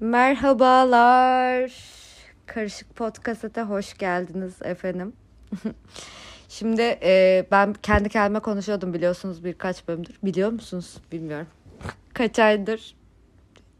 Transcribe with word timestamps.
Merhabalar. 0.00 1.72
Karışık 2.46 2.96
Podcast'a 2.96 3.62
hoş 3.62 3.98
geldiniz 3.98 4.62
efendim. 4.62 5.12
Şimdi 6.48 6.82
e, 6.82 7.46
ben 7.50 7.72
kendi 7.72 8.08
kendime 8.08 8.40
konuşuyordum 8.40 8.94
biliyorsunuz 8.94 9.44
birkaç 9.44 9.88
bölümdür. 9.88 10.18
Biliyor 10.22 10.52
musunuz? 10.52 10.96
Bilmiyorum. 11.12 11.46
Kaç 12.14 12.38
aydır? 12.38 12.96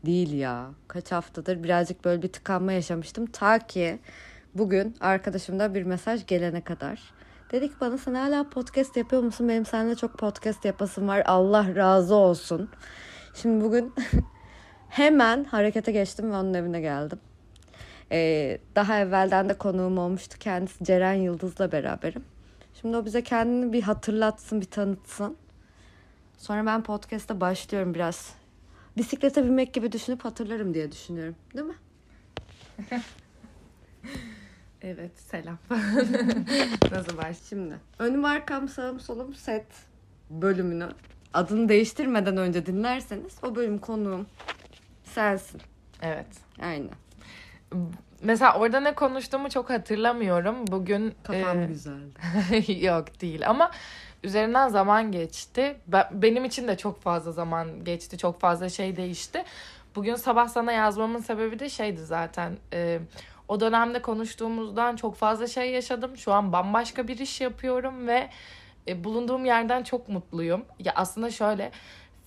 Değil 0.07 0.33
ya. 0.33 0.71
Kaç 0.89 1.13
haftadır 1.13 1.63
birazcık 1.63 2.05
böyle 2.05 2.23
bir 2.23 2.33
tıkanma 2.33 2.73
yaşamıştım. 2.73 3.27
Ta 3.27 3.59
ki 3.59 3.99
bugün 4.55 4.97
arkadaşımda 5.01 5.75
bir 5.75 5.83
mesaj 5.83 6.27
gelene 6.27 6.61
kadar. 6.61 7.01
Dedi 7.53 7.69
ki 7.69 7.75
bana 7.81 7.99
sen 7.99 8.15
hala 8.15 8.51
podcast 8.51 8.97
yapıyor 8.97 9.23
musun? 9.23 9.49
Benim 9.49 9.67
seninle 9.67 9.95
çok 9.95 10.19
podcast 10.19 10.65
yapasım 10.65 11.09
var. 11.09 11.23
Allah 11.27 11.77
razı 11.77 12.15
olsun. 12.15 12.71
Şimdi 13.35 13.65
bugün 13.65 13.95
hemen 14.89 15.45
harekete 15.45 15.93
geçtim 15.93 16.31
ve 16.31 16.37
onun 16.37 16.55
evine 16.55 16.81
geldim. 16.81 17.19
Ee, 18.13 18.59
daha 18.75 18.99
evvelden 18.99 19.49
de 19.49 19.59
konuğum 19.59 19.99
olmuştu. 19.99 20.37
Kendisi 20.41 20.85
Ceren 20.85 21.15
Yıldız'la 21.15 21.73
beraberim. 21.73 22.25
Şimdi 22.81 22.97
o 22.97 23.05
bize 23.05 23.23
kendini 23.23 23.73
bir 23.73 23.83
hatırlatsın, 23.83 24.61
bir 24.61 24.67
tanıtsın. 24.67 25.37
Sonra 26.39 26.67
ben 26.67 26.83
podcast'a 26.83 27.41
başlıyorum 27.41 27.95
biraz. 27.95 28.35
Bisiklete 28.97 29.45
binmek 29.45 29.75
gibi 29.75 29.93
düşünüp 29.93 30.25
hatırlarım 30.25 30.75
diye 30.75 30.93
düşünüyorum. 30.93 31.37
Değil 31.55 31.67
mi? 31.67 31.75
Evet 34.83 35.11
selam. 35.19 35.59
Nasıl 36.93 37.17
baş? 37.17 37.37
Şimdi 37.49 37.75
önüm 37.99 38.25
arkam 38.25 38.69
sağım 38.69 39.01
solum 39.01 39.35
set 39.35 39.67
bölümünü 40.31 40.89
adını 41.35 41.69
değiştirmeden 41.69 42.37
önce 42.37 42.67
dinlerseniz 42.67 43.37
o 43.43 43.55
bölüm 43.55 43.79
konuğum 43.79 44.27
sensin. 45.09 45.61
Evet. 46.03 46.27
Aynen. 46.63 46.91
Mesela 48.23 48.59
orada 48.59 48.81
ne 48.81 48.95
konuştuğumu 48.95 49.51
çok 49.51 49.71
hatırlamıyorum. 49.71 50.67
Bugün 50.67 51.15
Kafam 51.23 51.63
e, 51.63 51.67
güzeldi. 51.67 52.83
yok 52.85 53.21
değil 53.21 53.49
ama 53.49 53.71
üzerinden 54.25 54.69
zaman 54.69 55.13
geçti. 55.13 55.77
Ben, 55.87 56.05
benim 56.13 56.45
için 56.45 56.69
de 56.69 56.77
çok 56.77 57.03
fazla 57.03 57.33
zaman 57.33 57.85
geçti. 57.85 58.19
Çok 58.19 58.41
fazla 58.41 58.69
şey 58.69 58.97
değişti. 58.97 59.45
Bugün 59.97 60.15
sabah 60.15 60.49
sana 60.49 60.73
yazmamın 60.73 61.21
sebebi 61.21 61.59
de 61.59 61.69
şeydi 61.69 62.05
zaten. 62.05 62.57
E, 62.73 63.01
o 63.49 63.61
dönemde 63.61 64.03
konuştuğumuzdan 64.03 64.97
çok 64.97 65.17
fazla 65.17 65.47
şey 65.47 65.71
yaşadım. 65.71 66.17
Şu 66.17 66.33
an 66.33 66.53
bambaşka 66.53 67.09
bir 67.09 67.19
iş 67.19 67.41
yapıyorum 67.41 68.07
ve 68.07 68.31
e, 68.89 69.05
bulunduğum 69.05 69.45
yerden 69.45 69.83
çok 69.83 70.09
mutluyum. 70.09 70.65
Ya 70.79 70.93
aslında 70.97 71.31
şöyle 71.31 71.71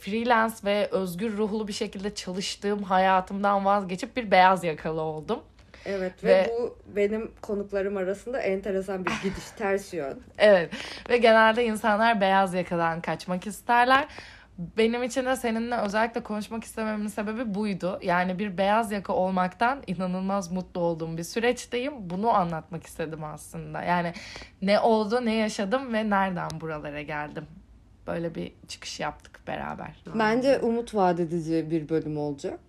freelance 0.01 0.55
ve 0.65 0.87
özgür 0.91 1.37
ruhlu 1.37 1.67
bir 1.67 1.73
şekilde 1.73 2.15
çalıştığım 2.15 2.83
hayatımdan 2.83 3.65
vazgeçip 3.65 4.17
bir 4.17 4.31
beyaz 4.31 4.63
yakalı 4.63 5.01
oldum. 5.01 5.39
Evet 5.85 6.23
ve, 6.23 6.29
Ve- 6.29 6.49
bu 6.49 6.77
benim 6.95 7.31
konuklarım 7.41 7.97
arasında 7.97 8.39
enteresan 8.39 9.05
bir 9.05 9.11
gidiş 9.23 9.45
ters 9.57 9.93
yön. 9.93 10.19
Evet 10.37 10.73
ve 11.09 11.17
genelde 11.17 11.65
insanlar 11.65 12.21
beyaz 12.21 12.53
yakadan 12.53 13.01
kaçmak 13.01 13.47
isterler. 13.47 14.07
Benim 14.77 15.03
için 15.03 15.25
de 15.25 15.35
seninle 15.35 15.75
özellikle 15.77 16.23
konuşmak 16.23 16.63
istememin 16.63 17.07
sebebi 17.07 17.55
buydu. 17.55 17.99
Yani 18.03 18.39
bir 18.39 18.57
beyaz 18.57 18.91
yaka 18.91 19.13
olmaktan 19.13 19.83
inanılmaz 19.87 20.51
mutlu 20.51 20.81
olduğum 20.81 21.17
bir 21.17 21.23
süreçteyim. 21.23 21.93
Bunu 22.09 22.29
anlatmak 22.29 22.85
istedim 22.87 23.23
aslında. 23.23 23.81
Yani 23.81 24.13
ne 24.61 24.79
oldu, 24.79 25.25
ne 25.25 25.33
yaşadım 25.35 25.93
ve 25.93 26.09
nereden 26.09 26.49
buralara 26.61 27.01
geldim. 27.01 27.45
Böyle 28.07 28.35
bir 28.35 28.51
çıkış 28.67 28.99
yaptık 28.99 29.39
beraber. 29.47 30.03
Bence 30.19 30.59
umut 30.59 30.95
vaat 30.95 31.19
edici 31.19 31.67
bir 31.71 31.89
bölüm 31.89 32.17
olacak. 32.17 32.59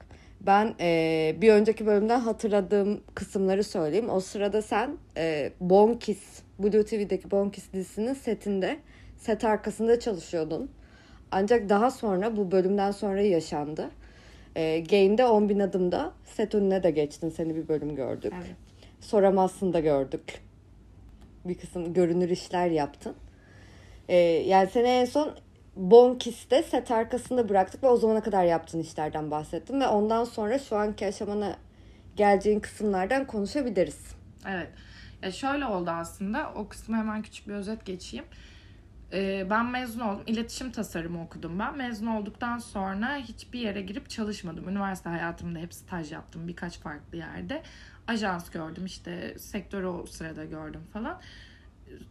Ben 0.40 0.74
eee, 0.80 1.36
bir 1.40 1.52
önceki 1.52 1.86
bölümden 1.86 2.20
hatırladığım 2.20 3.00
kısımları 3.14 3.64
söyleyeyim. 3.64 4.10
O 4.10 4.20
sırada 4.20 4.62
sen 4.62 4.96
eee 5.16 5.52
Bonkis, 5.60 6.42
Blue 6.58 6.84
TV'deki 6.84 7.30
Bonkis 7.30 7.72
dizisinin 7.72 8.14
setinde, 8.14 8.78
set 9.18 9.44
arkasında 9.44 10.00
çalışıyordun. 10.00 10.70
Ancak 11.30 11.68
daha 11.68 11.90
sonra 11.90 12.36
bu 12.36 12.50
bölümden 12.52 12.90
sonra 12.90 13.22
yaşandı. 13.22 13.90
Eee 14.56 14.80
Gain'de 14.80 15.24
10 15.24 15.48
bin 15.48 15.58
adımda 15.60 16.12
set 16.24 16.54
önüne 16.54 16.82
de 16.82 16.90
geçtin. 16.90 17.28
Seni 17.30 17.56
bir 17.56 17.68
bölüm 17.68 17.96
gördük. 17.96 18.32
Evet. 18.36 18.56
Soramazsın 19.00 19.72
da 19.72 19.80
gördük. 19.80 20.40
Bir 21.44 21.54
kısım 21.54 21.94
görünür 21.94 22.28
işler 22.30 22.66
yaptın. 22.66 23.14
Ee, 24.08 24.16
yani 24.16 24.70
seni 24.70 24.88
en 24.88 25.04
son 25.04 25.34
Bonkis'te 25.76 26.62
set 26.62 26.90
arkasında 26.90 27.48
bıraktık 27.48 27.82
ve 27.82 27.86
o 27.86 27.96
zamana 27.96 28.22
kadar 28.22 28.44
yaptığın 28.44 28.80
işlerden 28.80 29.30
bahsettim. 29.30 29.80
Ve 29.80 29.86
ondan 29.86 30.24
sonra 30.24 30.58
şu 30.58 30.76
anki 30.76 31.06
aşamana 31.06 31.56
geleceğin 32.16 32.60
kısımlardan 32.60 33.26
konuşabiliriz. 33.26 34.14
Evet. 34.48 34.68
Ya 35.22 35.32
şöyle 35.32 35.66
oldu 35.66 35.90
aslında. 35.90 36.52
O 36.56 36.68
kısmı 36.68 36.96
hemen 36.96 37.22
küçük 37.22 37.48
bir 37.48 37.52
özet 37.52 37.86
geçeyim. 37.86 38.24
Ee, 39.12 39.46
ben 39.50 39.66
mezun 39.66 40.00
oldum. 40.00 40.22
İletişim 40.26 40.72
tasarımı 40.72 41.22
okudum 41.22 41.58
ben. 41.58 41.76
Mezun 41.76 42.06
olduktan 42.06 42.58
sonra 42.58 43.16
hiçbir 43.16 43.58
yere 43.58 43.82
girip 43.82 44.10
çalışmadım. 44.10 44.68
Üniversite 44.68 45.08
hayatımda 45.08 45.58
hep 45.58 45.74
staj 45.74 46.12
yaptım 46.12 46.48
birkaç 46.48 46.78
farklı 46.78 47.18
yerde. 47.18 47.62
Ajans 48.06 48.50
gördüm 48.50 48.86
işte 48.86 49.38
sektörü 49.38 49.86
o 49.86 50.06
sırada 50.06 50.44
gördüm 50.44 50.80
falan. 50.92 51.20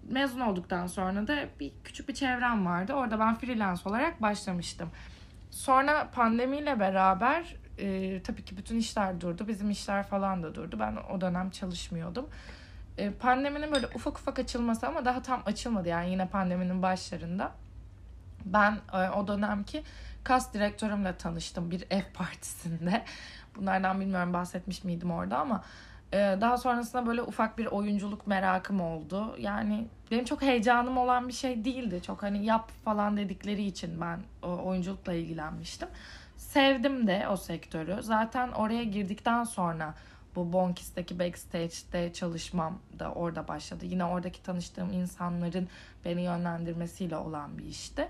Mezun 0.10 0.40
olduktan 0.40 0.88
sonra 0.88 1.28
da 1.28 1.38
bir 1.60 1.72
küçük 1.84 2.10
bir 2.10 2.14
çevrem 2.14 2.66
vardı. 2.66 2.94
Orada 2.94 3.20
ben 3.20 3.36
freelance 3.36 3.82
olarak 3.86 4.22
başlamıştım. 4.22 4.90
Sonra 5.52 6.10
pandemiyle 6.14 6.80
beraber 6.80 7.56
e, 7.78 8.22
tabii 8.24 8.46
ki 8.46 8.58
bütün 8.58 8.78
işler 8.78 9.22
durdu. 9.22 9.48
Bizim 9.48 9.70
işler 9.70 10.04
falan 10.04 10.44
da 10.44 10.56
durdu. 10.56 10.78
Ben 10.80 10.98
o 11.14 11.22
dönem 11.22 11.50
çalışmıyordum. 11.50 12.30
E, 12.98 13.12
pandeminin 13.12 13.72
böyle 13.72 13.88
ufak 13.96 14.20
ufak 14.20 14.40
açılması 14.40 14.88
ama 14.88 15.06
daha 15.06 15.22
tam 15.22 15.42
açılmadı 15.46 15.90
yani 15.90 16.12
yine 16.12 16.28
pandeminin 16.28 16.82
başlarında. 16.82 17.52
Ben 18.46 18.78
e, 18.94 19.10
o 19.10 19.28
dönemki 19.28 19.84
kas 20.24 20.54
direktörümle 20.54 21.18
tanıştım 21.18 21.72
bir 21.72 21.86
ev 21.90 22.04
partisinde. 22.14 23.04
Bunlardan 23.56 24.02
bilmiyorum 24.02 24.34
bahsetmiş 24.34 24.84
miydim 24.84 25.12
orada 25.12 25.38
ama 25.38 25.64
daha 26.14 26.58
sonrasında 26.58 27.06
böyle 27.06 27.22
ufak 27.22 27.58
bir 27.58 27.66
oyunculuk 27.66 28.28
merakım 28.28 28.82
oldu. 28.82 29.36
Yani 29.40 29.88
benim 30.12 30.26
çok 30.26 30.42
heyecanım 30.42 30.98
olan 30.98 31.28
bir 31.28 31.34
şey 31.34 31.66
değildi. 31.66 32.02
Çok 32.04 32.24
hani 32.24 32.46
yap 32.46 32.72
falan 32.86 33.18
dedikleri 33.18 33.64
için 33.64 34.02
ben 34.02 34.20
o 34.44 34.66
oyunculukla 34.66 35.14
ilgilenmiştim. 35.14 35.88
Sevdim 36.38 37.08
de 37.08 37.28
o 37.32 37.38
sektörü. 37.38 37.98
Zaten 38.02 38.52
oraya 38.52 38.84
girdikten 38.84 39.44
sonra 39.44 39.94
bu 40.36 40.54
Bonkis'teki 40.54 41.20
backstage'de 41.20 42.14
çalışmam 42.14 42.80
da 43.00 43.12
orada 43.12 43.48
başladı. 43.48 43.86
Yine 43.86 44.06
oradaki 44.06 44.44
tanıştığım 44.44 44.94
insanların 44.94 45.68
beni 46.06 46.22
yönlendirmesiyle 46.22 47.18
olan 47.18 47.58
bir 47.58 47.66
işti. 47.66 48.08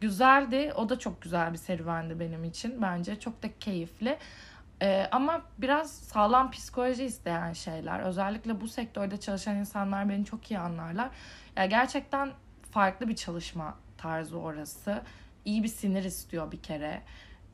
Güzeldi. 0.00 0.72
O 0.76 0.88
da 0.88 0.98
çok 0.98 1.22
güzel 1.22 1.52
bir 1.52 1.58
serüvendi 1.58 2.20
benim 2.20 2.44
için. 2.44 2.82
Bence 2.82 3.20
çok 3.20 3.42
da 3.42 3.48
keyifli. 3.60 4.18
Ee, 4.82 5.08
ama 5.12 5.42
biraz 5.58 5.90
sağlam 5.90 6.50
psikoloji 6.50 7.04
isteyen 7.04 7.52
şeyler. 7.52 8.00
Özellikle 8.00 8.60
bu 8.60 8.68
sektörde 8.68 9.16
çalışan 9.16 9.56
insanlar 9.56 10.08
beni 10.08 10.24
çok 10.24 10.50
iyi 10.50 10.58
anlarlar. 10.58 11.08
Ya 11.56 11.66
gerçekten 11.66 12.30
farklı 12.70 13.08
bir 13.08 13.16
çalışma 13.16 13.74
tarzı 13.98 14.38
orası. 14.38 15.02
İyi 15.44 15.62
bir 15.62 15.68
sinir 15.68 16.04
istiyor 16.04 16.52
bir 16.52 16.62
kere. 16.62 17.02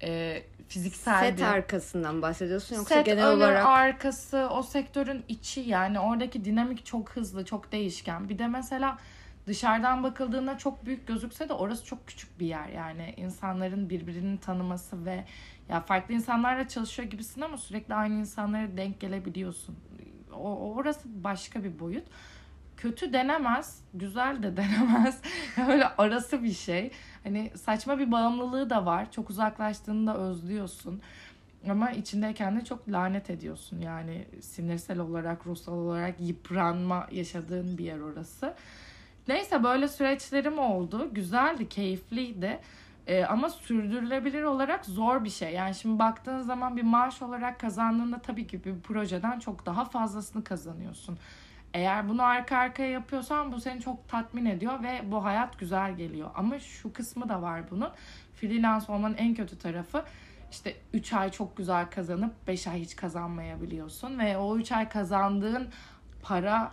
Ee, 0.02 0.42
fiziksel 0.68 1.20
Set 1.20 1.38
bir... 1.38 1.42
arkasından 1.42 2.22
bahsediyorsun 2.22 2.76
yoksa 2.76 2.94
Set 2.94 3.06
genel 3.06 3.32
olarak 3.32 3.66
arkası, 3.66 4.48
o 4.50 4.62
sektörün 4.62 5.24
içi 5.28 5.60
yani 5.60 6.00
oradaki 6.00 6.44
dinamik 6.44 6.86
çok 6.86 7.10
hızlı, 7.10 7.44
çok 7.44 7.72
değişken. 7.72 8.28
Bir 8.28 8.38
de 8.38 8.46
mesela 8.46 8.98
dışarıdan 9.46 10.02
bakıldığında 10.02 10.58
çok 10.58 10.86
büyük 10.86 11.06
gözükse 11.06 11.48
de 11.48 11.52
orası 11.52 11.84
çok 11.84 12.06
küçük 12.06 12.40
bir 12.40 12.46
yer. 12.46 12.68
Yani 12.68 13.14
insanların 13.16 13.90
birbirini 13.90 14.40
tanıması 14.40 15.04
ve 15.04 15.24
ya 15.68 15.80
farklı 15.80 16.14
insanlarla 16.14 16.68
çalışıyor 16.68 17.10
gibisin 17.10 17.40
ama 17.40 17.56
sürekli 17.56 17.94
aynı 17.94 18.14
insanlara 18.14 18.76
denk 18.76 19.00
gelebiliyorsun. 19.00 19.76
O, 20.32 20.74
orası 20.74 21.08
başka 21.24 21.64
bir 21.64 21.78
boyut. 21.78 22.04
Kötü 22.76 23.12
denemez, 23.12 23.80
güzel 23.94 24.42
de 24.42 24.56
denemez. 24.56 25.20
Öyle 25.68 25.88
arası 25.88 26.42
bir 26.42 26.52
şey. 26.52 26.90
Hani 27.24 27.50
saçma 27.54 27.98
bir 27.98 28.12
bağımlılığı 28.12 28.70
da 28.70 28.86
var. 28.86 29.12
Çok 29.12 29.30
uzaklaştığında 29.30 30.16
özlüyorsun. 30.16 31.02
Ama 31.70 31.90
içindeyken 31.90 32.60
de 32.60 32.64
çok 32.64 32.88
lanet 32.88 33.30
ediyorsun. 33.30 33.80
Yani 33.80 34.26
sinirsel 34.40 34.98
olarak, 34.98 35.46
ruhsal 35.46 35.72
olarak 35.72 36.20
yıpranma 36.20 37.08
yaşadığın 37.12 37.78
bir 37.78 37.84
yer 37.84 37.98
orası. 37.98 38.54
Neyse 39.28 39.62
böyle 39.62 39.88
süreçlerim 39.88 40.58
oldu. 40.58 41.08
Güzeldi, 41.12 41.68
keyifliydi. 41.68 42.60
Ee, 43.06 43.24
ama 43.24 43.50
sürdürülebilir 43.50 44.42
olarak 44.42 44.86
zor 44.86 45.24
bir 45.24 45.30
şey. 45.30 45.52
Yani 45.52 45.74
şimdi 45.74 45.98
baktığın 45.98 46.40
zaman 46.40 46.76
bir 46.76 46.82
maaş 46.82 47.22
olarak 47.22 47.60
kazandığında 47.60 48.18
tabii 48.18 48.46
ki 48.46 48.64
bir 48.64 48.80
projeden 48.80 49.38
çok 49.38 49.66
daha 49.66 49.84
fazlasını 49.84 50.44
kazanıyorsun. 50.44 51.18
Eğer 51.74 52.08
bunu 52.08 52.22
arka 52.22 52.56
arkaya 52.56 52.90
yapıyorsan 52.90 53.52
bu 53.52 53.60
seni 53.60 53.80
çok 53.80 54.08
tatmin 54.08 54.46
ediyor 54.46 54.82
ve 54.82 55.00
bu 55.04 55.24
hayat 55.24 55.58
güzel 55.58 55.96
geliyor. 55.96 56.30
Ama 56.34 56.58
şu 56.58 56.92
kısmı 56.92 57.28
da 57.28 57.42
var 57.42 57.70
bunun. 57.70 57.90
Freelance 58.34 58.92
olmanın 58.92 59.14
en 59.14 59.34
kötü 59.34 59.58
tarafı 59.58 60.04
işte 60.50 60.76
3 60.92 61.12
ay 61.12 61.30
çok 61.30 61.56
güzel 61.56 61.90
kazanıp 61.90 62.32
5 62.46 62.66
ay 62.66 62.80
hiç 62.80 62.96
kazanmayabiliyorsun 62.96 64.18
ve 64.18 64.36
o 64.36 64.58
3 64.58 64.72
ay 64.72 64.88
kazandığın 64.88 65.68
para 66.22 66.72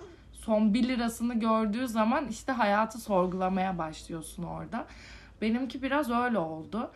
son 0.50 0.74
1 0.74 0.88
lirasını 0.88 1.40
gördüğü 1.40 1.88
zaman 1.88 2.28
işte 2.28 2.52
hayatı 2.52 3.00
sorgulamaya 3.00 3.78
başlıyorsun 3.78 4.44
orada. 4.44 4.86
Benimki 5.42 5.82
biraz 5.84 6.10
öyle 6.10 6.38
oldu. 6.38 6.92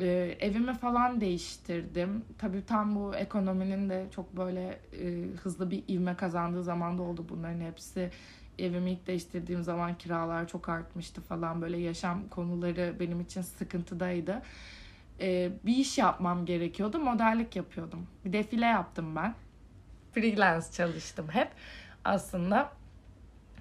Ee, 0.00 0.36
evimi 0.40 0.74
falan 0.74 1.20
değiştirdim. 1.20 2.24
Tabii 2.38 2.66
tam 2.66 2.94
bu 2.94 3.14
ekonominin 3.16 3.90
de 3.90 4.06
çok 4.14 4.36
böyle 4.36 4.78
e, 5.02 5.26
hızlı 5.42 5.70
bir 5.70 5.82
ivme 5.88 6.16
kazandığı 6.16 6.62
zaman 6.62 6.98
da 6.98 7.02
oldu 7.02 7.26
bunların 7.28 7.60
hepsi. 7.60 8.10
Evimi 8.58 8.90
ilk 8.90 9.06
değiştirdiğim 9.06 9.62
zaman 9.62 9.98
kiralar 9.98 10.48
çok 10.48 10.68
artmıştı 10.68 11.20
falan 11.20 11.62
böyle 11.62 11.78
yaşam 11.78 12.28
konuları 12.28 12.96
benim 13.00 13.20
için 13.20 13.42
sıkıntıdaydı. 13.42 14.42
Ee, 15.20 15.50
bir 15.66 15.76
iş 15.76 15.98
yapmam 15.98 16.46
gerekiyordu. 16.46 16.98
Modellik 16.98 17.56
yapıyordum. 17.56 18.06
Bir 18.24 18.32
defile 18.32 18.66
yaptım 18.66 19.16
ben. 19.16 19.34
Freelance 20.12 20.66
çalıştım 20.72 21.26
hep. 21.30 21.48
Aslında 22.08 22.72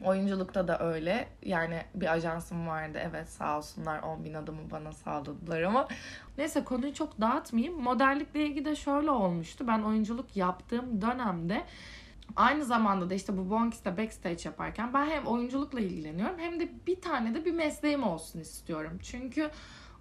Oyunculukta 0.03 0.67
da 0.67 0.79
öyle. 0.79 1.27
Yani 1.43 1.81
bir 1.95 2.13
ajansım 2.13 2.67
vardı. 2.67 2.99
Evet 3.01 3.29
sağ 3.29 3.57
olsunlar 3.57 4.03
10 4.03 4.25
bin 4.25 4.33
adımı 4.33 4.71
bana 4.71 4.91
sağladılar 4.91 5.61
ama. 5.61 5.87
Neyse 6.37 6.63
konuyu 6.63 6.93
çok 6.93 7.21
dağıtmayayım. 7.21 7.81
Modellikle 7.81 8.45
ilgili 8.45 8.65
de 8.65 8.75
şöyle 8.75 9.11
olmuştu. 9.11 9.67
Ben 9.67 9.81
oyunculuk 9.81 10.37
yaptığım 10.37 11.01
dönemde 11.01 11.63
aynı 12.35 12.65
zamanda 12.65 13.09
da 13.09 13.13
işte 13.13 13.37
bu 13.37 13.49
Bonkis'te 13.49 13.97
backstage 13.97 14.41
yaparken 14.45 14.93
ben 14.93 15.05
hem 15.05 15.27
oyunculukla 15.27 15.79
ilgileniyorum 15.79 16.39
hem 16.39 16.59
de 16.59 16.69
bir 16.87 17.01
tane 17.01 17.35
de 17.35 17.45
bir 17.45 17.53
mesleğim 17.53 18.03
olsun 18.03 18.39
istiyorum. 18.39 18.99
Çünkü 19.03 19.49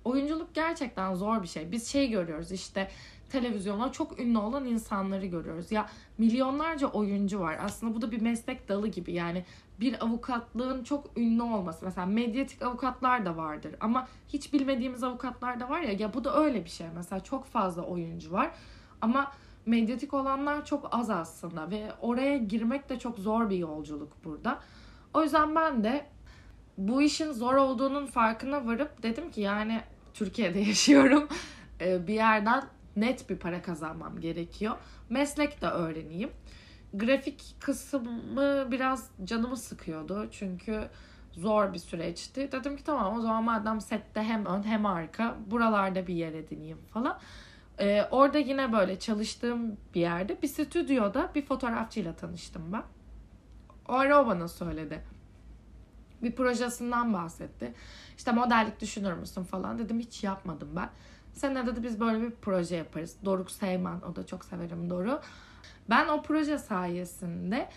oyunculuk 0.04 0.54
gerçekten 0.54 1.14
zor 1.14 1.43
bir 1.43 1.48
şey. 1.48 1.72
Biz 1.72 1.88
şey 1.88 2.10
görüyoruz 2.10 2.52
işte 2.52 2.88
televizyona 3.31 3.93
çok 3.93 4.20
ünlü 4.20 4.38
olan 4.38 4.64
insanları 4.64 5.26
görüyoruz. 5.26 5.73
Ya 5.73 5.88
milyonlarca 6.19 6.87
oyuncu 6.87 7.40
var. 7.40 7.58
Aslında 7.62 7.94
bu 7.94 8.02
da 8.02 8.11
bir 8.11 8.20
meslek 8.20 8.69
dalı 8.69 8.88
gibi. 8.88 9.12
Yani 9.12 9.44
bir 9.81 10.05
avukatlığın 10.05 10.84
çok 10.84 11.19
ünlü 11.19 11.43
olması. 11.43 11.84
Mesela 11.84 12.06
medyatik 12.06 12.62
avukatlar 12.62 13.26
da 13.26 13.37
vardır. 13.37 13.75
Ama 13.81 14.08
hiç 14.28 14.52
bilmediğimiz 14.52 15.02
avukatlar 15.02 15.61
da 15.61 15.69
var 15.69 15.81
ya. 15.81 15.93
Ya 15.93 16.14
bu 16.14 16.25
da 16.25 16.37
öyle 16.37 16.64
bir 16.64 16.70
şey. 16.70 16.87
Mesela 16.96 17.20
çok 17.20 17.46
fazla 17.46 17.82
oyuncu 17.82 18.32
var. 18.32 18.50
Ama 19.00 19.32
medyatik 19.67 20.14
olanlar 20.14 20.64
çok 20.64 20.88
az 20.93 21.11
aslında. 21.11 21.70
Ve 21.70 21.93
oraya 22.00 22.37
girmek 22.37 22.88
de 22.88 22.99
çok 22.99 23.19
zor 23.19 23.50
bir 23.50 23.56
yolculuk 23.56 24.25
burada. 24.25 24.58
O 25.14 25.22
yüzden 25.22 25.55
ben 25.55 25.84
de 25.84 26.06
bu 26.79 27.02
işin 27.02 27.32
zor 27.32 27.55
olduğunun 27.55 28.06
farkına 28.06 28.67
varıp 28.67 29.02
dedim 29.02 29.31
ki 29.31 29.40
yani 29.40 29.81
Türkiye'de 30.14 30.58
yaşıyorum. 30.69 31.29
bir 31.81 32.14
yerden 32.14 32.62
net 32.96 33.31
bir 33.31 33.37
para 33.37 33.62
kazanmam 33.62 34.20
gerekiyor. 34.20 34.76
Meslek 35.10 35.62
de 35.62 35.66
öğreneyim. 35.66 36.31
Grafik 36.94 37.56
kısmı 37.60 38.70
biraz 38.70 39.10
canımı 39.25 39.56
sıkıyordu. 39.56 40.28
Çünkü 40.31 40.88
zor 41.32 41.72
bir 41.72 41.78
süreçti. 41.78 42.52
Dedim 42.52 42.76
ki 42.76 42.84
tamam 42.84 43.19
o 43.19 43.20
zaman 43.20 43.44
madem 43.44 43.81
sette 43.81 44.22
hem 44.22 44.46
ön 44.46 44.62
hem 44.62 44.87
arka 44.87 45.37
buralarda 45.46 46.06
bir 46.06 46.14
yer 46.14 46.32
edineyim 46.32 46.78
falan. 46.93 47.19
Ee, 47.81 48.02
orada 48.10 48.38
yine 48.38 48.72
böyle 48.72 48.98
çalıştığım 48.98 49.76
bir 49.94 50.00
yerde 50.00 50.43
bir 50.43 50.48
stüdyoda 50.48 51.31
bir 51.34 51.46
fotoğrafçıyla 51.46 52.16
tanıştım 52.16 52.72
ben. 52.72 52.82
O 53.88 53.93
ara 53.93 54.22
o 54.22 54.26
bana 54.26 54.48
söyledi. 54.48 55.16
Bir 56.23 56.33
projesinden 56.33 57.13
bahsetti. 57.13 57.75
İşte 58.17 58.33
modellik 58.33 58.81
düşünür 58.81 59.13
müsün 59.13 59.43
falan. 59.43 59.79
Dedim 59.79 59.99
hiç 60.01 60.25
yapmadım 60.25 60.69
ben. 60.77 60.89
Senede 61.33 61.77
de 61.77 61.83
biz 61.83 62.01
böyle 62.01 62.23
bir 62.23 62.31
proje 62.31 62.77
yaparız. 62.77 63.17
Doruk 63.25 63.51
Seyman, 63.51 64.03
o 64.11 64.17
da 64.17 64.27
çok 64.27 64.45
severim 64.45 64.91
Doruk. 64.91 65.21
Ben 65.91 66.09
o 66.09 66.23
proje 66.23 66.59
sayesinde 66.59 67.69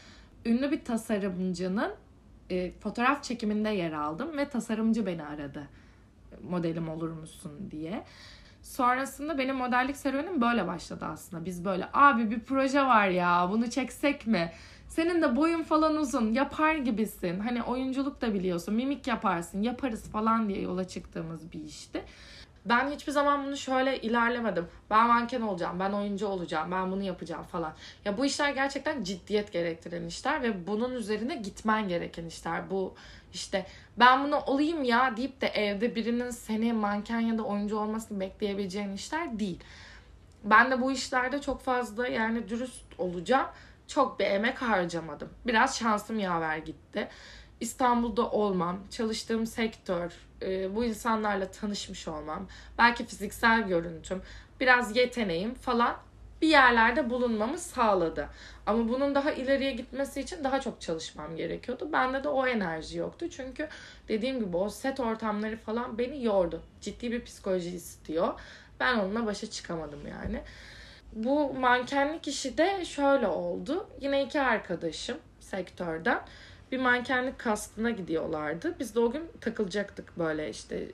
ünlü 0.45 0.71
bir 0.71 0.85
tasarımcının 0.85 1.91
e, 2.49 2.71
fotoğraf 2.71 3.23
çekiminde 3.23 3.69
yer 3.69 3.91
aldım 3.91 4.37
ve 4.37 4.49
tasarımcı 4.49 5.05
beni 5.05 5.23
aradı. 5.23 5.67
Modelim 6.49 6.89
olur 6.89 7.09
musun 7.11 7.51
diye. 7.71 8.03
Sonrasında 8.61 9.37
benim 9.37 9.55
modellik 9.55 9.97
serüvenim 9.97 10.41
böyle 10.41 10.67
başladı 10.67 11.05
aslında. 11.05 11.45
Biz 11.45 11.65
böyle 11.65 11.89
abi 11.93 12.31
bir 12.31 12.39
proje 12.39 12.81
var 12.81 13.07
ya 13.07 13.47
bunu 13.51 13.69
çeksek 13.69 14.27
mi? 14.27 14.51
Senin 14.89 15.21
de 15.21 15.35
boyun 15.35 15.63
falan 15.63 15.95
uzun 15.95 16.33
yapar 16.33 16.75
gibisin. 16.75 17.39
Hani 17.39 17.63
oyunculuk 17.63 18.21
da 18.21 18.33
biliyorsun 18.33 18.73
mimik 18.73 19.07
yaparsın 19.07 19.61
yaparız 19.61 20.03
falan 20.03 20.49
diye 20.49 20.61
yola 20.61 20.87
çıktığımız 20.87 21.51
bir 21.51 21.63
işti 21.63 22.03
ben 22.65 22.91
hiçbir 22.91 23.11
zaman 23.11 23.45
bunu 23.45 23.57
şöyle 23.57 24.01
ilerlemedim. 24.01 24.67
Ben 24.89 25.07
manken 25.07 25.41
olacağım, 25.41 25.79
ben 25.79 25.91
oyuncu 25.91 26.27
olacağım, 26.27 26.71
ben 26.71 26.91
bunu 26.91 27.03
yapacağım 27.03 27.43
falan. 27.43 27.73
Ya 28.05 28.17
bu 28.17 28.25
işler 28.25 28.51
gerçekten 28.51 29.03
ciddiyet 29.03 29.51
gerektiren 29.51 30.05
işler 30.05 30.43
ve 30.43 30.67
bunun 30.67 30.93
üzerine 30.93 31.35
gitmen 31.35 31.87
gereken 31.87 32.25
işler. 32.25 32.69
Bu 32.69 32.93
işte 33.33 33.65
ben 33.99 34.23
bunu 34.23 34.39
olayım 34.39 34.83
ya 34.83 35.17
deyip 35.17 35.41
de 35.41 35.47
evde 35.47 35.95
birinin 35.95 36.29
seni 36.29 36.73
manken 36.73 37.19
ya 37.19 37.37
da 37.37 37.43
oyuncu 37.43 37.77
olmasını 37.77 38.19
bekleyebileceğin 38.19 38.93
işler 38.93 39.39
değil. 39.39 39.59
Ben 40.43 40.71
de 40.71 40.81
bu 40.81 40.91
işlerde 40.91 41.41
çok 41.41 41.61
fazla 41.61 42.07
yani 42.07 42.49
dürüst 42.49 42.85
olacağım. 42.97 43.47
Çok 43.89 44.19
bir 44.19 44.25
emek 44.25 44.61
harcamadım. 44.61 45.29
Biraz 45.47 45.79
şansım 45.79 46.19
yaver 46.19 46.57
gitti. 46.57 47.07
İstanbul'da 47.59 48.29
olmam, 48.29 48.79
çalıştığım 48.91 49.45
sektör, 49.45 50.11
e, 50.41 50.75
bu 50.75 50.85
insanlarla 50.85 51.51
tanışmış 51.51 52.07
olmam, 52.07 52.47
belki 52.77 53.05
fiziksel 53.05 53.67
görüntüm, 53.67 54.21
biraz 54.59 54.95
yeteneğim 54.95 55.53
falan 55.53 55.97
bir 56.41 56.47
yerlerde 56.47 57.09
bulunmamı 57.09 57.57
sağladı. 57.57 58.29
Ama 58.65 58.89
bunun 58.89 59.15
daha 59.15 59.31
ileriye 59.31 59.71
gitmesi 59.71 60.21
için 60.21 60.43
daha 60.43 60.61
çok 60.61 60.81
çalışmam 60.81 61.35
gerekiyordu. 61.35 61.89
Bende 61.93 62.23
de 62.23 62.29
o 62.29 62.47
enerji 62.47 62.97
yoktu. 62.97 63.29
Çünkü 63.29 63.67
dediğim 64.07 64.39
gibi 64.39 64.57
o 64.57 64.69
set 64.69 64.99
ortamları 64.99 65.57
falan 65.57 65.97
beni 65.97 66.23
yordu. 66.25 66.61
Ciddi 66.81 67.11
bir 67.11 67.25
psikoloji 67.25 67.69
istiyor. 67.75 68.39
Ben 68.79 68.97
onunla 68.97 69.25
başa 69.25 69.49
çıkamadım 69.49 70.07
yani. 70.07 70.41
Bu 71.13 71.53
mankenlik 71.53 72.27
işi 72.27 72.57
de 72.57 72.85
şöyle 72.85 73.27
oldu. 73.27 73.87
Yine 74.01 74.23
iki 74.23 74.41
arkadaşım 74.41 75.17
sektörden 75.39 76.21
bir 76.71 76.79
mankenlik 76.79 77.39
kastına 77.39 77.89
gidiyorlardı. 77.89 78.75
Biz 78.79 78.95
de 78.95 78.99
o 78.99 79.11
gün 79.11 79.31
takılacaktık 79.41 80.19
böyle 80.19 80.49
işte. 80.49 80.85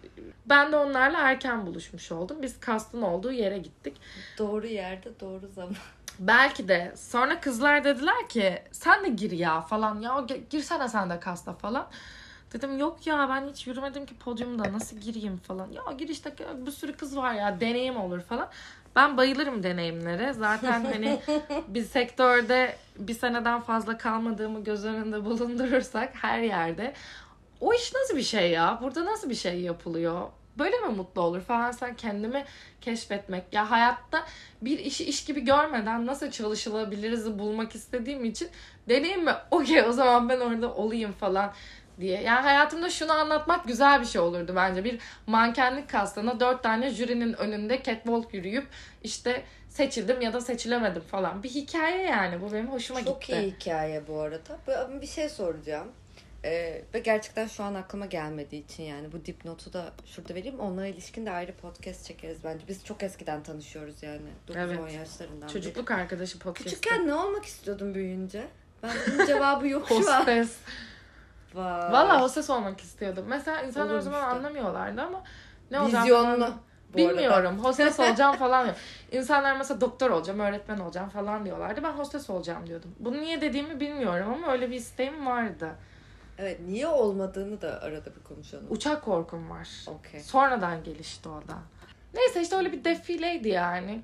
Ben 0.46 0.72
de 0.72 0.76
onlarla 0.76 1.20
erken 1.20 1.66
buluşmuş 1.68 2.12
oldum. 2.12 2.38
Biz 2.42 2.60
kastın 2.60 3.02
olduğu 3.02 3.32
yere 3.32 3.58
gittik. 3.58 3.98
Doğru 4.38 4.68
yerde 4.68 5.20
doğru 5.20 5.48
zaman. 5.48 5.76
Belki 6.20 6.68
de. 6.68 6.94
Sonra 6.96 7.40
kızlar 7.40 7.84
dediler 7.84 8.30
ki 8.30 8.62
sen 8.72 9.04
de 9.04 9.10
gir 9.10 9.32
ya 9.32 9.62
falan. 9.62 10.02
Ya 10.02 10.26
girsene 10.50 10.90
sen 10.90 11.10
de 11.10 11.20
kasta 11.20 11.54
falan. 11.54 11.88
Dedim 12.54 12.78
yok 12.78 13.08
ya 13.08 13.30
ben 13.30 13.50
hiç 13.50 13.68
yürümedim 13.68 14.06
ki 14.06 14.16
podyumda 14.18 14.74
nasıl 14.74 14.98
gireyim 14.98 15.38
falan. 15.38 15.72
Ya 15.72 15.82
gir 15.98 16.10
işte 16.10 16.34
bir 16.66 16.72
sürü 16.72 16.94
kız 16.94 17.18
var 17.18 17.34
ya 17.34 17.60
deneyim 17.60 17.98
olur 17.98 18.22
falan. 18.22 18.50
Ben 18.96 19.18
bayılırım 19.18 19.64
deneyimlere. 19.64 20.34
Zaten 20.34 20.86
hani 20.86 21.20
bir 21.68 21.84
sektörde 21.84 22.76
bir 23.00 23.14
seneden 23.14 23.62
fazla 23.62 23.98
kalmadığımı 23.98 24.64
göz 24.64 24.86
önünde 24.86 25.26
bulundurursak 25.26 26.14
her 26.22 26.40
yerde 26.40 26.94
o 27.62 27.74
iş 27.74 27.94
nasıl 27.94 28.18
bir 28.18 28.24
şey 28.24 28.52
ya? 28.52 28.80
Burada 28.82 29.06
nasıl 29.06 29.30
bir 29.30 29.36
şey 29.36 29.62
yapılıyor? 29.62 30.22
Böyle 30.58 30.80
mi 30.80 30.88
mutlu 30.88 31.22
olur 31.22 31.42
falan 31.42 31.72
sen 31.72 31.96
kendimi 31.96 32.46
keşfetmek. 32.82 33.44
Ya 33.52 33.72
hayatta 33.72 34.26
bir 34.62 34.80
işi 34.80 35.06
iş 35.06 35.26
gibi 35.26 35.42
görmeden 35.42 36.06
nasıl 36.06 36.32
çalışılabiliriz 36.32 37.40
bulmak 37.40 37.76
istediğim 37.76 38.26
için 38.26 38.48
deneyim 38.90 39.24
mi? 39.24 39.34
Okey 39.52 39.84
o 39.84 39.92
zaman 39.92 40.30
ben 40.30 40.40
orada 40.40 40.74
olayım 40.74 41.12
falan 41.12 41.54
diye. 42.00 42.22
Yani 42.22 42.42
hayatımda 42.42 42.90
şunu 42.90 43.12
anlatmak 43.12 43.66
güzel 43.68 44.02
bir 44.02 44.06
şey 44.06 44.22
olurdu 44.22 44.54
bence. 44.56 44.84
Bir 44.84 45.00
mankenlik 45.28 45.90
kastına 45.90 46.40
dört 46.40 46.64
tane 46.64 46.90
jürinin 46.90 47.34
önünde 47.34 47.84
catwalk 47.84 48.34
yürüyüp 48.34 48.68
işte 49.04 49.44
seçildim 49.70 50.22
ya 50.22 50.34
da 50.34 50.42
seçilemedim 50.42 51.02
falan. 51.02 51.44
Bir 51.44 51.50
hikaye 51.50 52.04
yani 52.04 52.42
bu 52.42 52.54
benim 52.54 52.68
hoşuma 52.68 53.04
Çok 53.04 53.22
gitti. 53.22 53.34
Çok 53.34 53.44
iyi 53.44 53.52
hikaye 53.52 54.08
bu 54.08 54.20
arada. 54.20 54.58
Bir 55.02 55.08
şey 55.08 55.30
soracağım. 55.30 55.88
Ee, 56.46 56.82
ve 56.94 57.00
gerçekten 57.00 57.48
şu 57.48 57.64
an 57.64 57.74
aklıma 57.74 58.06
gelmediği 58.06 58.64
için 58.64 58.84
yani 58.84 59.12
bu 59.12 59.26
dipnotu 59.26 59.74
da 59.74 59.94
şurada 60.06 60.36
vereyim. 60.36 60.60
Onlara 60.60 60.88
ilişkin 60.88 61.26
de 61.26 61.32
ayrı 61.32 61.54
podcast 61.54 62.06
çekeriz 62.06 62.38
bence. 62.44 62.68
Biz 62.68 62.86
çok 62.86 63.04
eskiden 63.04 63.44
tanışıyoruz 63.44 64.04
yani. 64.04 64.30
9-10 64.50 64.60
evet. 64.60 64.94
yaşlarından 64.94 65.48
Çocukluk 65.48 65.90
beri. 65.90 65.98
arkadaşı 65.98 66.40
podcast. 66.40 66.70
Küçükken 66.70 67.08
ne 67.08 67.14
olmak 67.14 67.46
istiyordun 67.46 67.96
büyüyünce? 67.96 68.48
Ben 68.84 68.92
bunun 69.08 69.26
cevabı 69.26 69.68
yok 69.68 69.88
şu 69.88 69.96
an. 69.96 70.20
Hostes. 70.20 70.58
Vay. 71.56 71.92
Valla 71.92 72.22
hostes 72.22 72.50
olmak 72.50 72.82
istiyordum. 72.82 73.26
Mesela 73.28 73.62
insanlar 73.62 73.90
Olur 73.90 73.98
o 73.98 74.02
zaman 74.02 74.20
işte. 74.22 74.32
anlamıyorlardı 74.32 75.02
ama 75.02 75.24
ne 75.72 75.80
olacağım 75.80 76.04
Vizyonlu. 76.04 76.50
Bilmiyorum. 76.96 77.60
Hostes 77.60 78.00
olacağım 78.10 78.36
falan 78.36 78.66
diyor. 78.66 78.76
İnsanlar 79.12 79.58
mesela 79.58 79.82
doktor 79.82 80.10
olacağım, 80.10 80.40
öğretmen 80.40 80.78
olacağım 80.78 81.10
falan 81.10 81.46
diyorlardı. 81.46 81.84
Ben 81.84 81.92
hostes 81.92 82.30
olacağım 82.30 82.68
diyordum. 82.68 82.96
Bunu 83.00 83.18
niye 83.22 83.42
dediğimi 83.42 83.80
bilmiyorum 83.80 84.34
ama 84.34 84.52
öyle 84.52 84.70
bir 84.70 84.76
isteğim 84.76 85.26
vardı. 85.26 85.70
Evet 86.38 86.60
niye 86.68 86.88
olmadığını 86.88 87.62
da 87.62 87.82
arada 87.82 88.16
bir 88.16 88.24
konuşalım. 88.24 88.66
Uçak 88.70 89.04
korkum 89.04 89.50
var. 89.50 89.70
Okay. 89.88 90.20
Sonradan 90.20 90.84
gelişti 90.84 91.30
o 91.30 91.48
da. 91.48 91.58
Neyse 92.14 92.42
işte 92.42 92.56
öyle 92.56 92.72
bir 92.72 92.84
defileydi 92.84 93.50
yani. 93.50 94.02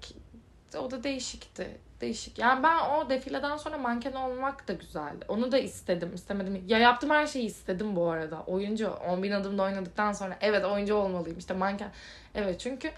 O 0.77 0.91
da 0.91 1.03
değişikti. 1.03 1.77
Değişik. 2.01 2.39
Yani 2.39 2.63
ben 2.63 2.89
o 2.89 3.09
defileden 3.09 3.57
sonra 3.57 3.77
manken 3.77 4.13
olmak 4.13 4.67
da 4.67 4.73
güzeldi. 4.73 5.25
Onu 5.27 5.51
da 5.51 5.57
istedim. 5.57 6.11
istemedim. 6.15 6.63
Ya 6.67 6.77
yaptım 6.77 7.09
her 7.09 7.27
şeyi 7.27 7.45
istedim 7.45 7.95
bu 7.95 8.09
arada. 8.09 8.43
Oyuncu. 8.43 8.89
10 8.89 9.23
bin 9.23 9.31
adımda 9.31 9.63
oynadıktan 9.63 10.11
sonra 10.11 10.37
evet 10.41 10.65
oyuncu 10.65 10.95
olmalıyım. 10.95 11.37
İşte 11.37 11.53
manken. 11.53 11.91
Evet 12.35 12.59
çünkü 12.59 12.91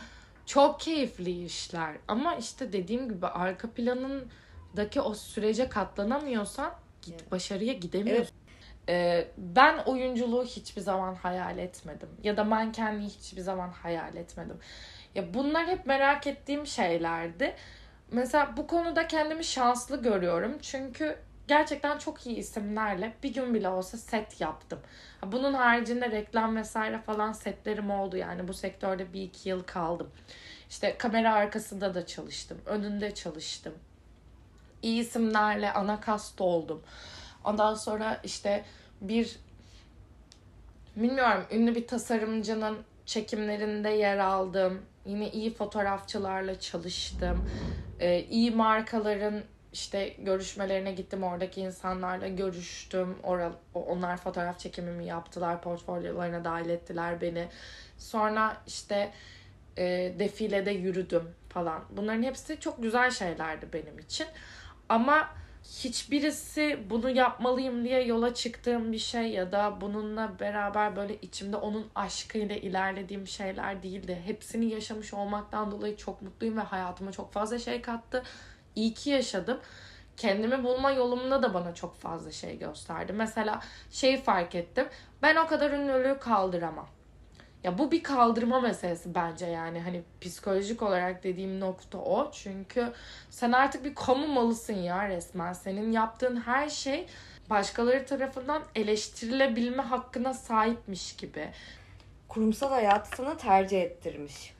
çok 0.45 0.79
keyifli 0.79 1.45
işler. 1.45 1.95
Ama 2.07 2.35
işte 2.35 2.73
dediğim 2.73 3.09
gibi 3.09 3.27
arka 3.27 3.69
planındaki 3.69 5.01
o 5.01 5.13
sürece 5.13 5.69
katlanamıyorsan 5.69 6.73
git, 7.01 7.31
başarıya 7.31 7.73
gidemiyorsun. 7.73 8.35
Ee, 8.89 9.27
ben 9.37 9.77
oyunculuğu 9.77 10.43
hiçbir 10.45 10.81
zaman 10.81 11.15
hayal 11.15 11.57
etmedim. 11.57 12.09
Ya 12.23 12.37
da 12.37 12.43
mankenliği 12.43 13.09
hiçbir 13.09 13.41
zaman 13.41 13.69
hayal 13.69 14.15
etmedim. 14.15 14.57
Ya 15.15 15.33
bunlar 15.33 15.67
hep 15.67 15.85
merak 15.85 16.27
ettiğim 16.27 16.67
şeylerdi. 16.67 17.55
Mesela 18.11 18.57
bu 18.57 18.67
konuda 18.67 19.07
kendimi 19.07 19.43
şanslı 19.43 20.01
görüyorum. 20.01 20.57
Çünkü 20.61 21.17
gerçekten 21.47 21.97
çok 21.97 22.25
iyi 22.27 22.35
isimlerle 22.35 23.13
bir 23.23 23.33
gün 23.33 23.53
bile 23.53 23.69
olsa 23.69 23.97
set 23.97 24.41
yaptım. 24.41 24.79
Bunun 25.25 25.53
haricinde 25.53 26.11
reklam 26.11 26.55
vesaire 26.55 27.01
falan 27.01 27.31
setlerim 27.31 27.91
oldu. 27.91 28.17
Yani 28.17 28.47
bu 28.47 28.53
sektörde 28.53 29.13
bir 29.13 29.21
iki 29.21 29.49
yıl 29.49 29.63
kaldım. 29.63 30.09
İşte 30.69 30.97
kamera 30.97 31.33
arkasında 31.33 31.95
da 31.95 32.05
çalıştım. 32.05 32.61
Önünde 32.65 33.13
çalıştım. 33.13 33.73
İyi 34.81 35.01
isimlerle 35.01 35.73
ana 35.73 36.01
kast 36.01 36.41
oldum. 36.41 36.83
Ondan 37.43 37.73
sonra 37.73 38.21
işte 38.23 38.65
bir 39.01 39.35
bilmiyorum 40.95 41.45
ünlü 41.51 41.75
bir 41.75 41.87
tasarımcının 41.87 42.77
çekimlerinde 43.05 43.89
yer 43.89 44.17
aldım. 44.17 44.81
Yine 45.05 45.31
iyi 45.31 45.53
fotoğrafçılarla 45.53 46.59
çalıştım. 46.59 47.49
Ee, 47.99 48.19
iyi 48.19 48.51
markaların 48.51 49.43
işte 49.73 50.15
görüşmelerine 50.19 50.91
gittim. 50.91 51.23
Oradaki 51.23 51.61
insanlarla 51.61 52.27
görüştüm. 52.27 53.17
Oral, 53.23 53.51
onlar 53.73 54.17
fotoğraf 54.17 54.59
çekimimi 54.59 55.05
yaptılar. 55.05 55.61
Portfolyolarına 55.61 56.43
dahil 56.43 56.69
ettiler 56.69 57.21
beni. 57.21 57.47
Sonra 57.97 58.57
işte 58.67 59.11
e, 59.77 60.15
defilede 60.19 60.71
yürüdüm 60.71 61.23
falan. 61.49 61.83
Bunların 61.89 62.23
hepsi 62.23 62.59
çok 62.59 62.83
güzel 62.83 63.11
şeylerdi 63.11 63.67
benim 63.73 63.99
için. 63.99 64.27
Ama 64.89 65.29
hiçbirisi 65.63 66.79
bunu 66.89 67.09
yapmalıyım 67.09 67.83
diye 67.83 68.03
yola 68.03 68.33
çıktığım 68.33 68.91
bir 68.91 68.97
şey 68.97 69.31
ya 69.31 69.51
da 69.51 69.81
bununla 69.81 70.39
beraber 70.39 70.95
böyle 70.95 71.15
içimde 71.15 71.57
onun 71.57 71.87
aşkıyla 71.95 72.55
ilerlediğim 72.55 73.27
şeyler 73.27 73.83
değildi. 73.83 74.21
Hepsini 74.25 74.65
yaşamış 74.65 75.13
olmaktan 75.13 75.71
dolayı 75.71 75.97
çok 75.97 76.21
mutluyum 76.21 76.57
ve 76.57 76.61
hayatıma 76.61 77.11
çok 77.11 77.33
fazla 77.33 77.59
şey 77.59 77.81
kattı. 77.81 78.23
İyi 78.75 78.93
ki 78.93 79.09
yaşadım. 79.09 79.59
Kendimi 80.17 80.63
bulma 80.63 80.91
yolumda 80.91 81.43
da 81.43 81.53
bana 81.53 81.75
çok 81.75 81.95
fazla 81.95 82.31
şey 82.31 82.59
gösterdi. 82.59 83.13
Mesela 83.13 83.59
şeyi 83.91 84.21
fark 84.21 84.55
ettim. 84.55 84.87
Ben 85.21 85.35
o 85.35 85.47
kadar 85.47 85.71
ünlülüğü 85.71 86.19
kaldıramam. 86.19 86.87
Ya 87.63 87.77
bu 87.77 87.91
bir 87.91 88.03
kaldırma 88.03 88.59
meselesi 88.59 89.15
bence 89.15 89.45
yani 89.45 89.79
hani 89.79 90.01
psikolojik 90.21 90.81
olarak 90.81 91.23
dediğim 91.23 91.59
nokta 91.59 91.97
o. 91.97 92.31
Çünkü 92.31 92.93
sen 93.29 93.51
artık 93.51 93.85
bir 93.85 93.95
kamu 93.95 94.27
malısın 94.27 94.73
ya 94.73 95.09
resmen. 95.09 95.53
Senin 95.53 95.91
yaptığın 95.91 96.41
her 96.41 96.69
şey 96.69 97.07
başkaları 97.49 98.05
tarafından 98.05 98.63
eleştirilebilme 98.75 99.83
hakkına 99.83 100.33
sahipmiş 100.33 101.15
gibi. 101.15 101.49
Kurumsal 102.27 102.69
hayatı 102.69 103.17
sana 103.17 103.37
tercih 103.37 103.81
ettirmiş. 103.81 104.53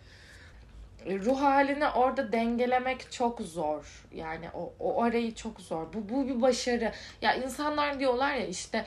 Ruh 1.05 1.41
halini 1.41 1.87
orada 1.87 2.31
dengelemek 2.31 3.11
çok 3.11 3.41
zor. 3.41 4.05
Yani 4.13 4.49
o, 4.53 4.73
o 4.79 5.03
arayı 5.03 5.35
çok 5.35 5.61
zor. 5.61 5.93
Bu, 5.93 6.09
bu 6.09 6.27
bir 6.27 6.41
başarı. 6.41 6.91
Ya 7.21 7.33
insanlar 7.35 7.99
diyorlar 7.99 8.35
ya 8.35 8.47
işte 8.47 8.85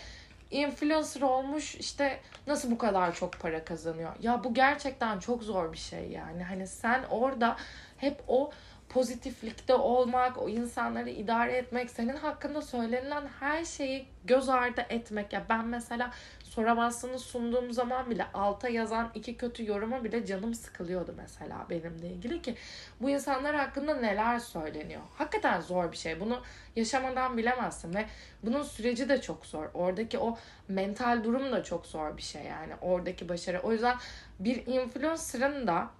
influencer 0.50 1.22
olmuş 1.22 1.74
işte 1.74 2.20
nasıl 2.46 2.70
bu 2.70 2.78
kadar 2.78 3.14
çok 3.14 3.40
para 3.40 3.64
kazanıyor? 3.64 4.12
Ya 4.22 4.44
bu 4.44 4.54
gerçekten 4.54 5.18
çok 5.18 5.42
zor 5.42 5.72
bir 5.72 5.78
şey 5.78 6.10
yani. 6.10 6.44
Hani 6.44 6.66
sen 6.66 7.04
orada 7.10 7.56
hep 7.96 8.22
o 8.28 8.50
pozitiflikte 8.88 9.74
olmak, 9.74 10.38
o 10.42 10.48
insanları 10.48 11.10
idare 11.10 11.52
etmek, 11.52 11.90
senin 11.90 12.16
hakkında 12.16 12.62
söylenilen 12.62 13.28
her 13.40 13.64
şeyi 13.64 14.06
göz 14.24 14.48
ardı 14.48 14.86
etmek. 14.88 15.32
Ya 15.32 15.44
ben 15.48 15.64
mesela 15.64 16.10
soramazsını 16.56 17.18
sunduğum 17.18 17.72
zaman 17.72 18.10
bile 18.10 18.26
alta 18.34 18.68
yazan 18.68 19.10
iki 19.14 19.36
kötü 19.36 19.66
yoruma 19.66 20.04
bile 20.04 20.26
canım 20.26 20.54
sıkılıyordu 20.54 21.14
mesela 21.16 21.66
benimle 21.70 22.08
ilgili 22.08 22.42
ki 22.42 22.54
bu 23.00 23.10
insanlar 23.10 23.56
hakkında 23.56 23.94
neler 23.94 24.38
söyleniyor. 24.38 25.00
Hakikaten 25.14 25.60
zor 25.60 25.92
bir 25.92 25.96
şey. 25.96 26.20
Bunu 26.20 26.40
yaşamadan 26.76 27.36
bilemezsin 27.36 27.94
ve 27.94 28.06
bunun 28.42 28.62
süreci 28.62 29.08
de 29.08 29.20
çok 29.20 29.46
zor. 29.46 29.66
Oradaki 29.74 30.18
o 30.18 30.38
mental 30.68 31.24
durum 31.24 31.52
da 31.52 31.62
çok 31.62 31.86
zor 31.86 32.16
bir 32.16 32.22
şey 32.22 32.42
yani. 32.42 32.72
Oradaki 32.80 33.28
başarı. 33.28 33.60
O 33.60 33.72
yüzden 33.72 33.96
bir 34.40 34.66
influencer'ın 34.66 35.66
da 35.66 35.90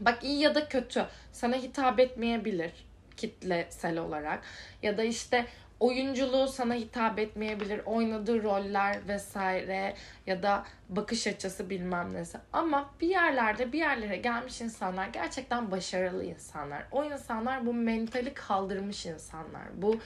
bak 0.00 0.24
iyi 0.24 0.40
ya 0.40 0.54
da 0.54 0.68
kötü 0.68 1.06
sana 1.32 1.56
hitap 1.56 2.00
etmeyebilir 2.00 2.72
kitlesel 3.16 3.98
olarak 3.98 4.42
ya 4.82 4.98
da 4.98 5.02
işte 5.02 5.46
oyunculuğu 5.80 6.48
sana 6.48 6.74
hitap 6.74 7.18
etmeyebilir. 7.18 7.80
Oynadığı 7.86 8.42
roller 8.42 9.08
vesaire 9.08 9.94
ya 10.26 10.42
da 10.42 10.64
bakış 10.88 11.26
açısı 11.26 11.70
bilmem 11.70 12.14
nesi. 12.14 12.38
Ama 12.52 12.90
bir 13.00 13.08
yerlerde 13.08 13.72
bir 13.72 13.78
yerlere 13.78 14.16
gelmiş 14.16 14.60
insanlar 14.60 15.08
gerçekten 15.08 15.70
başarılı 15.70 16.24
insanlar. 16.24 16.84
O 16.92 17.04
insanlar 17.04 17.66
bu 17.66 17.74
mentali 17.74 18.34
kaldırmış 18.34 19.06
insanlar. 19.06 19.82
Bu 19.82 20.00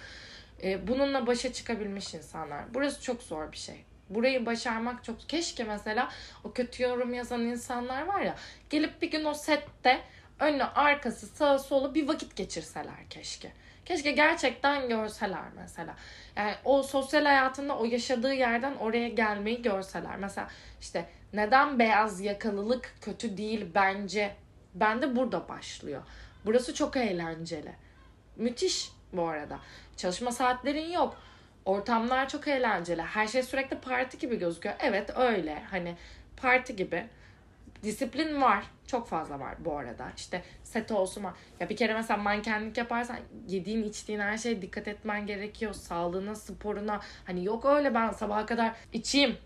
e, 0.62 0.88
bununla 0.88 1.26
başa 1.26 1.52
çıkabilmiş 1.52 2.14
insanlar. 2.14 2.64
Burası 2.74 3.02
çok 3.02 3.22
zor 3.22 3.52
bir 3.52 3.56
şey. 3.56 3.84
Burayı 4.10 4.46
başarmak 4.46 5.04
çok... 5.04 5.28
Keşke 5.28 5.64
mesela 5.64 6.08
o 6.44 6.52
kötü 6.52 6.82
yorum 6.82 7.14
yazan 7.14 7.40
insanlar 7.40 8.02
var 8.02 8.20
ya 8.20 8.34
gelip 8.70 9.02
bir 9.02 9.10
gün 9.10 9.24
o 9.24 9.34
sette 9.34 10.00
önü 10.40 10.64
arkası 10.64 11.26
sağı 11.26 11.58
solu 11.58 11.94
bir 11.94 12.08
vakit 12.08 12.36
geçirseler 12.36 13.08
keşke. 13.10 13.52
Keşke 13.88 14.10
gerçekten 14.10 14.88
görseler 14.88 15.44
mesela. 15.56 15.94
Yani 16.36 16.54
o 16.64 16.82
sosyal 16.82 17.24
hayatında 17.24 17.78
o 17.78 17.84
yaşadığı 17.84 18.34
yerden 18.34 18.74
oraya 18.74 19.08
gelmeyi 19.08 19.62
görseler. 19.62 20.16
Mesela 20.16 20.48
işte 20.80 21.08
neden 21.32 21.78
beyaz 21.78 22.20
yakalılık 22.20 22.94
kötü 23.00 23.36
değil 23.36 23.66
bence. 23.74 24.34
Bende 24.74 25.16
burada 25.16 25.48
başlıyor. 25.48 26.02
Burası 26.46 26.74
çok 26.74 26.96
eğlenceli. 26.96 27.72
Müthiş 28.36 28.92
bu 29.12 29.28
arada. 29.28 29.58
Çalışma 29.96 30.32
saatlerin 30.32 30.90
yok. 30.90 31.16
Ortamlar 31.64 32.28
çok 32.28 32.48
eğlenceli. 32.48 33.02
Her 33.02 33.26
şey 33.26 33.42
sürekli 33.42 33.78
parti 33.78 34.18
gibi 34.18 34.38
gözüküyor. 34.38 34.74
Evet 34.78 35.10
öyle. 35.16 35.62
Hani 35.70 35.96
parti 36.36 36.76
gibi. 36.76 37.06
Disiplin 37.82 38.42
var. 38.42 38.64
Çok 38.88 39.08
fazla 39.08 39.40
var 39.40 39.54
bu 39.58 39.76
arada. 39.76 40.12
İşte 40.16 40.42
set 40.62 40.92
olsun 40.92 41.24
var. 41.24 41.34
Ya 41.60 41.68
bir 41.68 41.76
kere 41.76 41.94
mesela 41.94 42.16
mankenlik 42.16 42.78
yaparsan 42.78 43.16
yediğin 43.48 43.82
içtiğin 43.82 44.20
her 44.20 44.38
şeye 44.38 44.62
dikkat 44.62 44.88
etmen 44.88 45.26
gerekiyor. 45.26 45.72
Sağlığına, 45.74 46.34
sporuna. 46.34 47.00
Hani 47.24 47.44
yok 47.44 47.64
öyle 47.64 47.94
ben 47.94 48.10
sabaha 48.10 48.46
kadar 48.46 48.72
içeyim. 48.92 49.36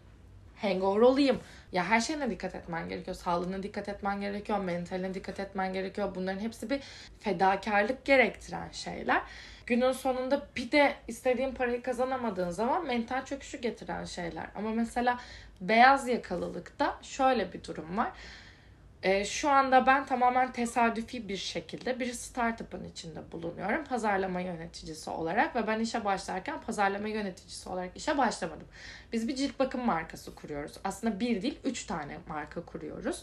Hangover 0.63 1.01
olayım. 1.01 1.41
Ya 1.73 1.85
her 1.85 2.01
şeyine 2.01 2.31
dikkat 2.31 2.55
etmen 2.55 2.89
gerekiyor. 2.89 3.17
Sağlığına 3.17 3.63
dikkat 3.63 3.89
etmen 3.89 4.21
gerekiyor. 4.21 4.59
Mentaline 4.59 5.15
dikkat 5.15 5.41
etmen 5.41 5.73
gerekiyor. 5.73 6.15
Bunların 6.15 6.41
hepsi 6.41 6.71
bir 6.71 6.81
fedakarlık 7.21 8.05
gerektiren 8.05 8.71
şeyler. 8.73 9.23
Günün 9.67 9.93
sonunda 9.93 10.47
bir 10.57 10.71
de 10.73 10.95
istediğin 11.09 11.55
parayı 11.55 11.83
kazanamadığın 11.83 12.51
zaman 12.51 12.87
mental 12.87 13.25
çöküşü 13.25 13.59
getiren 13.59 14.05
şeyler. 14.05 14.47
Ama 14.55 14.71
mesela 14.71 15.19
beyaz 15.61 16.09
yakalılıkta 16.09 16.99
şöyle 17.03 17.53
bir 17.53 17.65
durum 17.65 17.97
var. 17.97 18.13
E, 19.03 19.25
şu 19.25 19.51
anda 19.51 19.87
ben 19.87 20.07
tamamen 20.07 20.53
tesadüfi 20.53 21.29
bir 21.29 21.37
şekilde 21.37 22.01
bir 22.01 22.13
startup'ın 22.13 22.85
içinde 22.85 23.33
bulunuyorum. 23.33 23.85
Pazarlama 23.85 24.41
yöneticisi 24.41 25.11
olarak 25.11 25.57
ve 25.57 25.67
ben 25.67 25.81
işe 25.81 26.05
başlarken 26.05 26.61
pazarlama 26.61 27.09
yöneticisi 27.09 27.69
olarak 27.69 27.97
işe 27.97 28.19
başlamadım. 28.19 28.67
Biz 29.13 29.29
bir 29.29 29.37
cilt 29.37 29.59
bakım 29.59 29.87
markası 29.87 30.35
kuruyoruz. 30.35 30.73
Aslında 30.85 31.21
bir 31.21 31.43
değil, 31.43 31.59
üç 31.65 31.85
tane 31.85 32.19
marka 32.29 32.65
kuruyoruz. 32.65 33.23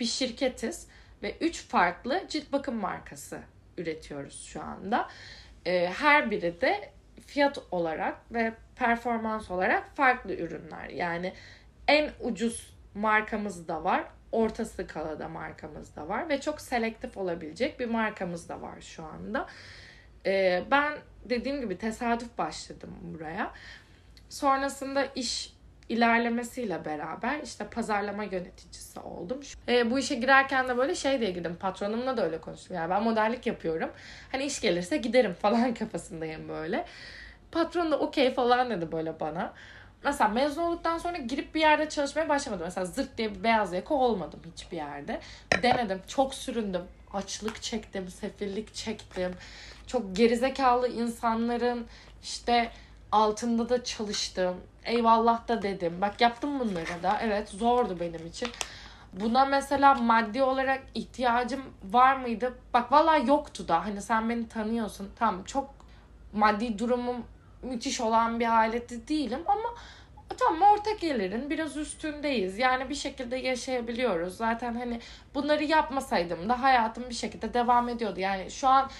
Bir 0.00 0.04
şirketiz 0.04 0.88
ve 1.22 1.36
üç 1.40 1.68
farklı 1.68 2.22
cilt 2.28 2.52
bakım 2.52 2.74
markası 2.74 3.40
üretiyoruz 3.78 4.44
şu 4.44 4.62
anda. 4.62 5.08
E, 5.66 5.86
her 5.86 6.30
biri 6.30 6.60
de 6.60 6.90
fiyat 7.26 7.58
olarak 7.70 8.32
ve 8.32 8.52
performans 8.76 9.50
olarak 9.50 9.96
farklı 9.96 10.34
ürünler. 10.34 10.88
Yani 10.88 11.32
en 11.88 12.10
ucuz 12.20 12.74
markamız 12.94 13.68
da 13.68 13.84
var 13.84 14.04
orta 14.34 14.64
skalada 14.64 15.28
markamız 15.28 15.96
da 15.96 16.08
var 16.08 16.28
ve 16.28 16.40
çok 16.40 16.60
selektif 16.60 17.16
olabilecek 17.16 17.80
bir 17.80 17.86
markamız 17.86 18.48
da 18.48 18.62
var 18.62 18.80
şu 18.80 19.04
anda. 19.04 19.46
Ee, 20.26 20.64
ben 20.70 20.92
dediğim 21.24 21.60
gibi 21.60 21.78
tesadüf 21.78 22.38
başladım 22.38 22.90
buraya. 23.02 23.50
Sonrasında 24.28 25.06
iş 25.14 25.54
ilerlemesiyle 25.88 26.84
beraber 26.84 27.40
işte 27.42 27.66
pazarlama 27.66 28.24
yöneticisi 28.24 29.00
oldum. 29.00 29.40
E, 29.68 29.90
bu 29.90 29.98
işe 29.98 30.14
girerken 30.14 30.68
de 30.68 30.76
böyle 30.76 30.94
şey 30.94 31.20
diye 31.20 31.30
girdim. 31.30 31.56
Patronumla 31.60 32.16
da 32.16 32.24
öyle 32.24 32.40
konuştum. 32.40 32.76
Yani 32.76 32.90
ben 32.90 33.02
modellik 33.02 33.46
yapıyorum. 33.46 33.90
Hani 34.32 34.44
iş 34.44 34.60
gelirse 34.60 34.96
giderim 34.96 35.34
falan 35.34 35.74
kafasındayım 35.78 36.48
böyle. 36.48 36.84
Patron 37.52 37.92
da 37.92 37.98
okey 37.98 38.34
falan 38.34 38.70
dedi 38.70 38.92
böyle 38.92 39.20
bana. 39.20 39.52
Mesela 40.04 40.28
mezun 40.28 40.62
olduktan 40.62 40.98
sonra 40.98 41.16
girip 41.16 41.54
bir 41.54 41.60
yerde 41.60 41.88
çalışmaya 41.88 42.28
başlamadım. 42.28 42.64
Mesela 42.64 42.86
zırt 42.86 43.18
diye 43.18 43.34
bir 43.34 43.44
beyaz 43.44 43.72
yaka 43.72 43.94
olmadım 43.94 44.40
hiçbir 44.52 44.76
yerde. 44.76 45.20
Denedim. 45.62 46.02
Çok 46.08 46.34
süründüm. 46.34 46.82
Açlık 47.12 47.62
çektim. 47.62 48.08
Sefillik 48.08 48.74
çektim. 48.74 49.34
Çok 49.86 50.16
gerizekalı 50.16 50.88
insanların 50.88 51.86
işte 52.22 52.70
altında 53.12 53.68
da 53.68 53.84
çalıştım. 53.84 54.56
Eyvallah 54.84 55.48
da 55.48 55.62
dedim. 55.62 56.00
Bak 56.00 56.20
yaptım 56.20 56.60
bunları 56.60 57.02
da. 57.02 57.18
Evet 57.22 57.48
zordu 57.48 58.00
benim 58.00 58.26
için. 58.26 58.48
Buna 59.12 59.44
mesela 59.44 59.94
maddi 59.94 60.42
olarak 60.42 60.82
ihtiyacım 60.94 61.62
var 61.84 62.16
mıydı? 62.16 62.54
Bak 62.74 62.92
vallahi 62.92 63.28
yoktu 63.28 63.68
da. 63.68 63.84
Hani 63.84 64.02
sen 64.02 64.28
beni 64.30 64.48
tanıyorsun. 64.48 65.10
Tamam 65.18 65.44
çok 65.44 65.74
maddi 66.32 66.78
durumum 66.78 67.24
müthiş 67.64 68.00
olan 68.00 68.40
bir 68.40 68.58
ailede 68.58 69.08
değilim 69.08 69.40
ama 69.46 69.74
tamam 70.38 70.72
orta 70.72 70.90
gelirin 70.90 71.50
biraz 71.50 71.76
üstündeyiz. 71.76 72.58
Yani 72.58 72.90
bir 72.90 72.94
şekilde 72.94 73.36
yaşayabiliyoruz. 73.36 74.36
Zaten 74.36 74.74
hani 74.74 75.00
bunları 75.34 75.64
yapmasaydım 75.64 76.48
da 76.48 76.62
hayatım 76.62 77.04
bir 77.08 77.14
şekilde 77.14 77.54
devam 77.54 77.88
ediyordu. 77.88 78.20
Yani 78.20 78.50
şu 78.50 78.68
an 78.68 78.90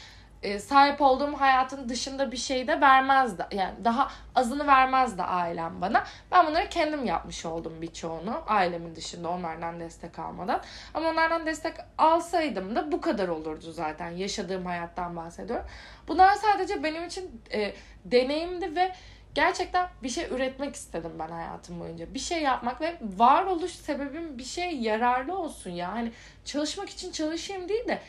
e, 0.44 0.58
sahip 0.58 1.00
olduğum 1.00 1.32
hayatın 1.32 1.88
dışında 1.88 2.32
bir 2.32 2.36
şey 2.36 2.68
de 2.68 2.80
vermezdi. 2.80 3.46
Yani 3.52 3.84
daha 3.84 4.10
azını 4.34 4.66
vermezdi 4.66 5.22
ailem 5.22 5.80
bana. 5.80 6.04
Ben 6.32 6.46
bunları 6.46 6.68
kendim 6.68 7.04
yapmış 7.04 7.46
oldum 7.46 7.82
birçoğunu. 7.82 8.42
Ailemin 8.46 8.94
dışında 8.94 9.28
onlardan 9.28 9.80
destek 9.80 10.18
almadan. 10.18 10.60
Ama 10.94 11.08
onlardan 11.08 11.46
destek 11.46 11.74
alsaydım 11.98 12.76
da 12.76 12.92
bu 12.92 13.00
kadar 13.00 13.28
olurdu 13.28 13.72
zaten. 13.72 14.10
Yaşadığım 14.10 14.66
hayattan 14.66 15.16
bahsediyorum. 15.16 15.66
Bunlar 16.08 16.34
sadece 16.34 16.82
benim 16.82 17.04
için 17.04 17.42
e, 17.52 17.72
deneyimdi 18.04 18.76
ve 18.76 18.92
gerçekten 19.34 19.88
bir 20.02 20.08
şey 20.08 20.24
üretmek 20.30 20.74
istedim 20.74 21.12
ben 21.18 21.28
hayatım 21.28 21.80
boyunca. 21.80 22.14
Bir 22.14 22.18
şey 22.18 22.42
yapmak 22.42 22.80
ve 22.80 22.96
varoluş 23.02 23.72
sebebim 23.72 24.38
bir 24.38 24.44
şey 24.44 24.78
yararlı 24.80 25.38
olsun 25.38 25.70
ya. 25.70 25.92
Hani 25.92 26.12
çalışmak 26.44 26.90
için 26.90 27.12
çalışayım 27.12 27.68
değil 27.68 27.88
de 27.88 28.00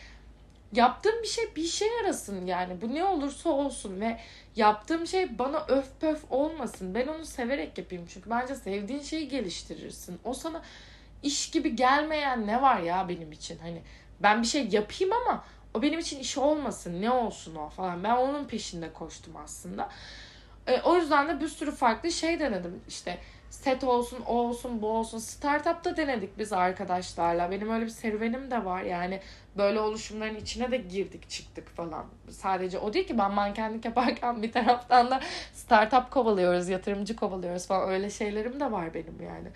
yaptığım 0.76 1.24
bir 1.24 1.28
şey 1.28 1.56
bir 1.56 1.64
şey 1.64 1.88
yarasın 1.98 2.46
yani. 2.46 2.82
Bu 2.82 2.94
ne 2.94 3.04
olursa 3.04 3.50
olsun 3.50 4.02
ve 4.02 4.20
yaptığım 4.56 5.08
şey 5.08 5.40
bana 5.40 5.66
öf 5.68 5.86
pöf 6.02 6.24
olmasın. 6.30 6.96
Ben 6.96 7.08
onu 7.08 7.26
severek 7.26 7.78
yapayım 7.78 8.06
çünkü 8.10 8.30
bence 8.30 8.56
sevdiğin 8.56 9.02
şeyi 9.02 9.28
geliştirirsin. 9.28 10.20
O 10.24 10.34
sana 10.34 10.62
iş 11.24 11.52
gibi 11.52 11.76
gelmeyen 11.76 12.48
ne 12.48 12.62
var 12.62 12.80
ya 12.80 13.10
benim 13.10 13.32
için? 13.32 13.60
Hani 13.60 13.82
ben 14.20 14.42
bir 14.42 14.48
şey 14.48 14.68
yapayım 14.68 15.14
ama 15.14 15.44
o 15.74 15.82
benim 15.82 16.00
için 16.00 16.20
iş 16.20 16.38
olmasın. 16.38 17.02
Ne 17.02 17.12
olsun 17.12 17.56
o 17.56 17.70
falan. 17.70 18.04
Ben 18.04 18.16
onun 18.16 18.46
peşinde 18.46 18.94
koştum 18.94 19.36
aslında. 19.38 19.90
E, 20.68 20.82
o 20.82 20.96
yüzden 20.96 21.28
de 21.28 21.42
bir 21.42 21.48
sürü 21.48 21.72
farklı 21.72 22.12
şey 22.12 22.40
denedim. 22.40 22.82
İşte 22.88 23.18
set 23.50 23.84
olsun, 23.84 24.20
o 24.28 24.34
olsun, 24.34 24.82
bu 24.82 24.88
olsun. 24.88 25.18
Startup'ta 25.18 25.98
denedik 25.98 26.38
biz 26.38 26.54
arkadaşlarla. 26.54 27.52
Benim 27.52 27.72
öyle 27.72 27.86
bir 27.86 27.90
serüvenim 27.90 28.52
de 28.52 28.66
var. 28.66 28.82
Yani 28.82 29.22
böyle 29.58 29.80
oluşumların 29.80 30.36
içine 30.36 30.72
de 30.72 30.78
girdik 30.78 31.30
çıktık 31.30 31.70
falan. 31.70 32.06
Sadece 32.30 32.80
o 32.80 32.94
değil 32.94 33.08
ki 33.08 33.18
ben 33.18 33.32
mankenlik 33.32 33.86
yaparken 33.86 34.44
bir 34.44 34.52
taraftan 34.52 35.12
da 35.12 35.20
startup 35.54 36.12
kovalıyoruz, 36.12 36.70
yatırımcı 36.70 37.16
kovalıyoruz 37.16 37.68
falan. 37.68 37.90
Öyle 37.90 38.10
şeylerim 38.10 38.60
de 38.60 38.72
var 38.72 38.94
benim 38.94 39.22
yani 39.22 39.48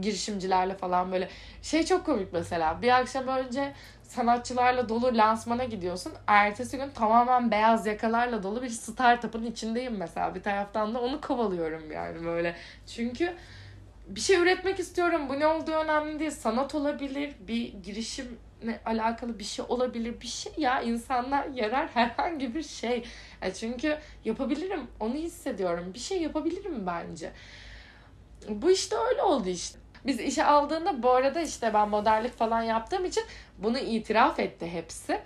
girişimcilerle 0.00 0.74
falan 0.74 1.12
böyle 1.12 1.28
şey 1.62 1.84
çok 1.84 2.06
komik 2.06 2.32
mesela 2.32 2.82
bir 2.82 3.00
akşam 3.00 3.28
önce 3.28 3.72
sanatçılarla 4.02 4.88
dolu 4.88 5.16
lansmana 5.16 5.64
gidiyorsun. 5.64 6.12
Ertesi 6.26 6.76
gün 6.76 6.90
tamamen 6.90 7.50
beyaz 7.50 7.86
yakalarla 7.86 8.42
dolu 8.42 8.62
bir 8.62 8.68
startup'ın 8.68 9.44
içindeyim 9.44 9.96
mesela. 9.96 10.34
Bir 10.34 10.42
taraftan 10.42 10.94
da 10.94 11.00
onu 11.00 11.20
kovalıyorum 11.20 11.92
yani 11.92 12.24
böyle. 12.24 12.54
Çünkü 12.86 13.34
bir 14.08 14.20
şey 14.20 14.36
üretmek 14.36 14.78
istiyorum. 14.78 15.28
Bu 15.28 15.40
ne 15.40 15.46
olduğu 15.46 15.72
önemli 15.72 16.18
değil. 16.18 16.30
Sanat 16.30 16.74
olabilir, 16.74 17.34
bir 17.48 17.72
girişimle 17.72 18.45
alakalı 18.84 19.38
bir 19.38 19.44
şey 19.44 19.64
olabilir. 19.68 20.20
Bir 20.20 20.26
şey 20.26 20.52
ya 20.56 20.82
insanlar 20.82 21.46
yarar 21.46 21.88
herhangi 21.88 22.54
bir 22.54 22.62
şey. 22.62 23.04
Yani 23.42 23.54
çünkü 23.54 23.98
yapabilirim. 24.24 24.80
Onu 25.00 25.14
hissediyorum. 25.14 25.94
Bir 25.94 25.98
şey 25.98 26.22
yapabilirim 26.22 26.86
bence. 26.86 27.32
Bu 28.48 28.70
işte 28.70 28.96
öyle 29.10 29.22
oldu 29.22 29.48
işte. 29.48 29.78
Biz 30.06 30.20
işe 30.20 30.44
aldığında 30.44 31.02
bu 31.02 31.10
arada 31.10 31.40
işte 31.40 31.74
ben 31.74 31.88
modellik 31.88 32.36
falan 32.36 32.62
yaptığım 32.62 33.04
için 33.04 33.24
bunu 33.58 33.78
itiraf 33.78 34.40
etti 34.40 34.66
hepsi. 34.72 35.20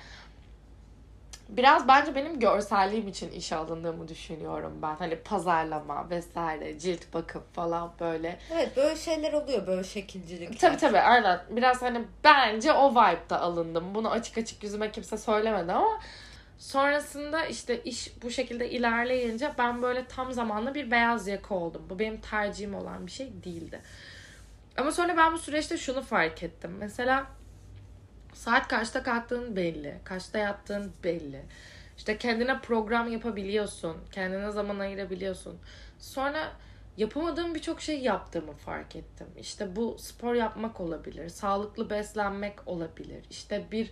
Biraz 1.57 1.89
bence 1.89 2.15
benim 2.15 2.41
görselliğim 2.41 3.09
için 3.09 3.31
işe 3.31 3.57
alındığımı 3.57 4.09
düşünüyorum 4.09 4.79
ben. 4.83 4.97
Hani 4.97 5.17
pazarlama 5.17 6.11
vesaire, 6.11 6.79
cilt 6.79 7.15
bakım 7.15 7.43
falan 7.53 7.93
böyle. 8.01 8.39
Evet 8.53 8.77
böyle 8.77 8.97
şeyler 8.97 9.33
oluyor 9.33 9.67
böyle 9.67 9.85
şekilcilik. 9.85 10.61
Tabii 10.61 10.77
tabii 10.77 10.99
aynen. 10.99 11.41
Biraz 11.51 11.83
hani 11.83 12.05
bence 12.25 12.73
o 12.73 12.91
vibe'da 12.91 13.41
alındım. 13.41 13.95
Bunu 13.95 14.11
açık 14.11 14.39
açık 14.39 14.63
yüzüme 14.63 14.91
kimse 14.91 15.19
söylemedi 15.19 15.73
ama 15.73 16.01
sonrasında 16.59 17.47
işte 17.47 17.83
iş 17.83 18.13
bu 18.23 18.31
şekilde 18.31 18.71
ilerleyince 18.71 19.51
ben 19.59 19.83
böyle 19.83 20.07
tam 20.07 20.33
zamanlı 20.33 20.75
bir 20.75 20.91
beyaz 20.91 21.29
yaka 21.29 21.55
oldum. 21.55 21.83
Bu 21.91 21.99
benim 21.99 22.21
tercihim 22.21 22.75
olan 22.75 23.07
bir 23.07 23.13
şey 23.13 23.33
değildi. 23.45 23.81
Ama 24.77 24.93
sonra 24.93 25.17
ben 25.17 25.33
bu 25.33 25.39
süreçte 25.39 25.77
şunu 25.77 26.03
fark 26.03 26.43
ettim. 26.43 26.77
Mesela 26.79 27.27
saat 28.33 28.69
kaçta 28.69 29.03
kalktığın 29.03 29.57
belli. 29.57 29.95
Kaçta 30.05 30.39
yattığın 30.39 30.93
belli. 31.05 31.43
İşte 31.97 32.19
kendine 32.19 32.61
program 32.61 33.13
yapabiliyorsun. 33.13 33.97
Kendine 34.13 34.51
zaman 34.51 34.79
ayırabiliyorsun. 34.79 35.59
Sonra 35.99 36.53
yapamadığım 36.97 37.55
birçok 37.55 37.81
şey 37.81 38.01
yaptığımı 38.01 38.53
fark 38.53 38.97
ettim. 38.97 39.27
İşte 39.39 39.77
bu 39.77 39.97
spor 39.99 40.35
yapmak 40.35 40.81
olabilir. 40.81 41.29
Sağlıklı 41.29 41.91
beslenmek 41.91 42.69
olabilir. 42.69 43.25
İşte 43.31 43.65
bir 43.73 43.91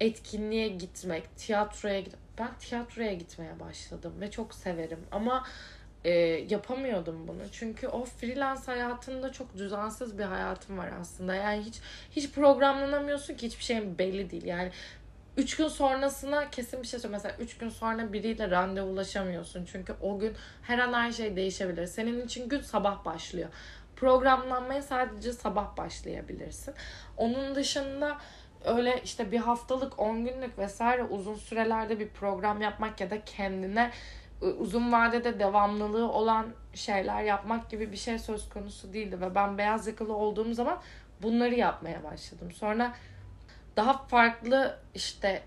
etkinliğe 0.00 0.68
gitmek, 0.68 1.36
tiyatroya 1.36 2.00
gitmek. 2.00 2.20
Ben 2.38 2.58
tiyatroya 2.58 3.12
gitmeye 3.14 3.60
başladım 3.60 4.12
ve 4.20 4.30
çok 4.30 4.54
severim. 4.54 5.00
Ama 5.12 5.46
e, 6.04 6.10
yapamıyordum 6.50 7.28
bunu. 7.28 7.42
Çünkü 7.52 7.88
o 7.88 8.04
freelance 8.04 8.62
hayatında 8.66 9.32
çok 9.32 9.56
düzensiz 9.56 10.18
bir 10.18 10.24
hayatım 10.24 10.78
var 10.78 10.90
aslında. 11.00 11.34
Yani 11.34 11.62
hiç 11.62 11.80
hiç 12.10 12.30
programlanamıyorsun 12.30 13.34
ki 13.34 13.46
hiçbir 13.46 13.64
şeyin 13.64 13.98
belli 13.98 14.30
değil. 14.30 14.44
Yani 14.44 14.70
üç 15.36 15.56
gün 15.56 15.68
sonrasına 15.68 16.50
kesin 16.50 16.82
bir 16.82 16.86
şey 16.86 17.00
söylüyorum. 17.00 17.22
Mesela 17.24 17.44
üç 17.44 17.58
gün 17.58 17.68
sonra 17.68 18.12
biriyle 18.12 18.50
randevulaşamıyorsun. 18.50 19.64
Çünkü 19.72 19.94
o 20.02 20.18
gün 20.18 20.32
her 20.62 20.78
an 20.78 20.92
her 20.92 21.12
şey 21.12 21.36
değişebilir. 21.36 21.86
Senin 21.86 22.26
için 22.26 22.48
gün 22.48 22.60
sabah 22.60 23.04
başlıyor. 23.04 23.48
Programlanmaya 23.96 24.82
sadece 24.82 25.32
sabah 25.32 25.76
başlayabilirsin. 25.76 26.74
Onun 27.16 27.54
dışında 27.54 28.18
öyle 28.64 29.00
işte 29.04 29.32
bir 29.32 29.38
haftalık, 29.38 29.98
on 29.98 30.24
günlük 30.24 30.58
vesaire 30.58 31.04
uzun 31.04 31.34
sürelerde 31.34 31.98
bir 31.98 32.08
program 32.08 32.62
yapmak 32.62 33.00
ya 33.00 33.10
da 33.10 33.24
kendine 33.24 33.90
uzun 34.40 34.92
vadede 34.92 35.38
devamlılığı 35.38 36.12
olan 36.12 36.46
şeyler 36.74 37.22
yapmak 37.22 37.70
gibi 37.70 37.92
bir 37.92 37.96
şey 37.96 38.18
söz 38.18 38.48
konusu 38.48 38.92
değildi 38.92 39.20
ve 39.20 39.34
ben 39.34 39.58
beyaz 39.58 39.86
yakalı 39.86 40.14
olduğum 40.14 40.54
zaman 40.54 40.78
bunları 41.22 41.54
yapmaya 41.54 42.04
başladım. 42.04 42.52
Sonra 42.52 42.92
daha 43.76 43.92
farklı 44.06 44.78
işte 44.94 45.42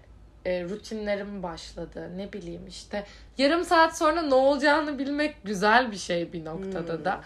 e, 0.45 0.63
rutinlerim 0.63 1.43
başladı. 1.43 2.11
Ne 2.15 2.33
bileyim 2.33 2.67
işte 2.67 3.05
yarım 3.37 3.63
saat 3.63 3.97
sonra 3.97 4.21
ne 4.21 4.33
olacağını 4.33 4.99
bilmek 4.99 5.43
güzel 5.43 5.91
bir 5.91 5.97
şey 5.97 6.33
bir 6.33 6.45
noktada 6.45 6.93
hmm. 6.93 7.05
da. 7.05 7.21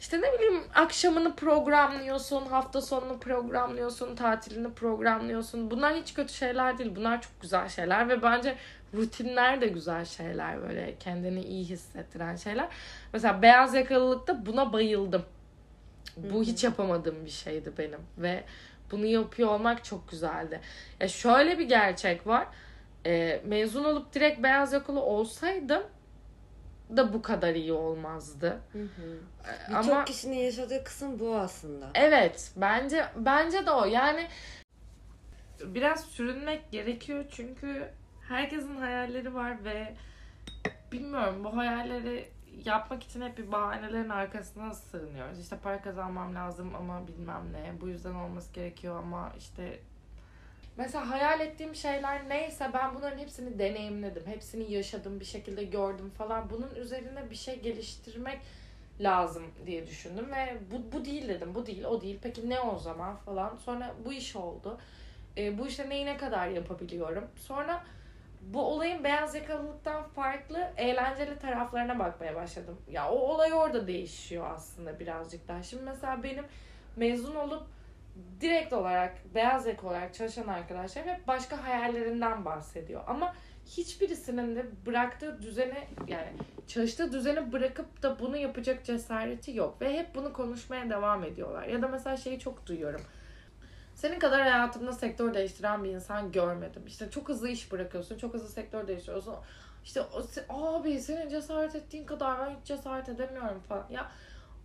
İşte 0.00 0.18
ne 0.22 0.32
bileyim 0.32 0.62
akşamını 0.74 1.36
programlıyorsun, 1.36 2.46
hafta 2.46 2.80
sonunu 2.80 3.18
programlıyorsun, 3.18 4.16
tatilini 4.16 4.72
programlıyorsun. 4.72 5.70
Bunlar 5.70 5.94
hiç 5.94 6.14
kötü 6.14 6.32
şeyler 6.32 6.78
değil. 6.78 6.96
Bunlar 6.96 7.22
çok 7.22 7.40
güzel 7.40 7.68
şeyler 7.68 8.08
ve 8.08 8.22
bence 8.22 8.56
rutinler 8.94 9.60
de 9.60 9.66
güzel 9.66 10.04
şeyler 10.04 10.62
böyle 10.62 10.94
kendini 11.00 11.42
iyi 11.42 11.64
hissettiren 11.64 12.36
şeyler. 12.36 12.68
Mesela 13.12 13.42
beyaz 13.42 13.74
yakalılıkta 13.74 14.46
buna 14.46 14.72
bayıldım. 14.72 15.22
Bu 16.16 16.42
hiç 16.42 16.64
yapamadığım 16.64 17.24
bir 17.24 17.30
şeydi 17.30 17.72
benim 17.78 18.00
ve 18.18 18.44
bunu 18.90 19.06
yapıyor 19.06 19.48
olmak 19.48 19.84
çok 19.84 20.10
güzeldi. 20.10 20.60
Ya 21.00 21.08
şöyle 21.08 21.58
bir 21.58 21.68
gerçek 21.68 22.26
var. 22.26 22.46
E, 23.06 23.40
mezun 23.44 23.84
olup 23.84 24.12
direkt 24.12 24.42
beyaz 24.42 24.72
yakalı 24.72 25.00
olsaydım 25.00 25.82
da 26.96 27.12
bu 27.12 27.22
kadar 27.22 27.54
iyi 27.54 27.72
olmazdı. 27.72 28.60
Hı 28.72 28.82
hı. 28.82 29.18
Birçok 29.68 29.92
Ama 29.92 30.04
kişinin 30.04 30.36
yaşadığı 30.36 30.84
kısım 30.84 31.18
bu 31.18 31.36
aslında. 31.36 31.90
Evet, 31.94 32.52
bence 32.56 33.04
bence 33.16 33.66
de 33.66 33.70
o. 33.70 33.84
Yani 33.84 34.28
biraz 35.64 36.04
sürünmek 36.04 36.70
gerekiyor 36.72 37.24
çünkü 37.30 37.88
herkesin 38.28 38.76
hayalleri 38.76 39.34
var 39.34 39.64
ve 39.64 39.94
bilmiyorum 40.92 41.44
bu 41.44 41.56
hayalleri 41.56 42.28
yapmak 42.64 43.02
için 43.02 43.20
hep 43.20 43.38
bir 43.38 43.52
bahanelerin 43.52 44.08
arkasına 44.08 44.74
sığınıyoruz. 44.74 45.40
İşte 45.40 45.56
para 45.62 45.82
kazanmam 45.82 46.34
lazım 46.34 46.74
ama 46.74 47.08
bilmem 47.08 47.52
ne. 47.52 47.80
Bu 47.80 47.88
yüzden 47.88 48.14
olması 48.14 48.52
gerekiyor 48.52 48.98
ama 48.98 49.32
işte 49.38 49.80
Mesela 50.78 51.10
hayal 51.10 51.40
ettiğim 51.40 51.74
şeyler 51.74 52.28
neyse 52.28 52.70
ben 52.74 52.94
bunların 52.94 53.18
hepsini 53.18 53.58
deneyimledim. 53.58 54.22
Hepsini 54.26 54.72
yaşadım, 54.72 55.20
bir 55.20 55.24
şekilde 55.24 55.64
gördüm 55.64 56.10
falan. 56.18 56.50
Bunun 56.50 56.74
üzerine 56.74 57.30
bir 57.30 57.36
şey 57.36 57.60
geliştirmek 57.60 58.38
lazım 59.00 59.42
diye 59.66 59.86
düşündüm 59.86 60.32
ve 60.32 60.56
bu, 60.70 60.92
bu 60.92 61.04
değil 61.04 61.28
dedim. 61.28 61.54
Bu 61.54 61.66
değil, 61.66 61.84
o 61.84 62.00
değil. 62.00 62.18
Peki 62.22 62.50
ne 62.50 62.60
o 62.60 62.78
zaman 62.78 63.16
falan. 63.16 63.56
Sonra 63.56 63.94
bu 64.04 64.12
iş 64.12 64.36
oldu. 64.36 64.78
E, 65.36 65.58
bu 65.58 65.66
işte 65.66 65.88
neyi 65.88 66.06
ne 66.06 66.16
kadar 66.16 66.48
yapabiliyorum. 66.48 67.24
Sonra 67.36 67.84
bu 68.42 68.62
olayın 68.62 69.04
beyaz 69.04 69.34
yakalılıktan 69.34 70.02
farklı 70.08 70.72
eğlenceli 70.76 71.38
taraflarına 71.38 71.98
bakmaya 71.98 72.34
başladım. 72.34 72.78
Ya 72.90 73.10
o 73.10 73.16
olay 73.16 73.52
orada 73.52 73.86
değişiyor 73.86 74.46
aslında 74.50 75.00
birazcık 75.00 75.48
daha. 75.48 75.62
Şimdi 75.62 75.82
mesela 75.82 76.22
benim 76.22 76.44
mezun 76.96 77.34
olup 77.34 77.62
direkt 78.40 78.72
olarak 78.72 79.34
beyaz 79.34 79.66
yaka 79.66 79.86
olarak 79.86 80.14
çalışan 80.14 80.48
arkadaşlarım 80.48 81.08
hep 81.08 81.28
başka 81.28 81.64
hayallerinden 81.64 82.44
bahsediyor. 82.44 83.02
Ama 83.06 83.34
hiçbirisinin 83.66 84.56
de 84.56 84.66
bıraktığı 84.86 85.42
düzeni 85.42 85.88
yani 86.06 86.28
çalıştığı 86.66 87.12
düzeni 87.12 87.52
bırakıp 87.52 88.02
da 88.02 88.18
bunu 88.18 88.36
yapacak 88.36 88.84
cesareti 88.84 89.56
yok. 89.56 89.80
Ve 89.80 89.98
hep 89.98 90.14
bunu 90.14 90.32
konuşmaya 90.32 90.90
devam 90.90 91.24
ediyorlar. 91.24 91.62
Ya 91.66 91.82
da 91.82 91.88
mesela 91.88 92.16
şeyi 92.16 92.38
çok 92.38 92.66
duyuyorum. 92.66 93.00
Senin 93.94 94.18
kadar 94.18 94.40
hayatımda 94.40 94.92
sektör 94.92 95.34
değiştiren 95.34 95.84
bir 95.84 95.90
insan 95.90 96.32
görmedim. 96.32 96.82
İşte 96.86 97.10
çok 97.10 97.28
hızlı 97.28 97.48
iş 97.48 97.72
bırakıyorsun, 97.72 98.18
çok 98.18 98.34
hızlı 98.34 98.48
sektör 98.48 98.88
değiştiriyorsun. 98.88 99.34
İşte 99.84 100.02
abi 100.48 101.00
senin 101.00 101.28
cesaret 101.28 101.74
ettiğin 101.74 102.06
kadar 102.06 102.38
ben 102.38 102.50
hiç 102.50 102.66
cesaret 102.66 103.08
edemiyorum 103.08 103.60
falan. 103.68 103.86
Ya 103.90 104.10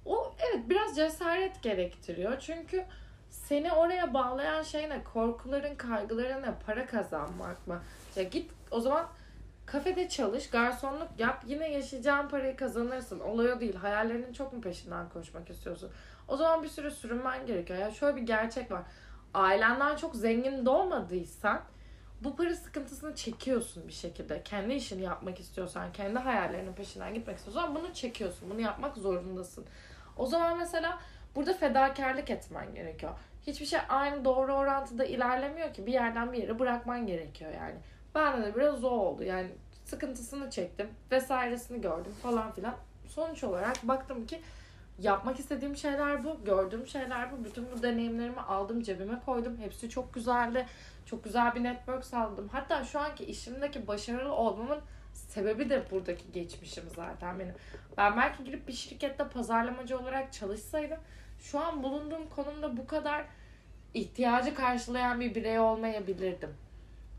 o 0.05 0.35
evet 0.39 0.69
biraz 0.69 0.95
cesaret 0.95 1.63
gerektiriyor. 1.63 2.39
Çünkü 2.39 2.85
seni 3.33 3.71
oraya 3.71 4.13
bağlayan 4.13 4.63
şey 4.63 4.89
ne? 4.89 5.03
Korkuların, 5.03 5.75
kaygıların 5.75 6.41
ne? 6.41 6.53
Para 6.65 6.85
kazanmak 6.85 7.67
mı? 7.67 7.81
Ya 8.15 8.23
git 8.23 8.51
o 8.71 8.79
zaman 8.79 9.07
kafede 9.65 10.09
çalış, 10.09 10.49
garsonluk 10.49 11.07
yap. 11.17 11.43
Yine 11.47 11.71
yaşayacağın 11.71 12.29
parayı 12.29 12.55
kazanırsın. 12.55 13.19
Olay 13.19 13.51
o 13.51 13.59
değil. 13.59 13.75
Hayallerinin 13.75 14.33
çok 14.33 14.53
mu 14.53 14.61
peşinden 14.61 15.09
koşmak 15.09 15.49
istiyorsun? 15.49 15.91
O 16.27 16.37
zaman 16.37 16.63
bir 16.63 16.67
sürü 16.67 16.91
sürünmen 16.91 17.45
gerekiyor. 17.45 17.79
Ya 17.79 17.91
şöyle 17.91 18.15
bir 18.15 18.21
gerçek 18.21 18.71
var. 18.71 18.81
Ailenden 19.33 19.95
çok 19.95 20.15
zengin 20.15 20.65
doğmadıysan 20.65 21.61
bu 22.21 22.35
para 22.35 22.55
sıkıntısını 22.55 23.15
çekiyorsun 23.15 23.87
bir 23.87 23.93
şekilde. 23.93 24.43
Kendi 24.43 24.73
işini 24.73 25.01
yapmak 25.01 25.39
istiyorsan, 25.39 25.91
kendi 25.93 26.19
hayallerinin 26.19 26.73
peşinden 26.73 27.13
gitmek 27.13 27.37
istiyorsan 27.37 27.75
bunu 27.75 27.93
çekiyorsun. 27.93 28.49
Bunu 28.49 28.61
yapmak 28.61 28.97
zorundasın. 28.97 29.65
O 30.17 30.25
zaman 30.25 30.57
mesela 30.57 30.99
Burada 31.35 31.53
fedakarlık 31.53 32.29
etmen 32.29 32.75
gerekiyor. 32.75 33.11
Hiçbir 33.47 33.65
şey 33.65 33.79
aynı 33.89 34.25
doğru 34.25 34.53
orantıda 34.53 35.05
ilerlemiyor 35.05 35.73
ki. 35.73 35.85
Bir 35.85 35.93
yerden 35.93 36.33
bir 36.33 36.37
yere 36.37 36.59
bırakman 36.59 37.07
gerekiyor 37.07 37.51
yani. 37.51 37.75
Bende 38.15 38.45
de 38.45 38.55
biraz 38.55 38.83
o 38.83 38.89
oldu. 38.89 39.23
Yani 39.23 39.47
sıkıntısını 39.85 40.49
çektim 40.49 40.89
vesairesini 41.11 41.81
gördüm 41.81 42.13
falan 42.23 42.51
filan. 42.51 42.75
Sonuç 43.07 43.43
olarak 43.43 43.87
baktım 43.87 44.25
ki 44.25 44.41
yapmak 44.99 45.39
istediğim 45.39 45.75
şeyler 45.75 46.23
bu, 46.23 46.43
gördüğüm 46.45 46.87
şeyler 46.87 47.31
bu. 47.31 47.45
Bütün 47.45 47.71
bu 47.71 47.83
deneyimlerimi 47.83 48.41
aldım, 48.41 48.81
cebime 48.81 49.19
koydum. 49.25 49.57
Hepsi 49.57 49.89
çok 49.89 50.13
güzeldi. 50.13 50.65
Çok 51.05 51.23
güzel 51.23 51.55
bir 51.55 51.63
network 51.63 52.05
sağladım. 52.05 52.49
Hatta 52.51 52.83
şu 52.83 52.99
anki 52.99 53.25
işimdeki 53.25 53.87
başarılı 53.87 54.33
olmamın 54.33 54.79
sebebi 55.13 55.69
de 55.69 55.83
buradaki 55.91 56.31
geçmişim 56.31 56.83
zaten 56.95 57.39
benim. 57.39 57.55
Ben 57.97 58.17
belki 58.17 58.43
girip 58.43 58.67
bir 58.67 58.73
şirkette 58.73 59.27
pazarlamacı 59.27 59.99
olarak 59.99 60.33
çalışsaydım 60.33 60.99
şu 61.43 61.59
an 61.59 61.83
bulunduğum 61.83 62.29
konumda 62.29 62.77
bu 62.77 62.87
kadar 62.87 63.25
ihtiyacı 63.93 64.55
karşılayan 64.55 65.19
bir 65.19 65.35
birey 65.35 65.59
olmayabilirdim. 65.59 66.49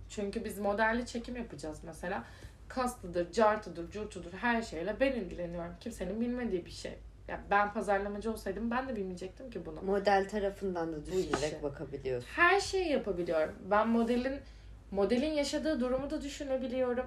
Çünkü 0.08 0.44
biz 0.44 0.58
modelli 0.58 1.06
çekim 1.06 1.36
yapacağız 1.36 1.78
mesela. 1.82 2.24
Kastıdır, 2.68 3.32
cartıdır, 3.32 3.90
curtudur 3.90 4.32
her 4.32 4.62
şeyle 4.62 5.00
ben 5.00 5.12
ilgileniyorum. 5.12 5.72
Kimsenin 5.80 6.20
bilmediği 6.20 6.66
bir 6.66 6.70
şey. 6.70 6.92
Yani 7.28 7.40
ben 7.50 7.72
pazarlamacı 7.72 8.32
olsaydım 8.32 8.70
ben 8.70 8.88
de 8.88 8.96
bilmeyecektim 8.96 9.50
ki 9.50 9.66
bunu. 9.66 9.82
Model 9.82 10.28
tarafından 10.28 10.92
da 10.92 11.06
düşünerek 11.06 11.62
bakabiliyorsun. 11.62 12.28
Her 12.28 12.60
şeyi 12.60 12.88
yapabiliyorum. 12.88 13.54
Ben 13.70 13.88
modelin 13.88 14.40
modelin 14.90 15.32
yaşadığı 15.32 15.80
durumu 15.80 16.10
da 16.10 16.22
düşünebiliyorum. 16.22 17.06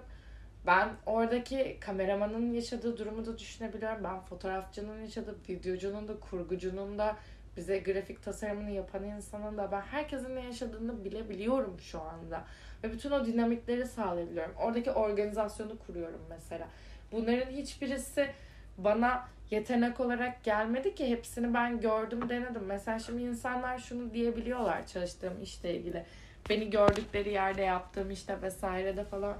Ben 0.65 0.89
oradaki 1.05 1.77
kameramanın 1.79 2.53
yaşadığı 2.53 2.97
durumu 2.97 3.25
da 3.25 3.37
düşünebiliyorum. 3.37 4.03
Ben 4.03 4.19
fotoğrafçının 4.19 5.01
yaşadığı, 5.01 5.35
videocunun 5.49 6.07
da, 6.07 6.19
kurgucunun 6.19 6.97
da, 6.97 7.15
bize 7.57 7.79
grafik 7.79 8.23
tasarımını 8.23 8.71
yapan 8.71 9.03
insanın 9.03 9.57
da 9.57 9.71
ben 9.71 9.81
herkesin 9.81 10.35
ne 10.35 10.45
yaşadığını 10.45 11.05
bilebiliyorum 11.05 11.79
şu 11.79 12.01
anda. 12.01 12.43
Ve 12.83 12.91
bütün 12.91 13.11
o 13.11 13.25
dinamikleri 13.25 13.85
sağlayabiliyorum. 13.85 14.55
Oradaki 14.55 14.91
organizasyonu 14.91 15.79
kuruyorum 15.79 16.21
mesela. 16.29 16.67
Bunların 17.11 17.51
hiçbirisi 17.51 18.29
bana 18.77 19.27
yetenek 19.51 19.99
olarak 19.99 20.43
gelmedi 20.43 20.95
ki 20.95 21.09
hepsini 21.09 21.53
ben 21.53 21.79
gördüm 21.81 22.29
denedim. 22.29 22.63
Mesela 22.65 22.99
şimdi 22.99 23.23
insanlar 23.23 23.79
şunu 23.79 24.13
diyebiliyorlar 24.13 24.87
çalıştığım 24.87 25.41
işle 25.41 25.75
ilgili. 25.75 26.05
Beni 26.49 26.69
gördükleri 26.69 27.29
yerde 27.29 27.61
yaptığım 27.61 28.11
işte 28.11 28.41
vesairede 28.41 29.03
falan 29.03 29.37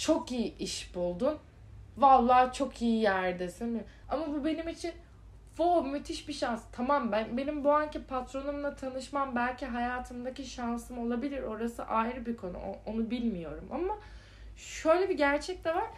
çok 0.00 0.32
iyi 0.32 0.58
iş 0.58 0.94
buldun. 0.94 1.38
Vallahi 1.96 2.52
çok 2.52 2.82
iyi 2.82 3.02
yerdesin. 3.02 3.82
Ama 4.08 4.26
bu 4.26 4.44
benim 4.44 4.68
için 4.68 4.92
wow, 5.48 5.90
müthiş 5.90 6.28
bir 6.28 6.32
şans. 6.32 6.62
Tamam 6.72 7.12
ben 7.12 7.36
benim 7.36 7.64
bu 7.64 7.72
anki 7.72 8.02
patronumla 8.02 8.76
tanışmam 8.76 9.36
belki 9.36 9.66
hayatımdaki 9.66 10.44
şansım 10.44 10.98
olabilir. 10.98 11.42
Orası 11.42 11.84
ayrı 11.84 12.26
bir 12.26 12.36
konu. 12.36 12.58
Onu 12.86 13.10
bilmiyorum 13.10 13.68
ama 13.72 13.98
şöyle 14.56 15.08
bir 15.08 15.16
gerçek 15.16 15.64
de 15.64 15.74
var. 15.74 15.90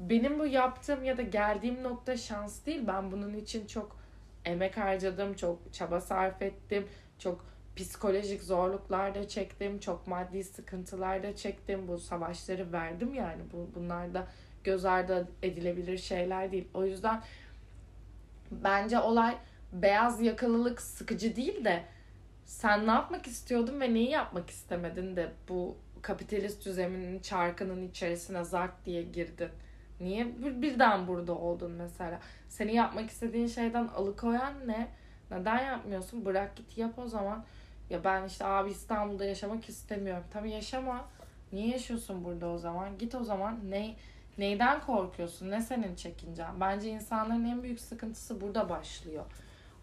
Benim 0.00 0.38
bu 0.38 0.46
yaptığım 0.46 1.04
ya 1.04 1.16
da 1.16 1.22
geldiğim 1.22 1.82
nokta 1.82 2.16
şans 2.16 2.66
değil. 2.66 2.86
Ben 2.86 3.12
bunun 3.12 3.34
için 3.34 3.66
çok 3.66 3.96
emek 4.44 4.76
harcadım, 4.76 5.34
çok 5.34 5.72
çaba 5.72 6.00
sarf 6.00 6.42
ettim, 6.42 6.88
çok 7.18 7.51
psikolojik 7.76 8.42
zorluklar 8.42 9.14
da 9.14 9.28
çektim, 9.28 9.78
çok 9.78 10.06
maddi 10.06 10.44
sıkıntılar 10.44 11.22
da 11.22 11.36
çektim. 11.36 11.88
Bu 11.88 11.98
savaşları 11.98 12.72
verdim 12.72 13.14
yani. 13.14 13.42
Bu 13.52 13.70
bunlar 13.74 14.14
da 14.14 14.26
göz 14.64 14.84
ardı 14.84 15.28
edilebilir 15.42 15.98
şeyler 15.98 16.52
değil. 16.52 16.68
O 16.74 16.84
yüzden 16.84 17.22
bence 18.50 18.98
olay 18.98 19.36
beyaz 19.72 20.20
yakalılık 20.20 20.80
sıkıcı 20.80 21.36
değil 21.36 21.64
de 21.64 21.84
sen 22.44 22.86
ne 22.86 22.90
yapmak 22.90 23.26
istiyordun 23.26 23.80
ve 23.80 23.94
neyi 23.94 24.10
yapmak 24.10 24.50
istemedin 24.50 25.16
de 25.16 25.32
bu 25.48 25.76
kapitalist 26.02 26.66
düzenin 26.66 27.18
çarkının 27.18 27.88
içerisine 27.88 28.44
zart 28.44 28.84
diye 28.84 29.02
girdin. 29.02 29.48
Niye 30.00 30.26
birden 30.62 31.06
burada 31.06 31.34
oldun 31.34 31.70
mesela? 31.70 32.20
Seni 32.48 32.74
yapmak 32.74 33.10
istediğin 33.10 33.46
şeyden 33.46 33.88
alıkoyan 33.88 34.52
ne? 34.66 34.88
Neden 35.30 35.64
yapmıyorsun? 35.64 36.24
Bırak 36.24 36.56
git 36.56 36.78
yap 36.78 36.98
o 36.98 37.06
zaman. 37.06 37.44
Ya 37.92 38.04
ben 38.04 38.26
işte 38.26 38.44
abi 38.44 38.70
İstanbul'da 38.70 39.24
yaşamak 39.24 39.68
istemiyorum. 39.68 40.24
Tabii 40.30 40.50
yaşama. 40.50 41.04
Niye 41.52 41.68
yaşıyorsun 41.68 42.24
burada 42.24 42.48
o 42.48 42.58
zaman? 42.58 42.98
Git 42.98 43.14
o 43.14 43.24
zaman. 43.24 43.70
Ne 43.70 43.96
neyden 44.38 44.80
korkuyorsun? 44.80 45.50
Ne 45.50 45.60
senin 45.62 45.94
çekincen? 45.94 46.60
Bence 46.60 46.90
insanların 46.90 47.44
en 47.44 47.62
büyük 47.62 47.80
sıkıntısı 47.80 48.40
burada 48.40 48.68
başlıyor. 48.68 49.24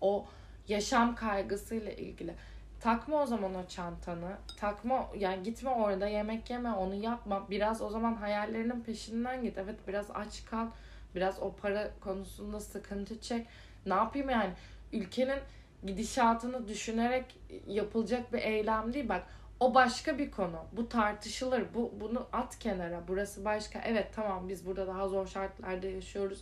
O 0.02 0.26
yaşam 0.68 1.16
kaygısıyla 1.16 1.92
ilgili. 1.92 2.34
Takma 2.80 3.24
o 3.24 3.26
zaman 3.26 3.56
o 3.56 3.68
çantanı. 3.68 4.38
Takma 4.58 5.10
yani 5.18 5.44
gitme 5.44 5.70
orada 5.70 6.08
yemek 6.08 6.50
yeme 6.50 6.72
onu 6.72 6.96
yapma. 6.96 7.50
Biraz 7.50 7.82
o 7.82 7.90
zaman 7.90 8.16
hayallerinin 8.16 8.82
peşinden 8.82 9.44
git. 9.44 9.58
Evet 9.58 9.80
biraz 9.88 10.12
aç 10.12 10.46
kal. 10.46 10.68
Biraz 11.16 11.40
o 11.42 11.56
para 11.56 11.92
konusunda 12.02 12.60
sıkıntı 12.60 13.22
çek. 13.22 13.48
Ne 13.86 13.94
yapayım 13.94 14.30
yani? 14.30 14.54
Ülkenin 14.94 15.40
gidişatını 15.84 16.68
düşünerek 16.68 17.40
yapılacak 17.68 18.34
bir 18.34 18.40
eylem 18.42 18.94
değil. 18.94 19.10
Bak 19.10 19.24
o 19.60 19.74
başka 19.74 20.18
bir 20.18 20.32
konu. 20.32 20.66
Bu 20.72 20.90
tartışılır. 20.90 21.64
Bu 21.74 21.94
bunu 22.02 22.28
at 22.34 22.60
kenara. 22.60 23.08
Burası 23.08 23.46
başka. 23.46 23.82
Evet 23.86 24.08
tamam 24.16 24.50
biz 24.50 24.66
burada 24.66 24.88
daha 24.88 25.08
zor 25.08 25.28
şartlarda 25.28 25.88
yaşıyoruz. 25.88 26.42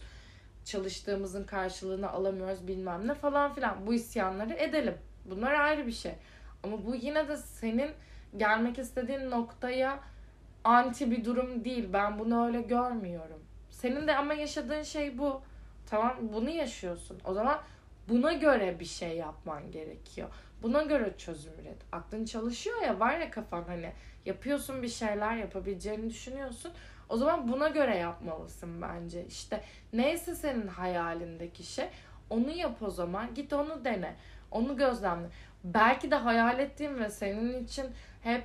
Çalıştığımızın 0.66 1.44
karşılığını 1.44 2.10
alamıyoruz 2.10 2.68
bilmem 2.68 3.08
ne 3.08 3.14
falan 3.14 3.54
filan. 3.54 3.88
Bu 3.88 3.94
isyanları 3.94 4.54
edelim. 4.54 4.98
Bunlar 5.26 5.54
ayrı 5.54 5.88
bir 5.88 5.92
şey. 5.92 6.14
Ama 6.64 6.86
bu 6.86 6.96
yine 6.96 7.28
de 7.28 7.38
senin 7.38 7.92
gelmek 8.38 8.80
istediğin 8.80 9.32
noktaya 9.32 10.00
anti 10.64 11.12
bir 11.12 11.26
durum 11.26 11.66
değil. 11.66 11.90
Ben 11.94 12.20
bunu 12.20 12.46
öyle 12.46 12.62
görmüyorum. 12.62 13.40
Senin 13.70 14.08
de 14.08 14.16
ama 14.16 14.34
yaşadığın 14.34 14.84
şey 14.84 15.18
bu. 15.18 15.42
Tamam 15.90 16.18
bunu 16.22 16.50
yaşıyorsun. 16.50 17.20
O 17.26 17.34
zaman 17.34 17.60
Buna 18.10 18.34
göre 18.34 18.80
bir 18.80 18.86
şey 18.86 19.18
yapman 19.18 19.72
gerekiyor. 19.72 20.30
Buna 20.62 20.82
göre 20.82 21.14
çözüm 21.18 21.54
üret. 21.62 21.78
Aklın 21.92 22.26
çalışıyor 22.26 22.82
ya 22.82 23.00
var 23.00 23.20
ya 23.20 23.32
kafan 23.32 23.64
hani 23.64 23.94
yapıyorsun 24.26 24.84
bir 24.84 24.88
şeyler 24.88 25.36
yapabileceğini 25.36 26.10
düşünüyorsun. 26.10 26.72
O 27.10 27.18
zaman 27.18 27.48
buna 27.48 27.68
göre 27.68 27.98
yapmalısın 27.98 28.82
bence. 28.82 29.26
İşte 29.26 29.64
neyse 29.94 30.36
senin 30.36 30.68
hayalindeki 30.68 31.64
şey 31.64 31.88
onu 32.30 32.52
yap 32.52 32.82
o 32.82 32.90
zaman. 32.90 33.34
Git 33.34 33.54
onu 33.54 33.86
dene. 33.86 34.16
Onu 34.52 34.78
gözlemle. 34.78 35.28
Belki 35.64 36.12
de 36.12 36.16
hayal 36.16 36.60
ettiğin 36.60 37.00
ve 37.00 37.10
senin 37.10 37.64
için 37.64 37.86
hep 38.22 38.44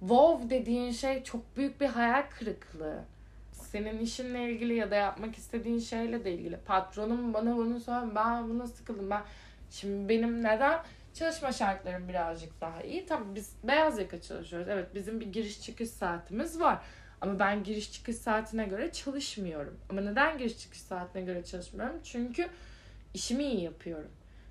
wow 0.00 0.50
dediğin 0.50 0.92
şey 0.92 1.22
çok 1.24 1.56
büyük 1.56 1.80
bir 1.80 1.86
hayal 1.86 2.24
kırıklığı. 2.38 3.04
Senin 3.72 3.98
işinle 3.98 4.52
ilgili 4.52 4.74
ya 4.74 4.90
da 4.90 4.94
yapmak 4.94 5.38
istediğin 5.38 5.78
şeyle 5.78 6.24
de 6.24 6.32
ilgili. 6.32 6.56
Patronum 6.56 7.34
bana 7.34 7.56
bunu 7.56 7.80
söyledi. 7.80 8.14
Ben 8.14 8.48
buna 8.48 8.66
sıkıldım. 8.66 9.10
Ben 9.10 9.22
şimdi 9.70 10.08
benim 10.08 10.38
neden 10.42 10.80
çalışma 11.14 11.52
şartlarım 11.52 12.08
birazcık 12.08 12.60
daha 12.60 12.82
iyi. 12.82 13.06
Tabii 13.06 13.34
biz 13.34 13.56
beyaz 13.64 13.98
yaka 13.98 14.20
çalışıyoruz. 14.20 14.68
Evet 14.68 14.94
bizim 14.94 15.20
bir 15.20 15.26
giriş 15.26 15.62
çıkış 15.62 15.90
saatimiz 15.90 16.60
var. 16.60 16.78
Ama 17.20 17.38
ben 17.38 17.64
giriş 17.64 17.92
çıkış 17.92 18.16
saatine 18.16 18.64
göre 18.64 18.92
çalışmıyorum. 18.92 19.80
Ama 19.90 20.00
neden 20.00 20.38
giriş 20.38 20.58
çıkış 20.58 20.80
saatine 20.80 21.22
göre 21.22 21.44
çalışmıyorum? 21.44 22.00
Çünkü 22.04 22.48
işimi 23.14 23.44
iyi 23.44 23.62
yapıyorum. 23.62 24.10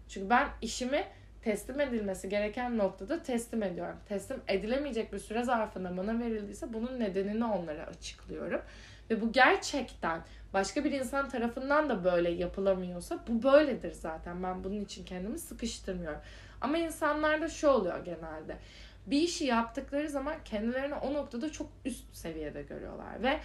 Çünkü 0.10 0.30
ben 0.30 0.48
işimi 0.62 1.04
teslim 1.42 1.80
edilmesi 1.80 2.30
gereken 2.30 2.78
noktada 2.78 3.24
teslim 3.24 3.64
ediyorum. 3.64 3.98
Teslim 4.10 4.42
edilemeyecek 4.48 5.14
bir 5.14 5.20
süre 5.20 5.44
zarfında 5.44 5.98
bana 5.98 6.20
verildiyse 6.20 6.74
bunun 6.74 7.00
nedenini 7.00 7.46
onlara 7.46 7.84
açıklıyorum. 7.84 8.62
Ve 9.12 9.22
bu 9.22 9.32
gerçekten 9.32 10.22
başka 10.54 10.84
bir 10.84 10.92
insan 10.92 11.30
tarafından 11.30 11.90
da 11.90 12.04
böyle 12.04 12.30
yapılamıyorsa 12.30 13.20
bu 13.28 13.44
böyledir 13.44 13.92
zaten. 13.92 14.44
Ben 14.44 14.64
bunun 14.64 14.82
için 14.82 15.06
kendimi 15.06 15.40
sıkıştırmıyorum. 15.40 16.20
Ama 16.62 16.78
insanlarda 16.78 17.50
şu 17.50 17.68
oluyor 17.68 18.06
genelde. 18.06 18.58
Bir 19.06 19.22
işi 19.22 19.46
yaptıkları 19.46 20.10
zaman 20.10 20.36
kendilerini 20.46 20.96
o 20.96 21.14
noktada 21.14 21.52
çok 21.52 21.68
üst 21.86 22.16
seviyede 22.16 22.62
görüyorlar 22.62 23.24
ve 23.24 23.40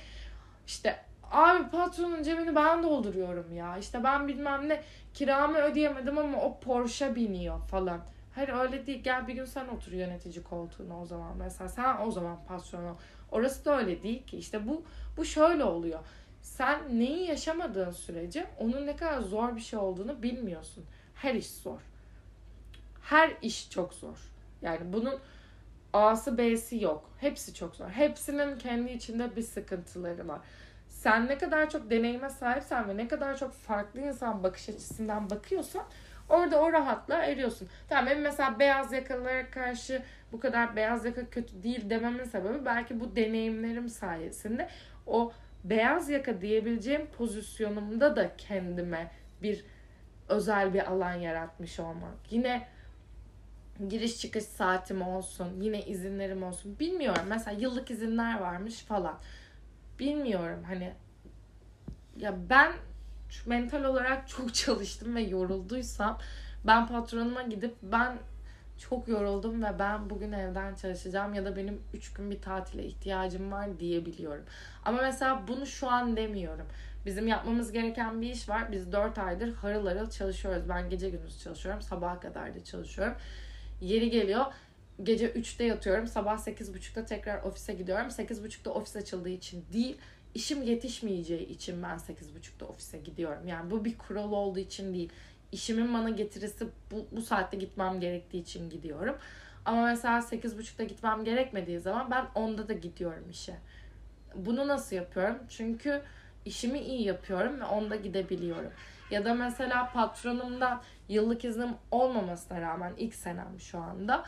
işte 0.66 0.96
abi 1.30 1.70
patronun 1.70 2.22
cebini 2.22 2.54
ben 2.56 2.82
dolduruyorum 2.82 3.52
ya. 3.52 3.78
İşte 3.78 4.04
ben 4.04 4.28
bilmem 4.28 4.68
ne 4.68 4.82
kiramı 5.14 5.58
ödeyemedim 5.58 6.18
ama 6.18 6.40
o 6.40 6.60
Porsche 6.60 7.14
biniyor 7.14 7.60
falan. 7.60 8.00
Hayır 8.36 8.48
öyle 8.48 8.86
değil. 8.86 9.02
Gel 9.02 9.28
bir 9.28 9.34
gün 9.34 9.44
sen 9.44 9.68
otur 9.68 9.92
yönetici 9.92 10.44
koltuğuna 10.44 11.00
o 11.00 11.06
zaman. 11.06 11.36
Mesela 11.36 11.68
sen 11.68 11.96
o 12.06 12.10
zaman 12.10 12.38
patron 12.48 12.84
ol. 12.84 12.96
Orası 13.30 13.64
da 13.64 13.78
öyle 13.78 14.02
değil 14.02 14.26
ki. 14.26 14.36
İşte 14.38 14.68
bu 14.68 14.84
bu 15.16 15.24
şöyle 15.24 15.64
oluyor. 15.64 16.00
Sen 16.42 16.98
neyi 16.98 17.26
yaşamadığın 17.26 17.90
sürece 17.90 18.46
onun 18.58 18.86
ne 18.86 18.96
kadar 18.96 19.20
zor 19.20 19.56
bir 19.56 19.60
şey 19.60 19.78
olduğunu 19.78 20.22
bilmiyorsun. 20.22 20.84
Her 21.14 21.34
iş 21.34 21.46
zor. 21.46 21.80
Her 23.02 23.32
iş 23.42 23.70
çok 23.70 23.94
zor. 23.94 24.18
Yani 24.62 24.92
bunun 24.92 25.18
A'sı 25.92 26.38
B'si 26.38 26.82
yok. 26.82 27.10
Hepsi 27.18 27.54
çok 27.54 27.76
zor. 27.76 27.88
Hepsinin 27.88 28.58
kendi 28.58 28.92
içinde 28.92 29.36
bir 29.36 29.42
sıkıntıları 29.42 30.28
var. 30.28 30.40
Sen 30.88 31.26
ne 31.26 31.38
kadar 31.38 31.70
çok 31.70 31.90
deneyime 31.90 32.30
sahipsen 32.30 32.88
ve 32.88 32.96
ne 32.96 33.08
kadar 33.08 33.38
çok 33.38 33.52
farklı 33.52 34.00
insan 34.00 34.42
bakış 34.42 34.68
açısından 34.68 35.30
bakıyorsan 35.30 35.84
orada 36.28 36.60
o 36.60 36.72
rahatla 36.72 37.24
eriyorsun. 37.24 37.68
Tamam 37.88 38.06
benim 38.06 38.22
mesela 38.22 38.58
beyaz 38.58 38.92
yakalılara 38.92 39.50
karşı 39.50 40.02
bu 40.32 40.40
kadar 40.40 40.76
beyaz 40.76 41.04
yaka 41.04 41.30
kötü 41.30 41.62
değil 41.62 41.90
dememin 41.90 42.24
sebebi 42.24 42.64
belki 42.64 43.00
bu 43.00 43.16
deneyimlerim 43.16 43.88
sayesinde 43.88 44.68
o 45.06 45.32
beyaz 45.64 46.10
yaka 46.10 46.40
diyebileceğim 46.40 47.06
pozisyonumda 47.06 48.16
da 48.16 48.36
kendime 48.36 49.10
bir 49.42 49.64
özel 50.28 50.74
bir 50.74 50.90
alan 50.90 51.14
yaratmış 51.14 51.80
olmak. 51.80 52.14
Yine 52.30 52.68
giriş 53.88 54.20
çıkış 54.20 54.44
saatim 54.44 55.02
olsun, 55.02 55.60
yine 55.60 55.82
izinlerim 55.82 56.42
olsun. 56.42 56.78
Bilmiyorum. 56.78 57.22
Mesela 57.28 57.60
yıllık 57.60 57.90
izinler 57.90 58.40
varmış 58.40 58.82
falan. 58.82 59.18
Bilmiyorum 59.98 60.64
hani 60.66 60.92
ya 62.16 62.34
ben 62.50 62.72
mental 63.46 63.84
olarak 63.84 64.28
çok 64.28 64.54
çalıştım 64.54 65.14
ve 65.14 65.22
yorulduysam 65.22 66.18
ben 66.66 66.86
patronuma 66.86 67.42
gidip 67.42 67.74
ben 67.82 68.18
çok 68.78 69.08
yoruldum 69.08 69.62
ve 69.62 69.78
ben 69.78 70.10
bugün 70.10 70.32
evden 70.32 70.74
çalışacağım 70.74 71.34
ya 71.34 71.44
da 71.44 71.56
benim 71.56 71.82
3 71.94 72.12
gün 72.12 72.30
bir 72.30 72.42
tatile 72.42 72.84
ihtiyacım 72.84 73.52
var 73.52 73.80
diyebiliyorum. 73.80 74.44
Ama 74.84 75.02
mesela 75.02 75.42
bunu 75.48 75.66
şu 75.66 75.90
an 75.90 76.16
demiyorum. 76.16 76.66
Bizim 77.06 77.28
yapmamız 77.28 77.72
gereken 77.72 78.22
bir 78.22 78.30
iş 78.30 78.48
var. 78.48 78.72
Biz 78.72 78.92
4 78.92 79.18
aydır 79.18 79.54
harıl 79.54 79.86
harıl 79.86 80.10
çalışıyoruz. 80.10 80.68
Ben 80.68 80.90
gece 80.90 81.10
gündüz 81.10 81.42
çalışıyorum. 81.42 81.82
Sabaha 81.82 82.20
kadar 82.20 82.54
da 82.54 82.64
çalışıyorum. 82.64 83.14
Yeri 83.80 84.10
geliyor 84.10 84.44
gece 85.02 85.30
3'te 85.30 85.64
yatıyorum. 85.64 86.06
Sabah 86.06 86.38
8.30'da 86.38 87.04
tekrar 87.04 87.42
ofise 87.42 87.74
gidiyorum. 87.74 88.08
8.30'da 88.08 88.72
ofis 88.72 88.96
açıldığı 88.96 89.28
için 89.28 89.64
değil, 89.72 89.96
işim 90.36 90.62
yetişmeyeceği 90.62 91.48
için 91.48 91.82
ben 91.82 91.96
8.30'da 91.96 92.66
ofise 92.66 92.98
gidiyorum. 92.98 93.46
Yani 93.48 93.70
bu 93.70 93.84
bir 93.84 93.98
kural 93.98 94.32
olduğu 94.32 94.58
için 94.58 94.94
değil. 94.94 95.12
İşimin 95.52 95.94
bana 95.94 96.10
getirisi 96.10 96.66
bu, 96.90 97.06
bu 97.12 97.22
saatte 97.22 97.56
gitmem 97.56 98.00
gerektiği 98.00 98.42
için 98.42 98.70
gidiyorum. 98.70 99.16
Ama 99.64 99.82
mesela 99.82 100.18
8.30'da 100.18 100.84
gitmem 100.84 101.24
gerekmediği 101.24 101.80
zaman 101.80 102.10
ben 102.10 102.24
10'da 102.34 102.68
da 102.68 102.72
gidiyorum 102.72 103.30
işe. 103.30 103.56
Bunu 104.34 104.68
nasıl 104.68 104.96
yapıyorum? 104.96 105.38
Çünkü 105.48 106.02
işimi 106.44 106.78
iyi 106.78 107.02
yapıyorum 107.02 107.60
ve 107.60 107.64
onda 107.64 107.96
gidebiliyorum. 107.96 108.70
Ya 109.10 109.24
da 109.24 109.34
mesela 109.34 109.92
patronumdan 109.92 110.82
yıllık 111.08 111.44
iznim 111.44 111.70
olmamasına 111.90 112.60
rağmen 112.60 112.92
ilk 112.98 113.14
senem 113.14 113.60
şu 113.60 113.78
anda 113.78 114.24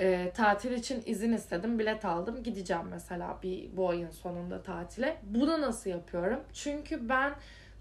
e, 0.00 0.32
tatil 0.34 0.72
için 0.72 1.02
izin 1.06 1.32
istedim. 1.32 1.78
Bilet 1.78 2.04
aldım. 2.04 2.42
Gideceğim 2.42 2.86
mesela 2.90 3.38
bir 3.42 3.76
bu 3.76 3.90
ayın 3.90 4.10
sonunda 4.10 4.62
tatile. 4.62 5.16
Bunu 5.22 5.60
nasıl 5.60 5.90
yapıyorum? 5.90 6.40
Çünkü 6.52 7.08
ben 7.08 7.34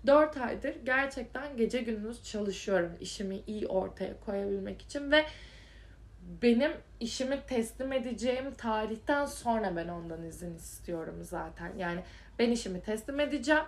4 0.07 0.37
aydır 0.37 0.75
gerçekten 0.85 1.57
gece 1.57 1.81
gündüz 1.81 2.23
çalışıyorum. 2.23 2.91
işimi 2.99 3.41
iyi 3.47 3.67
ortaya 3.67 4.19
koyabilmek 4.19 4.81
için 4.81 5.11
ve 5.11 5.25
benim 6.41 6.71
işimi 6.99 7.39
teslim 7.47 7.91
edeceğim 7.91 8.53
tarihten 8.57 9.25
sonra 9.25 9.75
ben 9.75 9.87
ondan 9.87 10.23
izin 10.23 10.55
istiyorum 10.55 11.15
zaten. 11.21 11.71
Yani 11.77 12.03
ben 12.39 12.51
işimi 12.51 12.81
teslim 12.81 13.19
edeceğim. 13.19 13.63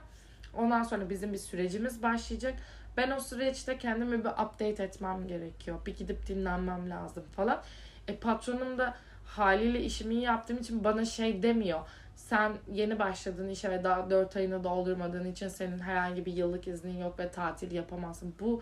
Ondan 0.53 0.83
sonra 0.83 1.09
bizim 1.09 1.33
bir 1.33 1.37
sürecimiz 1.37 2.03
başlayacak. 2.03 2.53
Ben 2.97 3.11
o 3.11 3.19
süreçte 3.19 3.77
kendimi 3.77 4.19
bir 4.19 4.29
update 4.29 4.83
etmem 4.83 5.27
gerekiyor. 5.27 5.85
Bir 5.85 5.97
gidip 5.97 6.27
dinlenmem 6.27 6.89
lazım 6.89 7.23
falan. 7.35 7.61
E 8.07 8.15
patronum 8.15 8.77
da 8.77 8.95
haliyle 9.25 9.83
işimi 9.83 10.13
iyi 10.13 10.23
yaptığım 10.23 10.57
için 10.57 10.83
bana 10.83 11.05
şey 11.05 11.43
demiyor. 11.43 11.79
Sen 12.15 12.51
yeni 12.71 12.99
başladığın 12.99 13.49
işe 13.49 13.71
ve 13.71 13.83
daha 13.83 14.09
4 14.09 14.35
ayını 14.35 14.63
doldurmadığın 14.63 15.31
için 15.31 15.47
senin 15.47 15.79
herhangi 15.79 16.25
bir 16.25 16.33
yıllık 16.33 16.67
iznin 16.67 16.97
yok 16.97 17.19
ve 17.19 17.31
tatil 17.31 17.71
yapamazsın. 17.71 18.35
Bu 18.39 18.61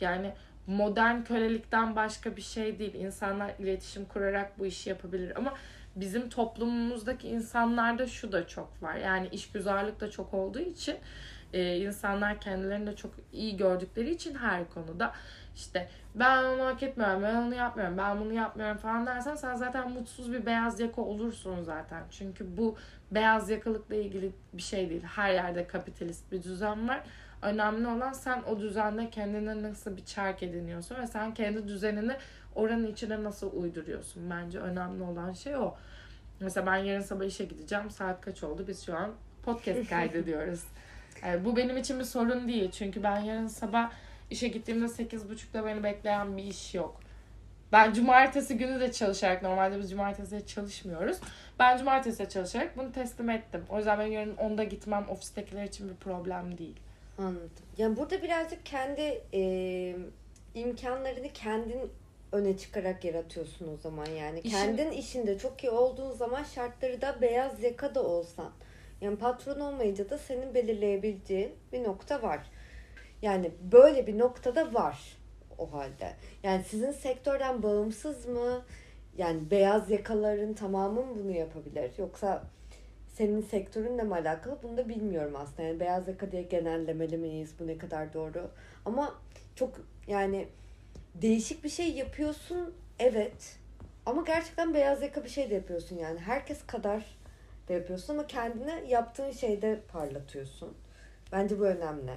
yani 0.00 0.34
modern 0.66 1.22
kölelikten 1.22 1.96
başka 1.96 2.36
bir 2.36 2.42
şey 2.42 2.78
değil. 2.78 2.94
İnsanlar 2.94 3.52
iletişim 3.58 4.04
kurarak 4.04 4.58
bu 4.58 4.66
işi 4.66 4.90
yapabilir 4.90 5.36
ama 5.36 5.54
bizim 5.96 6.28
toplumumuzdaki 6.28 7.28
insanlarda 7.28 8.06
şu 8.06 8.32
da 8.32 8.46
çok 8.46 8.82
var. 8.82 8.94
Yani 8.94 9.28
işgüzarlık 9.32 10.00
da 10.00 10.10
çok 10.10 10.34
olduğu 10.34 10.60
için 10.60 10.96
e, 11.52 11.76
insanlar 11.76 12.40
kendilerini 12.40 12.86
de 12.86 12.96
çok 12.96 13.14
iyi 13.32 13.56
gördükleri 13.56 14.10
için 14.10 14.34
her 14.34 14.70
konuda 14.70 15.12
işte 15.56 15.88
ben 16.14 16.44
onu 16.44 16.64
hak 16.64 16.82
etmiyorum, 16.82 17.22
ben 17.22 17.34
onu 17.34 17.54
yapmıyorum, 17.54 17.98
ben 17.98 18.20
bunu 18.20 18.32
yapmıyorum 18.32 18.76
falan 18.76 19.06
dersen 19.06 19.34
sen 19.34 19.54
zaten 19.54 19.90
mutsuz 19.90 20.32
bir 20.32 20.46
beyaz 20.46 20.80
yaka 20.80 21.02
olursun 21.02 21.62
zaten. 21.62 22.02
Çünkü 22.10 22.56
bu 22.56 22.76
beyaz 23.10 23.50
yakalıkla 23.50 23.94
ilgili 23.94 24.32
bir 24.52 24.62
şey 24.62 24.90
değil. 24.90 25.02
Her 25.02 25.32
yerde 25.32 25.66
kapitalist 25.66 26.32
bir 26.32 26.42
düzen 26.42 26.88
var. 26.88 27.00
Önemli 27.42 27.88
olan 27.88 28.12
sen 28.12 28.42
o 28.42 28.60
düzende 28.60 29.10
kendine 29.10 29.62
nasıl 29.62 29.96
bir 29.96 30.04
çark 30.04 30.42
ediniyorsun 30.42 30.96
ve 30.96 31.06
sen 31.06 31.34
kendi 31.34 31.68
düzenini 31.68 32.16
oranın 32.54 32.86
içine 32.86 33.24
nasıl 33.24 33.62
uyduruyorsun. 33.62 34.30
Bence 34.30 34.58
önemli 34.58 35.02
olan 35.02 35.32
şey 35.32 35.56
o. 35.56 35.74
Mesela 36.40 36.66
ben 36.66 36.76
yarın 36.76 37.00
sabah 37.00 37.24
işe 37.24 37.44
gideceğim. 37.44 37.90
Saat 37.90 38.20
kaç 38.20 38.42
oldu? 38.42 38.64
Biz 38.68 38.86
şu 38.86 38.96
an 38.96 39.10
podcast 39.42 39.90
kaydediyoruz. 39.90 40.64
Yani 41.24 41.44
bu 41.44 41.56
benim 41.56 41.76
için 41.76 41.98
bir 41.98 42.04
sorun 42.04 42.48
değil. 42.48 42.70
Çünkü 42.70 43.02
ben 43.02 43.20
yarın 43.20 43.46
sabah 43.46 43.92
işe 44.32 44.48
gittiğimde 44.48 44.84
8.30'da 44.84 45.64
beni 45.64 45.82
bekleyen 45.82 46.36
bir 46.36 46.44
iş 46.44 46.74
yok. 46.74 47.00
Ben 47.72 47.92
cumartesi 47.92 48.56
günü 48.56 48.80
de 48.80 48.92
çalışarak, 48.92 49.42
normalde 49.42 49.78
biz 49.78 49.90
cumartesi 49.90 50.46
çalışmıyoruz. 50.46 51.18
Ben 51.58 51.78
cumartesi 51.78 52.28
çalışarak 52.28 52.76
bunu 52.76 52.92
teslim 52.92 53.30
ettim. 53.30 53.64
O 53.68 53.76
yüzden 53.76 53.98
ben 53.98 54.06
yarın 54.06 54.36
10'da 54.36 54.64
gitmem 54.64 55.06
ofistekiler 55.08 55.64
için 55.64 55.88
bir 55.88 55.94
problem 55.94 56.58
değil. 56.58 56.80
Anladım. 57.18 57.50
Yani 57.78 57.96
burada 57.96 58.22
birazcık 58.22 58.66
kendi 58.66 59.22
e, 59.34 59.96
imkanlarını 60.54 61.28
kendin 61.34 61.90
öne 62.32 62.58
çıkarak 62.58 63.04
yaratıyorsun 63.04 63.74
o 63.74 63.76
zaman 63.76 64.06
yani. 64.06 64.40
İşin... 64.40 64.56
Kendin 64.56 64.90
işinde 64.90 65.38
çok 65.38 65.64
iyi 65.64 65.70
olduğun 65.70 66.12
zaman 66.12 66.42
şartları 66.42 67.00
da 67.00 67.20
beyaz 67.20 67.62
yaka 67.62 67.94
da 67.94 68.02
olsan. 68.02 68.50
Yani 69.00 69.16
patron 69.16 69.60
olmayınca 69.60 70.10
da 70.10 70.18
senin 70.18 70.54
belirleyebileceğin 70.54 71.52
bir 71.72 71.84
nokta 71.84 72.22
var. 72.22 72.40
Yani 73.22 73.50
böyle 73.72 74.06
bir 74.06 74.18
noktada 74.18 74.74
var 74.74 75.16
o 75.58 75.72
halde. 75.72 76.12
Yani 76.42 76.64
sizin 76.64 76.92
sektörden 76.92 77.62
bağımsız 77.62 78.26
mı? 78.26 78.62
Yani 79.18 79.50
beyaz 79.50 79.90
yakaların 79.90 80.54
tamamı 80.54 81.06
mı 81.06 81.14
bunu 81.24 81.30
yapabilir? 81.30 81.90
Yoksa 81.98 82.44
senin 83.08 83.40
sektörünle 83.40 84.02
mi 84.02 84.14
alakalı 84.14 84.58
bunu 84.62 84.76
da 84.76 84.88
bilmiyorum 84.88 85.34
aslında. 85.36 85.62
Yani 85.62 85.80
beyaz 85.80 86.08
yaka 86.08 86.32
diye 86.32 86.42
genellemeli 86.42 87.16
miyiz? 87.16 87.54
Bu 87.60 87.66
ne 87.66 87.78
kadar 87.78 88.14
doğru? 88.14 88.50
Ama 88.84 89.14
çok 89.56 89.80
yani 90.06 90.48
değişik 91.14 91.64
bir 91.64 91.68
şey 91.68 91.92
yapıyorsun 91.92 92.74
evet. 92.98 93.56
Ama 94.06 94.22
gerçekten 94.22 94.74
beyaz 94.74 95.02
yaka 95.02 95.24
bir 95.24 95.28
şey 95.28 95.50
de 95.50 95.54
yapıyorsun 95.54 95.98
yani. 95.98 96.18
Herkes 96.18 96.66
kadar 96.66 97.04
da 97.68 97.72
yapıyorsun 97.72 98.14
ama 98.14 98.26
kendini 98.26 98.84
yaptığın 98.88 99.30
şeyde 99.30 99.80
parlatıyorsun. 99.92 100.74
Bence 101.32 101.58
bu 101.58 101.64
önemli. 101.64 102.12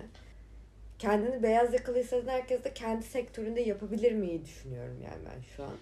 Kendini 1.00 1.44
beyaz 1.44 1.74
yakalı 1.74 1.98
hisseden 1.98 2.32
herkes 2.32 2.64
de 2.64 2.74
kendi 2.74 3.04
sektöründe 3.04 3.62
yapabilir 3.62 4.12
miyi 4.12 4.46
düşünüyorum 4.46 4.98
yani 5.04 5.22
ben 5.26 5.42
şu 5.56 5.64
an. 5.64 5.74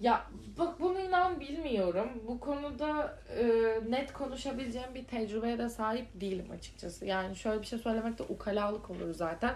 Ya 0.00 0.26
bak 0.58 0.80
bunu 0.80 1.00
inan 1.00 1.40
bilmiyorum. 1.40 2.08
Bu 2.26 2.40
konuda 2.40 3.18
e, 3.38 3.44
net 3.88 4.12
konuşabileceğim 4.12 4.94
bir 4.94 5.04
tecrübeye 5.04 5.58
de 5.58 5.68
sahip 5.68 6.20
değilim 6.20 6.50
açıkçası. 6.50 7.06
Yani 7.06 7.36
şöyle 7.36 7.60
bir 7.60 7.66
şey 7.66 7.78
söylemek 7.78 8.18
de 8.18 8.22
ukalalık 8.22 8.90
olur 8.90 9.14
zaten. 9.14 9.54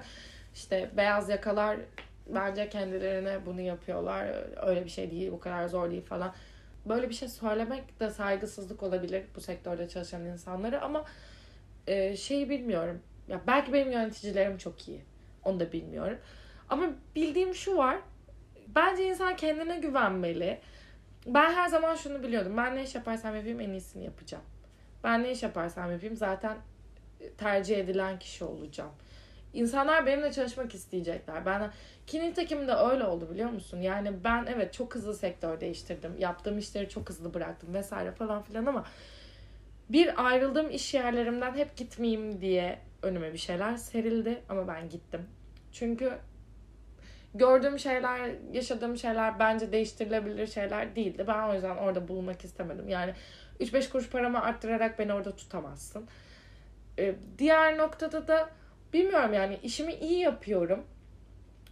İşte 0.54 0.90
beyaz 0.96 1.28
yakalar 1.28 1.78
bence 2.26 2.68
kendilerine 2.68 3.46
bunu 3.46 3.60
yapıyorlar. 3.60 4.28
Öyle 4.66 4.84
bir 4.84 4.90
şey 4.90 5.10
değil, 5.10 5.32
bu 5.32 5.40
kadar 5.40 5.68
zor 5.68 5.90
değil 5.90 6.02
falan. 6.02 6.32
Böyle 6.86 7.08
bir 7.08 7.14
şey 7.14 7.28
söylemek 7.28 8.00
de 8.00 8.10
saygısızlık 8.10 8.82
olabilir 8.82 9.24
bu 9.36 9.40
sektörde 9.40 9.88
çalışan 9.88 10.24
insanlara 10.24 10.80
ama 10.80 11.04
e, 11.86 12.16
şeyi 12.16 12.50
bilmiyorum. 12.50 13.00
Ya 13.28 13.40
belki 13.46 13.72
benim 13.72 13.92
yöneticilerim 13.92 14.58
çok 14.58 14.88
iyi. 14.88 15.00
Onu 15.44 15.60
da 15.60 15.72
bilmiyorum. 15.72 16.18
Ama 16.68 16.86
bildiğim 17.16 17.54
şu 17.54 17.76
var. 17.76 17.98
Bence 18.66 19.04
insan 19.04 19.36
kendine 19.36 19.78
güvenmeli. 19.78 20.60
Ben 21.26 21.52
her 21.52 21.68
zaman 21.68 21.96
şunu 21.96 22.22
biliyordum. 22.22 22.56
Ben 22.56 22.76
ne 22.76 22.82
iş 22.82 22.94
yaparsam 22.94 23.36
yapayım 23.36 23.60
en 23.60 23.70
iyisini 23.70 24.04
yapacağım. 24.04 24.44
Ben 25.04 25.22
ne 25.22 25.32
iş 25.32 25.42
yaparsam 25.42 25.92
yapayım 25.92 26.16
zaten 26.16 26.56
tercih 27.38 27.78
edilen 27.78 28.18
kişi 28.18 28.44
olacağım. 28.44 28.90
İnsanlar 29.52 30.06
benimle 30.06 30.32
çalışmak 30.32 30.74
isteyecekler. 30.74 31.46
Ben 31.46 31.70
ki 32.06 32.20
nitekim 32.20 32.58
öyle 32.58 33.04
oldu 33.04 33.30
biliyor 33.30 33.50
musun? 33.50 33.80
Yani 33.80 34.24
ben 34.24 34.46
evet 34.54 34.72
çok 34.72 34.94
hızlı 34.94 35.14
sektör 35.14 35.60
değiştirdim. 35.60 36.14
Yaptığım 36.18 36.58
işleri 36.58 36.88
çok 36.88 37.08
hızlı 37.08 37.34
bıraktım 37.34 37.74
vesaire 37.74 38.12
falan 38.12 38.42
filan 38.42 38.66
ama 38.66 38.84
bir 39.88 40.26
ayrıldığım 40.26 40.70
iş 40.70 40.94
yerlerimden 40.94 41.54
hep 41.56 41.76
gitmeyeyim 41.76 42.40
diye 42.40 42.78
önüme 43.02 43.32
bir 43.32 43.38
şeyler 43.38 43.76
serildi 43.76 44.42
ama 44.48 44.68
ben 44.68 44.88
gittim. 44.88 45.26
Çünkü 45.72 46.12
gördüğüm 47.34 47.78
şeyler, 47.78 48.30
yaşadığım 48.52 48.96
şeyler 48.96 49.38
bence 49.38 49.72
değiştirilebilir 49.72 50.46
şeyler 50.46 50.96
değildi. 50.96 51.24
Ben 51.28 51.48
o 51.48 51.54
yüzden 51.54 51.76
orada 51.76 52.08
bulunmak 52.08 52.44
istemedim. 52.44 52.88
Yani 52.88 53.14
3-5 53.60 53.90
kuruş 53.90 54.10
paramı 54.10 54.42
arttırarak 54.42 54.98
beni 54.98 55.12
orada 55.12 55.36
tutamazsın. 55.36 56.08
Ee, 56.98 57.14
diğer 57.38 57.78
noktada 57.78 58.28
da 58.28 58.50
bilmiyorum 58.92 59.32
yani 59.32 59.58
işimi 59.62 59.94
iyi 59.94 60.18
yapıyorum. 60.18 60.84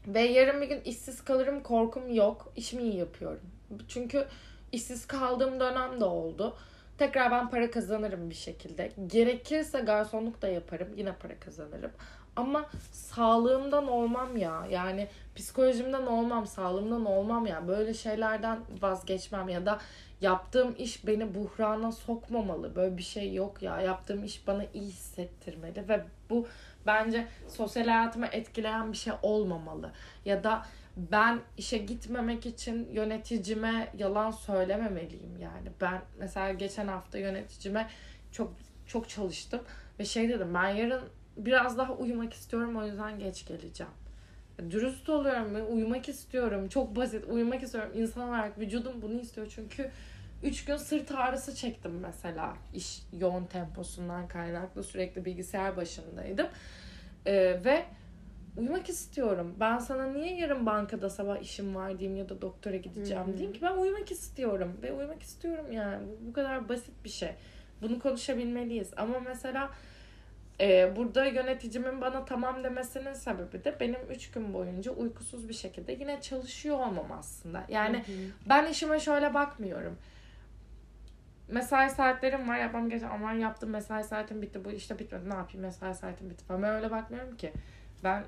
Ve 0.07 0.21
yarın 0.21 0.62
bir 0.62 0.69
gün 0.69 0.81
işsiz 0.81 1.25
kalırım 1.25 1.62
korkum 1.62 2.14
yok. 2.14 2.53
İşimi 2.57 2.83
iyi 2.83 2.97
yapıyorum. 2.97 3.40
Çünkü 3.88 4.27
işsiz 4.73 5.07
kaldığım 5.07 5.61
dönem 5.61 6.01
de 6.01 6.05
oldu. 6.05 6.57
Tekrar 7.01 7.31
ben 7.31 7.51
para 7.51 7.71
kazanırım 7.71 8.31
bir 8.31 8.35
şekilde. 8.35 8.93
Gerekirse 9.07 9.81
garsonluk 9.81 10.43
da 10.43 10.49
yaparım. 10.49 10.89
Yine 10.97 11.13
para 11.13 11.41
kazanırım. 11.41 11.91
Ama 12.37 12.67
sağlığımdan 12.93 13.89
olmam 13.89 14.37
ya. 14.37 14.67
Yani 14.71 15.09
psikolojimden 15.37 16.07
olmam, 16.07 16.47
sağlığımdan 16.47 17.05
olmam 17.05 17.47
ya. 17.47 17.69
Böyle 17.69 17.95
şeylerden 17.95 18.59
vazgeçmem 18.83 19.49
ya 19.49 19.67
da 19.67 19.79
yaptığım 20.21 20.75
iş 20.79 21.07
beni 21.07 21.35
buhrana 21.35 21.93
sokmamalı. 21.93 22.77
Böyle 22.77 22.99
bir 22.99 23.03
şey 23.03 23.35
yok 23.35 23.63
ya. 23.63 23.81
Yaptığım 23.81 24.25
iş 24.25 24.47
bana 24.47 24.65
iyi 24.75 24.89
hissettirmeli 24.89 25.89
ve 25.89 26.05
bu 26.31 26.47
bence 26.87 27.27
sosyal 27.49 27.87
hayatımı 27.87 28.27
etkileyen 28.27 28.93
bir 28.93 28.97
şey 28.97 29.13
olmamalı. 29.23 29.91
Ya 30.25 30.45
da 30.45 30.67
ben 31.13 31.41
işe 31.57 31.79
gitmemek 31.79 32.47
için 32.47 32.89
yöneticime 32.93 33.93
yalan 33.99 34.31
söylememeliyim 34.31 35.37
yani. 35.41 35.69
Ben 35.81 36.03
mesela 36.19 36.53
geçen 36.53 36.89
hafta 36.89 37.19
yöneticime 37.19 37.89
çok 38.33 38.53
çok 38.87 39.09
çalıştım 39.09 39.61
ve 39.99 40.05
şey 40.05 40.29
dedim 40.29 40.55
ben 40.55 40.69
yarın 40.69 41.03
biraz 41.37 41.79
daha 41.79 41.93
uyumak 41.93 42.35
istiyorum 42.35 42.77
o 42.77 42.87
yüzden 42.87 43.19
geç 43.19 43.47
geleceğim. 43.47 43.93
Dürüst 44.71 45.09
oluyorum 45.09 45.75
uyumak 45.75 46.09
istiyorum. 46.09 46.69
Çok 46.69 46.97
basit 46.97 47.25
uyumak 47.25 47.63
istiyorum. 47.63 47.93
İnsan 47.95 48.29
olarak 48.29 48.59
vücudum 48.59 49.03
bunu 49.03 49.21
istiyor 49.21 49.53
çünkü 49.55 49.91
3 50.43 50.65
gün 50.65 50.77
sırt 50.77 51.13
ağrısı 51.13 51.55
çektim 51.55 51.93
mesela 52.01 52.57
iş 52.75 53.03
yoğun 53.19 53.45
temposundan 53.45 54.29
kaynaklı 54.29 54.85
sürekli 54.85 55.25
bilgisayar 55.25 55.77
başındaydım. 55.77 56.47
Ee, 57.27 57.61
ve 57.65 57.85
uyumak 58.57 58.89
istiyorum. 58.89 59.57
Ben 59.61 59.79
sana 59.79 60.07
niye 60.07 60.37
yarın 60.37 60.67
bankada 60.67 61.11
sabah 61.11 61.39
işim 61.39 61.75
var 61.75 61.99
diyeyim 61.99 62.19
ya 62.19 62.29
da 62.29 62.43
doktora 62.43 62.77
gideceğim 62.77 63.25
Hı-hı. 63.25 63.33
diyeyim 63.33 63.53
ki 63.53 63.63
ben 63.63 63.77
uyumak 63.77 64.11
istiyorum 64.11 64.77
ve 64.83 64.93
uyumak 64.93 65.23
istiyorum 65.23 65.73
yani. 65.73 66.07
Bu, 66.07 66.29
bu 66.29 66.33
kadar 66.33 66.69
basit 66.69 67.05
bir 67.05 67.09
şey. 67.09 67.31
Bunu 67.83 67.99
konuşabilmeliyiz. 67.99 68.91
Ama 68.97 69.21
mesela 69.21 69.71
e, 70.61 70.97
burada 70.97 71.27
yöneticimin 71.27 72.01
bana 72.01 72.25
tamam 72.25 72.65
demesinin 72.65 73.13
sebebi 73.13 73.65
de 73.65 73.81
benim 73.81 74.01
3 74.11 74.31
gün 74.31 74.55
boyunca 74.55 74.93
uykusuz 74.93 75.49
bir 75.49 75.55
şekilde 75.55 75.93
yine 75.93 76.21
çalışıyor 76.21 76.77
olmam 76.77 77.13
aslında. 77.13 77.65
Yani 77.69 77.97
Hı-hı. 77.97 78.49
ben 78.49 78.67
işime 78.67 79.01
şöyle 79.01 79.35
bakmıyorum 79.35 79.99
mesai 81.51 81.91
saatlerim 81.91 82.49
var. 82.49 82.59
Yapmam 82.59 82.89
gereken 82.89 83.09
aman 83.09 83.33
yaptım 83.33 83.71
mesai 83.71 84.05
saatim 84.05 84.43
bitti. 84.43 84.65
Bu 84.65 84.71
işte 84.71 84.99
bitmedi. 84.99 85.31
Ne 85.31 85.35
yapayım 85.35 85.67
mesai 85.67 85.95
saatim 85.95 86.31
bitti 86.31 86.45
falan. 86.45 86.63
Ben 86.63 86.75
öyle 86.75 86.91
bakmıyorum 86.91 87.37
ki. 87.37 87.53
Ben 88.05 88.25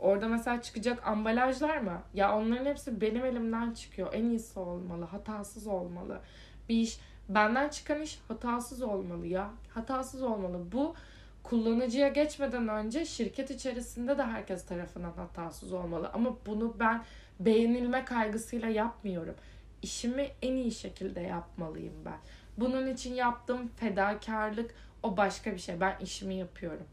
orada 0.00 0.28
mesela 0.28 0.62
çıkacak 0.62 1.08
ambalajlar 1.08 1.78
mı? 1.78 2.02
Ya 2.14 2.36
onların 2.36 2.64
hepsi 2.64 3.00
benim 3.00 3.24
elimden 3.24 3.72
çıkıyor. 3.72 4.14
En 4.14 4.24
iyisi 4.24 4.58
olmalı. 4.58 5.04
Hatasız 5.04 5.66
olmalı. 5.66 6.20
Bir 6.68 6.74
iş 6.74 7.00
benden 7.28 7.68
çıkan 7.68 8.02
iş 8.02 8.20
hatasız 8.28 8.82
olmalı 8.82 9.26
ya. 9.26 9.50
Hatasız 9.74 10.22
olmalı. 10.22 10.72
Bu 10.72 10.94
kullanıcıya 11.42 12.08
geçmeden 12.08 12.68
önce 12.68 13.04
şirket 13.04 13.50
içerisinde 13.50 14.18
de 14.18 14.22
herkes 14.22 14.66
tarafından 14.66 15.12
hatasız 15.12 15.72
olmalı. 15.72 16.10
Ama 16.14 16.36
bunu 16.46 16.76
ben 16.80 17.04
beğenilme 17.40 18.04
kaygısıyla 18.04 18.68
yapmıyorum. 18.68 19.34
İşimi 19.82 20.28
en 20.42 20.56
iyi 20.56 20.72
şekilde 20.72 21.20
yapmalıyım 21.20 21.94
ben. 22.04 22.18
Bunun 22.56 22.86
için 22.86 23.14
yaptığım 23.14 23.68
fedakarlık 23.68 24.74
o 25.02 25.16
başka 25.16 25.52
bir 25.52 25.58
şey. 25.58 25.80
Ben 25.80 25.98
işimi 26.00 26.34
yapıyorum. 26.34 26.86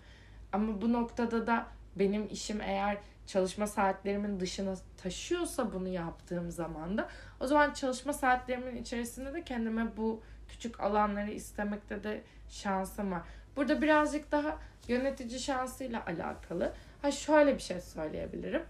Ama 0.51 0.81
bu 0.81 0.93
noktada 0.93 1.47
da 1.47 1.65
benim 1.99 2.27
işim 2.27 2.61
eğer 2.61 2.97
çalışma 3.27 3.67
saatlerimin 3.67 4.39
dışına 4.39 4.73
taşıyorsa 4.97 5.73
bunu 5.73 5.87
yaptığım 5.87 6.51
zaman 6.51 6.97
da 6.97 7.09
o 7.39 7.47
zaman 7.47 7.73
çalışma 7.73 8.13
saatlerimin 8.13 8.75
içerisinde 8.75 9.33
de 9.33 9.43
kendime 9.43 9.97
bu 9.97 10.21
küçük 10.49 10.79
alanları 10.79 11.31
istemekte 11.31 12.03
de 12.03 12.21
şansım 12.49 13.11
var. 13.11 13.21
Burada 13.55 13.81
birazcık 13.81 14.31
daha 14.31 14.57
yönetici 14.87 15.39
şansıyla 15.39 16.05
alakalı. 16.05 16.73
Ha 17.01 17.11
şöyle 17.11 17.55
bir 17.55 17.61
şey 17.61 17.81
söyleyebilirim 17.81 18.63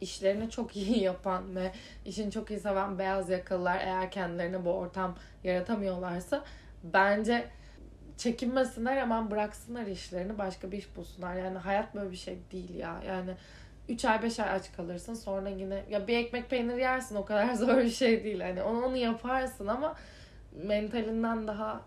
işlerini 0.00 0.50
çok 0.50 0.76
iyi 0.76 0.98
yapan 1.02 1.56
ve 1.56 1.72
işini 2.04 2.30
çok 2.30 2.50
iyi 2.50 2.60
seven 2.60 2.98
beyaz 2.98 3.30
yakalılar 3.30 3.78
eğer 3.78 4.10
kendilerine 4.10 4.64
bu 4.64 4.70
ortam 4.70 5.16
yaratamıyorlarsa 5.44 6.44
bence 6.84 7.48
çekinmesinler 8.20 8.96
hemen 8.96 9.30
bıraksınlar 9.30 9.86
işlerini 9.86 10.38
başka 10.38 10.72
bir 10.72 10.78
iş 10.78 10.96
bulsunlar. 10.96 11.34
Yani 11.34 11.58
hayat 11.58 11.94
böyle 11.94 12.10
bir 12.10 12.16
şey 12.16 12.38
değil 12.52 12.74
ya. 12.74 13.02
Yani 13.06 13.30
3 13.88 14.04
ay 14.04 14.22
5 14.22 14.40
ay 14.40 14.50
aç 14.50 14.72
kalırsın 14.72 15.14
sonra 15.14 15.48
yine 15.48 15.82
ya 15.90 16.06
bir 16.08 16.16
ekmek 16.16 16.50
peynir 16.50 16.76
yersin 16.76 17.16
o 17.16 17.24
kadar 17.24 17.54
zor 17.54 17.76
bir 17.76 17.90
şey 17.90 18.24
değil. 18.24 18.40
Hani 18.40 18.62
onu 18.62 18.86
onu 18.86 18.96
yaparsın 18.96 19.66
ama 19.66 19.96
mentalinden 20.52 21.48
daha 21.48 21.80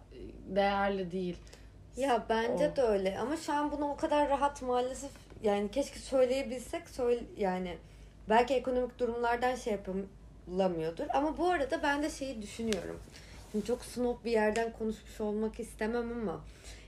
değerli 0.47 1.11
değil. 1.11 1.37
Ya 1.97 2.25
bence 2.29 2.71
o. 2.73 2.75
de 2.75 2.81
öyle 2.81 3.19
ama 3.19 3.37
şu 3.37 3.53
an 3.53 3.71
bunu 3.71 3.89
o 3.89 3.95
kadar 3.95 4.29
rahat 4.29 4.61
maalesef 4.61 5.11
yani 5.43 5.71
keşke 5.71 5.99
söyleyebilsek 5.99 6.89
söyle 6.89 7.23
yani 7.37 7.77
belki 8.29 8.53
ekonomik 8.53 8.99
durumlardan 8.99 9.55
şey 9.55 9.73
yapılamıyordur. 9.73 11.05
Ama 11.13 11.37
bu 11.37 11.49
arada 11.49 11.83
ben 11.83 12.03
de 12.03 12.09
şeyi 12.09 12.41
düşünüyorum. 12.41 12.99
Çok 13.61 13.85
snob 13.85 14.25
bir 14.25 14.31
yerden 14.31 14.71
konuşmuş 14.71 15.21
olmak 15.21 15.59
istemem 15.59 16.11
ama 16.11 16.45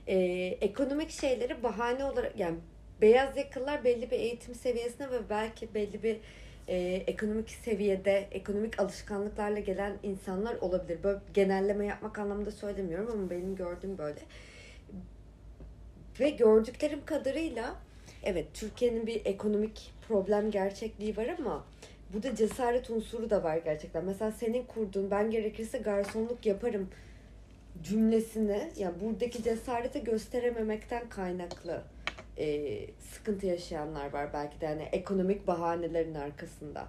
e, 0.07 0.17
ekonomik 0.61 1.09
şeyleri 1.09 1.63
bahane 1.63 2.05
olarak 2.05 2.39
yani 2.39 2.57
beyaz 3.01 3.37
yakalılar 3.37 3.83
belli 3.83 4.11
bir 4.11 4.19
eğitim 4.19 4.55
seviyesine 4.55 5.11
ve 5.11 5.29
belki 5.29 5.73
belli 5.73 6.03
bir 6.03 6.17
e, 6.67 6.77
ekonomik 7.07 7.49
seviyede 7.49 8.27
ekonomik 8.31 8.79
alışkanlıklarla 8.79 9.59
gelen 9.59 9.93
insanlar 10.03 10.55
olabilir. 10.55 11.03
Böyle 11.03 11.19
genelleme 11.33 11.85
yapmak 11.85 12.19
anlamında 12.19 12.51
söylemiyorum 12.51 13.09
ama 13.11 13.29
benim 13.29 13.55
gördüğüm 13.55 13.97
böyle. 13.97 14.19
Ve 16.19 16.29
gördüklerim 16.29 17.05
kadarıyla 17.05 17.75
evet 18.23 18.47
Türkiye'nin 18.53 19.07
bir 19.07 19.25
ekonomik 19.25 19.93
problem 20.07 20.51
gerçekliği 20.51 21.17
var 21.17 21.27
ama 21.39 21.65
bu 22.15 22.23
da 22.23 22.35
cesaret 22.35 22.89
unsuru 22.89 23.29
da 23.29 23.43
var 23.43 23.57
gerçekten. 23.57 24.05
Mesela 24.05 24.31
senin 24.31 24.63
kurduğun 24.63 25.11
ben 25.11 25.31
gerekirse 25.31 25.77
garsonluk 25.77 26.45
yaparım 26.45 26.89
cümlesini 27.83 28.69
yani 28.77 28.95
buradaki 29.01 29.43
cesareti 29.43 30.03
gösterememekten 30.03 31.09
kaynaklı 31.09 31.81
e, 32.37 32.77
sıkıntı 32.99 33.45
yaşayanlar 33.45 34.13
var 34.13 34.33
belki 34.33 34.61
de 34.61 34.65
yani 34.65 34.83
ekonomik 34.91 35.47
bahanelerin 35.47 36.15
arkasında 36.15 36.87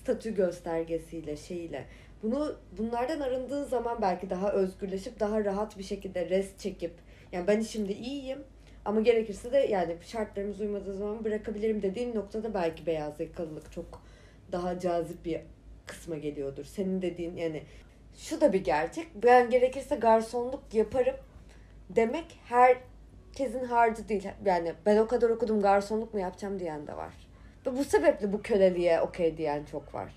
statü 0.00 0.34
göstergesiyle 0.34 1.36
şeyle 1.36 1.84
bunu 2.22 2.56
bunlardan 2.78 3.20
arındığı 3.20 3.64
zaman 3.64 4.02
belki 4.02 4.30
daha 4.30 4.52
özgürleşip 4.52 5.20
daha 5.20 5.44
rahat 5.44 5.78
bir 5.78 5.84
şekilde 5.84 6.28
rest 6.28 6.58
çekip 6.58 6.92
yani 7.32 7.46
ben 7.46 7.60
şimdi 7.60 7.92
iyiyim 7.92 8.38
ama 8.84 9.00
gerekirse 9.00 9.52
de 9.52 9.58
yani 9.58 9.96
şartlarımız 10.06 10.60
uymadığı 10.60 10.94
zaman 10.94 11.24
bırakabilirim 11.24 11.82
dediğin 11.82 12.14
noktada 12.14 12.54
belki 12.54 12.86
beyaz 12.86 13.20
yakalılık 13.20 13.72
çok 13.72 14.02
daha 14.52 14.78
cazip 14.78 15.24
bir 15.24 15.40
kısma 15.86 16.16
geliyordur. 16.16 16.64
Senin 16.64 17.02
dediğin 17.02 17.36
yani 17.36 17.62
şu 18.16 18.40
da 18.40 18.52
bir 18.52 18.64
gerçek. 18.64 19.08
Ben 19.22 19.50
gerekirse 19.50 19.96
garsonluk 19.96 20.62
yaparım 20.72 21.16
demek 21.90 22.38
herkesin 22.48 23.64
harcı 23.64 24.08
değil. 24.08 24.28
Yani 24.44 24.74
ben 24.86 24.96
o 24.96 25.06
kadar 25.06 25.30
okudum 25.30 25.62
garsonluk 25.62 26.14
mu 26.14 26.20
yapacağım 26.20 26.58
diyen 26.60 26.86
de 26.86 26.96
var. 26.96 27.12
Ve 27.66 27.76
bu 27.78 27.84
sebeple 27.84 28.32
bu 28.32 28.42
köleliğe 28.42 29.00
okey 29.00 29.36
diyen 29.36 29.64
çok 29.64 29.94
var. 29.94 30.12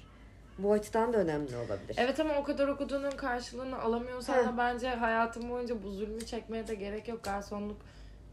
Bu 0.57 0.71
açıdan 0.73 1.13
da 1.13 1.17
önemli 1.17 1.57
olabilir. 1.57 1.95
Evet 1.97 2.19
ama 2.19 2.33
o 2.37 2.43
kadar 2.43 2.67
okuduğunun 2.67 3.11
karşılığını 3.11 3.81
alamıyorsan 3.81 4.45
da 4.45 4.57
bence 4.57 4.89
hayatım 4.89 5.49
boyunca 5.49 5.83
bu 5.83 5.89
zulmü 5.89 6.25
çekmeye 6.25 6.67
de 6.67 6.75
gerek 6.75 7.07
yok. 7.07 7.23
Garsonluk 7.23 7.77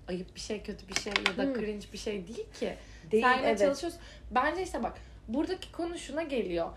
ayıp 0.09 0.35
bir 0.35 0.41
şey, 0.41 0.63
kötü 0.63 0.89
bir 0.89 0.95
şey 0.95 1.13
ya 1.29 1.37
da 1.37 1.43
Hmm. 1.43 1.55
cringe 1.55 1.87
bir 1.93 1.99
şey 1.99 2.27
değil 2.29 2.47
ki. 2.61 2.75
Değil, 3.11 3.23
Sen 3.23 3.39
evet. 3.43 3.59
çalışıyorsun. 3.59 4.01
Bence 4.31 4.63
işte 4.63 4.83
bak 4.83 4.93
buradaki 5.35 5.73
konu 5.73 5.99
şuna 5.99 6.23
geliyor. 6.23 6.69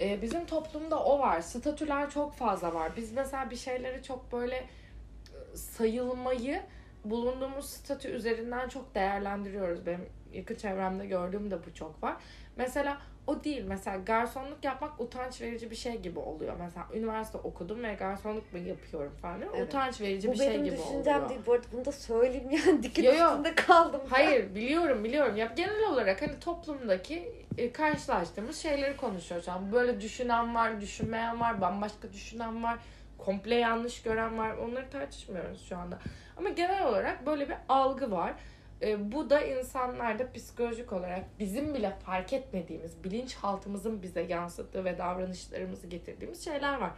Ee, 0.00 0.22
bizim 0.22 0.46
toplumda 0.46 1.04
o 1.04 1.18
var. 1.18 1.40
Statüler 1.40 2.10
çok 2.10 2.34
fazla 2.34 2.74
var. 2.74 2.92
Biz 2.96 3.12
mesela 3.12 3.50
bir 3.50 3.56
şeyleri 3.56 4.02
çok 4.02 4.32
böyle 4.32 4.56
e, 4.56 5.56
sayılmayı 5.56 6.62
bulunduğumuz 7.04 7.70
statü 7.70 8.08
üzerinden 8.08 8.68
çok 8.68 8.94
değerlendiriyoruz. 8.94 9.86
Benim 9.86 10.08
yakın 10.32 10.54
çevremde 10.54 11.06
gördüğüm 11.06 11.50
de 11.50 11.66
bu 11.66 11.74
çok 11.74 12.02
var. 12.02 12.16
Mesela 12.56 12.98
o 13.26 13.44
değil. 13.44 13.64
Mesela 13.68 13.96
garsonluk 13.96 14.64
yapmak 14.64 15.00
utanç 15.00 15.40
verici 15.40 15.70
bir 15.70 15.76
şey 15.76 15.96
gibi 16.00 16.18
oluyor. 16.18 16.54
Mesela 16.58 16.86
üniversite 16.94 17.38
okudum 17.38 17.82
ve 17.82 17.94
garsonluk 17.94 18.52
mu 18.52 18.58
yapıyorum 18.58 19.12
falan. 19.22 19.40
Evet. 19.42 19.68
Utanç 19.68 20.00
verici 20.00 20.28
Bu 20.28 20.32
bir 20.32 20.38
şey 20.38 20.48
benim 20.50 20.64
gibi 20.64 20.76
düşüncem 20.76 21.14
oluyor. 21.16 21.28
değil. 21.28 21.40
Bu 21.46 21.52
arada 21.52 21.66
bunu 21.72 21.84
da 21.84 21.92
söyleyeyim 21.92 22.50
yani 22.50 22.82
dikkat 22.82 23.04
Yo, 23.04 23.12
yo. 23.14 23.26
üstünde 23.30 23.54
kaldım. 23.54 24.00
Hayır 24.10 24.54
biliyorum 24.54 25.04
biliyorum. 25.04 25.36
Ya 25.36 25.52
genel 25.56 25.84
olarak 25.92 26.22
hani 26.22 26.40
toplumdaki 26.40 27.32
e, 27.58 27.72
karşılaştığımız 27.72 28.56
şeyleri 28.56 28.96
konuşuyoruz. 28.96 29.46
Yani 29.48 29.72
böyle 29.72 30.00
düşünen 30.00 30.54
var, 30.54 30.80
düşünmeyen 30.80 31.40
var, 31.40 31.60
bambaşka 31.60 32.12
düşünen 32.12 32.62
var, 32.62 32.78
komple 33.18 33.54
yanlış 33.54 34.02
gören 34.02 34.38
var. 34.38 34.56
Onları 34.56 34.90
tartışmıyoruz 34.90 35.68
şu 35.68 35.76
anda. 35.76 35.98
Ama 36.36 36.48
genel 36.48 36.86
olarak 36.86 37.26
böyle 37.26 37.48
bir 37.48 37.56
algı 37.68 38.10
var. 38.10 38.32
E, 38.82 39.12
bu 39.12 39.30
da 39.30 39.40
insanlarda 39.40 40.32
psikolojik 40.32 40.92
olarak 40.92 41.24
bizim 41.38 41.74
bile 41.74 41.90
fark 41.90 42.32
etmediğimiz, 42.32 43.04
bilinçaltımızın 43.04 44.02
bize 44.02 44.20
yansıttığı 44.20 44.84
ve 44.84 44.98
davranışlarımızı 44.98 45.86
getirdiğimiz 45.86 46.44
şeyler 46.44 46.78
var. 46.80 46.90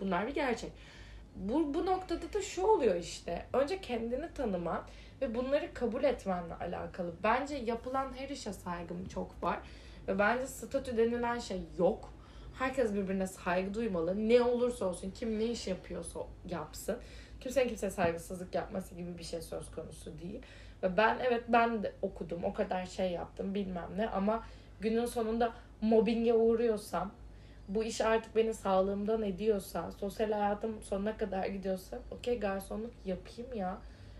Bunlar 0.00 0.26
bir 0.26 0.34
gerçek. 0.34 0.72
Bu, 1.36 1.74
bu 1.74 1.86
noktada 1.86 2.32
da 2.32 2.42
şu 2.42 2.62
oluyor 2.62 2.94
işte. 2.94 3.46
Önce 3.52 3.80
kendini 3.80 4.34
tanıman 4.34 4.82
ve 5.20 5.34
bunları 5.34 5.74
kabul 5.74 6.04
etmenle 6.04 6.54
alakalı. 6.54 7.12
Bence 7.22 7.54
yapılan 7.54 8.12
her 8.16 8.28
işe 8.28 8.52
saygım 8.52 9.04
çok 9.04 9.42
var. 9.42 9.58
Ve 10.08 10.18
bence 10.18 10.46
statü 10.46 10.96
denilen 10.96 11.38
şey 11.38 11.60
yok. 11.78 12.14
Herkes 12.58 12.94
birbirine 12.94 13.26
saygı 13.26 13.74
duymalı. 13.74 14.28
Ne 14.28 14.42
olursa 14.42 14.84
olsun, 14.84 15.10
kim 15.10 15.38
ne 15.38 15.44
iş 15.44 15.66
yapıyorsa 15.66 16.20
yapsın. 16.48 16.96
Kimsenin 17.40 17.68
kimseye 17.68 17.90
saygısızlık 17.90 18.54
yapması 18.54 18.94
gibi 18.94 19.18
bir 19.18 19.24
şey 19.24 19.42
söz 19.42 19.70
konusu 19.70 20.18
değil. 20.18 20.42
Ve 20.84 20.96
ben 20.96 21.18
evet 21.28 21.42
ben 21.48 21.82
de 21.82 21.92
okudum, 22.02 22.44
o 22.44 22.54
kadar 22.54 22.86
şey 22.86 23.10
yaptım 23.10 23.54
bilmem 23.54 23.88
ne 23.96 24.08
ama 24.08 24.44
günün 24.80 25.06
sonunda 25.06 25.52
mobbinge 25.80 26.34
uğruyorsam, 26.34 27.10
bu 27.68 27.84
iş 27.84 28.00
artık 28.00 28.36
beni 28.36 28.54
sağlığımdan 28.54 29.22
ediyorsa, 29.22 29.90
sosyal 29.92 30.32
hayatım 30.32 30.82
sonuna 30.82 31.16
kadar 31.16 31.46
gidiyorsa 31.46 31.98
okey 32.10 32.40
garsonluk 32.40 32.92
yapayım 33.04 33.54
ya. 33.54 33.78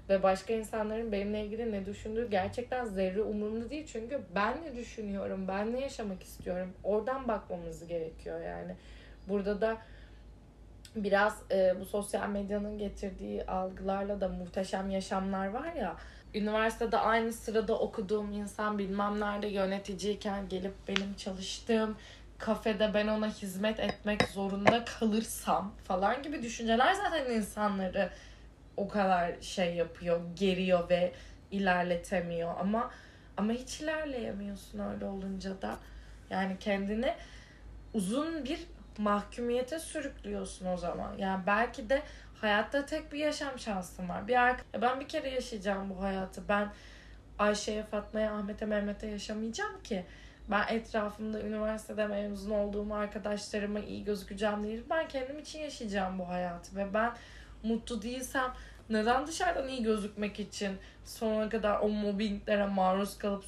Ve 0.08 0.22
başka 0.22 0.54
insanların 0.54 1.12
benimle 1.12 1.44
ilgili 1.44 1.72
ne 1.72 1.86
düşündüğü 1.86 2.30
gerçekten 2.30 2.84
zerre 2.84 3.22
umurumda 3.22 3.70
değil. 3.70 3.86
Çünkü 3.86 4.20
ben 4.34 4.62
ne 4.62 4.76
düşünüyorum, 4.76 5.48
ben 5.48 5.72
ne 5.72 5.80
yaşamak 5.80 6.22
istiyorum. 6.22 6.72
Oradan 6.84 7.28
bakmamız 7.28 7.86
gerekiyor 7.86 8.40
yani. 8.40 8.76
Burada 9.28 9.60
da 9.60 9.76
biraz 10.96 11.42
e, 11.50 11.74
bu 11.80 11.84
sosyal 11.84 12.28
medyanın 12.28 12.78
getirdiği 12.78 13.46
algılarla 13.46 14.20
da 14.20 14.28
muhteşem 14.28 14.90
yaşamlar 14.90 15.46
var 15.46 15.72
ya. 15.72 15.96
Üniversitede 16.34 16.98
aynı 16.98 17.32
sırada 17.32 17.78
okuduğum 17.78 18.32
insan 18.32 18.78
bilmem 18.78 19.20
nerede 19.20 19.46
yöneticiyken 19.46 20.48
gelip 20.48 20.74
benim 20.88 21.14
çalıştığım 21.14 21.96
kafede 22.38 22.94
ben 22.94 23.08
ona 23.08 23.28
hizmet 23.28 23.80
etmek 23.80 24.22
zorunda 24.22 24.84
kalırsam 24.84 25.74
falan 25.84 26.22
gibi 26.22 26.42
düşünceler 26.42 26.94
zaten 26.94 27.30
insanları 27.30 28.10
o 28.76 28.88
kadar 28.88 29.32
şey 29.40 29.74
yapıyor, 29.74 30.20
geriyor 30.36 30.88
ve 30.88 31.12
ilerletemiyor 31.50 32.54
ama 32.60 32.90
ama 33.36 33.52
hiç 33.52 33.80
ilerleyemiyorsun 33.80 34.78
öyle 34.78 35.04
olunca 35.04 35.62
da. 35.62 35.76
Yani 36.30 36.56
kendini 36.60 37.14
uzun 37.94 38.44
bir 38.44 38.66
mahkumiyete 38.98 39.78
sürüklüyorsun 39.78 40.66
o 40.66 40.76
zaman. 40.76 41.18
Yani 41.18 41.42
belki 41.46 41.88
de 41.88 42.02
hayatta 42.44 42.86
tek 42.86 43.12
bir 43.12 43.18
yaşam 43.18 43.58
şansın 43.58 44.08
var. 44.08 44.28
Bir 44.28 44.42
arka... 44.42 44.64
Ben 44.82 45.00
bir 45.00 45.08
kere 45.08 45.30
yaşayacağım 45.30 45.90
bu 45.90 46.02
hayatı. 46.02 46.48
Ben 46.48 46.72
Ayşe'ye, 47.38 47.82
Fatma'ya, 47.82 48.34
Ahmet'e, 48.34 48.66
Mehmet'e 48.66 49.06
yaşamayacağım 49.06 49.82
ki. 49.82 50.04
Ben 50.50 50.66
etrafımda 50.68 51.40
üniversitede 51.40 52.06
mezun 52.06 52.50
olduğum 52.50 52.94
arkadaşlarıma 52.94 53.80
iyi 53.80 54.04
gözükeceğim 54.04 54.64
değil. 54.64 54.84
Ben 54.90 55.08
kendim 55.08 55.38
için 55.38 55.58
yaşayacağım 55.58 56.18
bu 56.18 56.28
hayatı 56.28 56.76
ve 56.76 56.94
ben 56.94 57.12
mutlu 57.62 58.02
değilsem 58.02 58.52
neden 58.90 59.26
dışarıdan 59.26 59.68
iyi 59.68 59.82
gözükmek 59.82 60.40
için 60.40 60.76
sonuna 61.04 61.48
kadar 61.48 61.80
o 61.80 61.88
mobbinglere 61.88 62.66
maruz 62.66 63.18
kalıp 63.18 63.44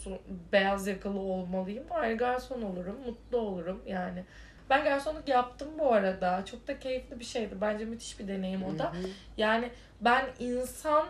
beyaz 0.53 0.87
yakalı 0.87 1.19
olmalıyım? 1.19 1.85
Hayır 1.89 2.19
garson 2.19 2.63
olurum, 2.63 2.97
mutlu 3.07 3.39
olurum 3.39 3.83
yani. 3.87 4.25
Ben 4.71 4.85
garsonluk 4.85 5.29
yaptım 5.29 5.69
bu 5.79 5.93
arada. 5.93 6.45
Çok 6.45 6.69
da 6.69 6.79
keyifli 6.79 7.21
bir 7.21 7.25
şeydi. 7.25 7.55
Bence 7.61 7.85
müthiş 7.85 8.19
bir 8.19 8.29
deneyim 8.29 8.65
o 8.65 8.79
da. 8.79 8.93
Yani 9.37 9.71
ben 10.01 10.27
insan 10.39 11.07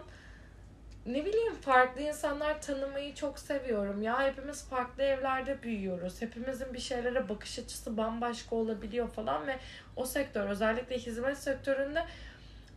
ne 1.07 1.25
bileyim 1.25 1.55
farklı 1.55 2.03
insanlar 2.03 2.63
tanımayı 2.63 3.15
çok 3.15 3.39
seviyorum. 3.39 4.03
Ya 4.03 4.23
hepimiz 4.23 4.65
farklı 4.69 5.03
evlerde 5.03 5.63
büyüyoruz. 5.63 6.23
Hepimizin 6.23 6.75
bir 6.75 6.79
şeylere 6.79 7.29
bakış 7.29 7.59
açısı 7.59 7.97
bambaşka 7.97 8.57
olabiliyor 8.57 9.09
falan 9.09 9.47
ve 9.47 9.57
o 9.97 10.07
sektör 10.07 10.49
özellikle 10.49 10.99
hizmet 10.99 11.39
sektöründe 11.39 12.05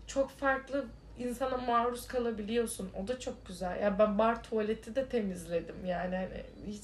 çok 0.08 0.30
farklı 0.30 0.86
insana 1.20 1.58
maruz 1.58 2.08
kalabiliyorsun. 2.08 2.90
O 3.04 3.08
da 3.08 3.20
çok 3.20 3.48
güzel. 3.48 3.82
Ya 3.82 4.00
ben 4.00 4.18
bar 4.18 4.44
tuvaleti 4.44 4.96
de 4.96 5.06
temizledim 5.06 5.86
yani 5.86 6.16
hani 6.16 6.44
hiç 6.68 6.84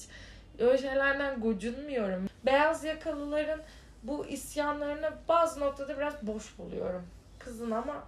öyle 0.58 0.78
şeylerden 0.78 1.40
gocunmuyorum. 1.40 2.28
Beyaz 2.46 2.84
yakalıların 2.84 3.60
bu 4.06 4.26
isyanlarını 4.26 5.10
bazı 5.28 5.60
noktada 5.60 5.96
biraz 5.96 6.14
boş 6.22 6.58
buluyorum. 6.58 7.06
Kızın 7.38 7.70
ama 7.70 8.04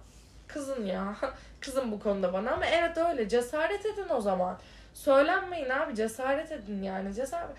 kızın 0.47 0.85
ya. 0.85 1.15
Kızın 1.61 1.91
bu 1.91 1.99
konuda 1.99 2.33
bana 2.33 2.51
ama 2.51 2.65
evet 2.65 2.97
öyle. 2.97 3.29
Cesaret 3.29 3.85
edin 3.85 4.09
o 4.09 4.21
zaman. 4.21 4.57
Söylenmeyin 4.93 5.69
abi 5.69 5.95
cesaret 5.95 6.51
edin 6.51 6.83
yani. 6.83 7.13
Cesaret. 7.13 7.49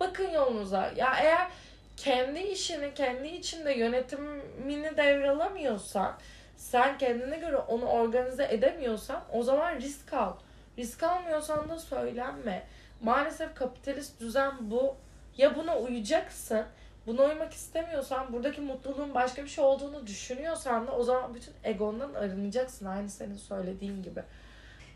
Bakın 0.00 0.30
yolunuza. 0.30 0.92
Ya 0.96 1.16
eğer 1.22 1.48
kendi 1.96 2.38
işini 2.38 2.94
kendi 2.94 3.28
içinde 3.28 3.72
yönetimini 3.72 4.96
devralamıyorsan 4.96 6.16
sen 6.56 6.98
kendine 6.98 7.36
göre 7.36 7.56
onu 7.56 7.84
organize 7.84 8.48
edemiyorsan 8.50 9.22
o 9.32 9.42
zaman 9.42 9.76
risk 9.76 10.12
al. 10.12 10.32
Risk 10.78 11.02
almıyorsan 11.02 11.68
da 11.68 11.78
söylenme. 11.78 12.66
Maalesef 13.02 13.54
kapitalist 13.54 14.20
düzen 14.20 14.52
bu. 14.60 14.96
Ya 15.36 15.56
buna 15.56 15.78
uyacaksın. 15.78 16.64
Buna 17.08 17.24
uymak 17.24 17.52
istemiyorsan, 17.52 18.32
buradaki 18.32 18.60
mutluluğun 18.60 19.14
başka 19.14 19.44
bir 19.44 19.48
şey 19.48 19.64
olduğunu 19.64 20.06
düşünüyorsan 20.06 20.86
da 20.86 20.92
o 20.92 21.02
zaman 21.02 21.34
bütün 21.34 21.54
egondan 21.64 22.14
arınacaksın. 22.14 22.86
Aynı 22.86 23.10
senin 23.10 23.36
söylediğin 23.36 24.02
gibi. 24.02 24.22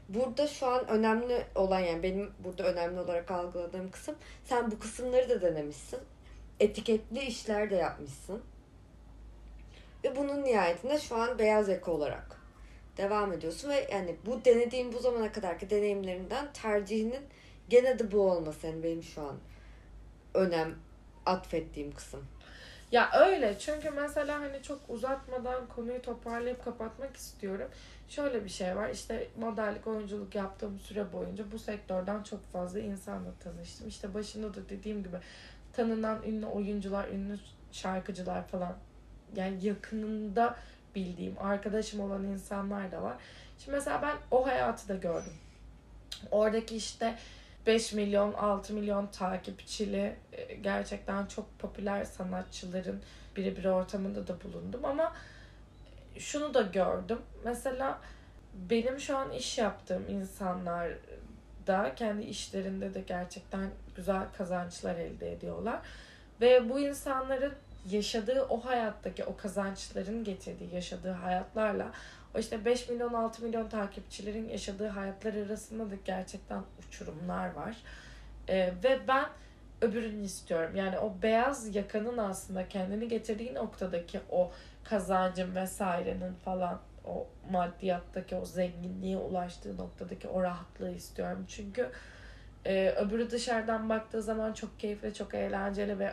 Burada 0.08 0.46
şu 0.46 0.66
an 0.66 0.88
önemli 0.88 1.44
olan 1.54 1.78
yani 1.78 2.02
benim 2.02 2.30
burada 2.44 2.62
önemli 2.62 3.00
olarak 3.00 3.30
algıladığım 3.30 3.90
kısım 3.90 4.14
sen 4.44 4.70
bu 4.70 4.78
kısımları 4.78 5.28
da 5.28 5.42
denemişsin. 5.42 6.00
Etiketli 6.60 7.20
işler 7.20 7.70
de 7.70 7.74
yapmışsın. 7.74 8.42
Ve 10.04 10.16
bunun 10.16 10.44
nihayetinde 10.44 10.98
şu 10.98 11.16
an 11.16 11.38
beyaz 11.38 11.68
yaka 11.68 11.92
olarak 11.92 12.40
devam 12.96 13.32
ediyorsun 13.32 13.68
ve 13.68 13.88
yani 13.92 14.16
bu 14.26 14.44
denediğin 14.44 14.92
bu 14.92 14.98
zamana 14.98 15.32
kadarki 15.32 15.70
deneyimlerinden 15.70 16.52
tercihinin 16.52 17.24
gene 17.68 17.98
de 17.98 18.12
bu 18.12 18.30
olması 18.30 18.66
yani 18.66 18.82
benim 18.82 19.02
şu 19.02 19.22
an 19.22 19.36
önem 20.34 20.74
atfettiğim 21.26 21.92
kısım. 21.94 22.24
Ya 22.92 23.10
öyle 23.12 23.58
çünkü 23.58 23.90
mesela 23.90 24.40
hani 24.40 24.62
çok 24.62 24.80
uzatmadan 24.88 25.66
konuyu 25.66 26.02
toparlayıp 26.02 26.64
kapatmak 26.64 27.16
istiyorum. 27.16 27.68
Şöyle 28.08 28.44
bir 28.44 28.48
şey 28.48 28.76
var 28.76 28.88
işte 28.88 29.28
modellik 29.38 29.86
oyunculuk 29.86 30.34
yaptığım 30.34 30.78
süre 30.78 31.12
boyunca 31.12 31.52
bu 31.52 31.58
sektörden 31.58 32.22
çok 32.22 32.52
fazla 32.52 32.80
insanla 32.80 33.30
tanıştım. 33.44 33.88
İşte 33.88 34.14
başında 34.14 34.54
da 34.54 34.68
dediğim 34.68 35.02
gibi 35.02 35.16
tanınan 35.72 36.22
ünlü 36.22 36.46
oyuncular, 36.46 37.08
ünlü 37.08 37.38
şarkıcılar 37.72 38.48
falan 38.48 38.76
yani 39.36 39.64
yakınında 39.64 40.56
bildiğim, 40.94 41.38
arkadaşım 41.38 42.00
olan 42.00 42.24
insanlar 42.24 42.92
da 42.92 43.02
var. 43.02 43.16
Şimdi 43.58 43.76
mesela 43.76 44.02
ben 44.02 44.16
o 44.30 44.46
hayatı 44.46 44.88
da 44.88 44.94
gördüm. 44.94 45.32
Oradaki 46.30 46.76
işte 46.76 47.14
5 47.66 47.92
milyon, 47.92 48.32
6 48.32 48.74
milyon 48.74 49.06
takipçili 49.06 50.16
e, 50.32 50.54
gerçekten 50.54 51.26
çok 51.26 51.58
popüler 51.58 52.04
sanatçıların 52.04 53.02
birebir 53.36 53.64
ortamında 53.64 54.26
da 54.26 54.42
bulundum 54.42 54.84
ama 54.84 55.12
şunu 56.18 56.54
da 56.54 56.62
gördüm. 56.62 57.18
Mesela 57.44 58.00
benim 58.54 59.00
şu 59.00 59.16
an 59.16 59.32
iş 59.32 59.58
yaptığım 59.58 60.04
insanlar 60.08 60.92
da 61.66 61.94
kendi 61.94 62.22
işlerinde 62.22 62.94
de 62.94 63.00
gerçekten 63.00 63.70
güzel 63.96 64.26
kazançlar 64.38 64.96
elde 64.96 65.32
ediyorlar. 65.32 65.80
Ve 66.40 66.70
bu 66.70 66.80
insanların 66.80 67.54
yaşadığı 67.90 68.42
o 68.42 68.64
hayattaki 68.64 69.24
o 69.24 69.36
kazançların 69.36 70.24
getirdiği 70.24 70.74
yaşadığı 70.74 71.12
hayatlarla 71.12 71.92
işte 72.38 72.64
5 72.64 72.88
milyon 72.88 73.12
6 73.12 73.44
milyon 73.44 73.68
takipçilerin 73.68 74.48
yaşadığı 74.48 74.88
hayatlar 74.88 75.34
arasında 75.34 75.90
da 75.90 75.94
gerçekten 76.04 76.62
uçurumlar 76.78 77.52
var. 77.52 77.76
Ee, 78.48 78.72
ve 78.84 79.00
ben 79.08 79.26
öbürünü 79.80 80.22
istiyorum. 80.22 80.76
Yani 80.76 80.98
o 80.98 81.14
beyaz 81.22 81.76
yakanın 81.76 82.18
aslında 82.18 82.68
kendini 82.68 83.08
getirdiği 83.08 83.54
noktadaki 83.54 84.20
o 84.30 84.50
kazancın 84.84 85.54
vesairenin 85.54 86.34
falan 86.44 86.80
o 87.04 87.26
maddiyattaki 87.50 88.34
o 88.34 88.44
zenginliğe 88.44 89.16
ulaştığı 89.16 89.76
noktadaki 89.76 90.28
o 90.28 90.42
rahatlığı 90.42 90.90
istiyorum. 90.90 91.44
Çünkü 91.48 91.90
e, 92.64 92.90
öbürü 92.90 93.30
dışarıdan 93.30 93.88
baktığı 93.88 94.22
zaman 94.22 94.52
çok 94.52 94.80
keyifli, 94.80 95.14
çok 95.14 95.34
eğlenceli 95.34 95.98
ve 95.98 96.12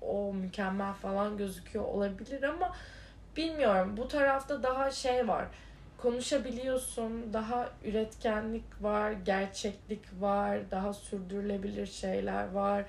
o 0.00 0.34
mükemmel 0.34 0.92
falan 0.92 1.36
gözüküyor 1.36 1.84
olabilir 1.84 2.42
ama 2.42 2.72
bilmiyorum 3.36 3.96
bu 3.96 4.08
tarafta 4.08 4.62
daha 4.62 4.90
şey 4.90 5.28
var 5.28 5.46
konuşabiliyorsun 5.98 7.32
daha 7.32 7.68
üretkenlik 7.84 8.64
var 8.80 9.12
gerçeklik 9.12 10.00
var 10.20 10.70
daha 10.70 10.92
sürdürülebilir 10.92 11.86
şeyler 11.86 12.50
var 12.50 12.84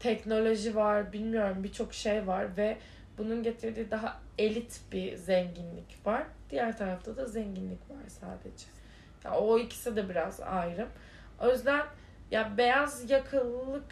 teknoloji 0.00 0.76
var 0.76 1.12
bilmiyorum 1.12 1.64
birçok 1.64 1.94
şey 1.94 2.26
var 2.26 2.56
ve 2.56 2.76
bunun 3.18 3.42
getirdiği 3.42 3.90
daha 3.90 4.20
elit 4.38 4.80
bir 4.92 5.16
zenginlik 5.16 6.06
var 6.06 6.22
diğer 6.50 6.78
tarafta 6.78 7.16
da 7.16 7.26
zenginlik 7.26 7.90
var 7.90 8.08
sadece 8.08 8.66
yani 9.24 9.36
o 9.36 9.58
ikisi 9.58 9.96
de 9.96 10.08
biraz 10.08 10.40
ayrım 10.40 10.88
o 11.40 11.50
yüzden 11.50 11.86
ya 12.30 12.56
beyaz 12.58 13.10
yakalılık 13.10 13.84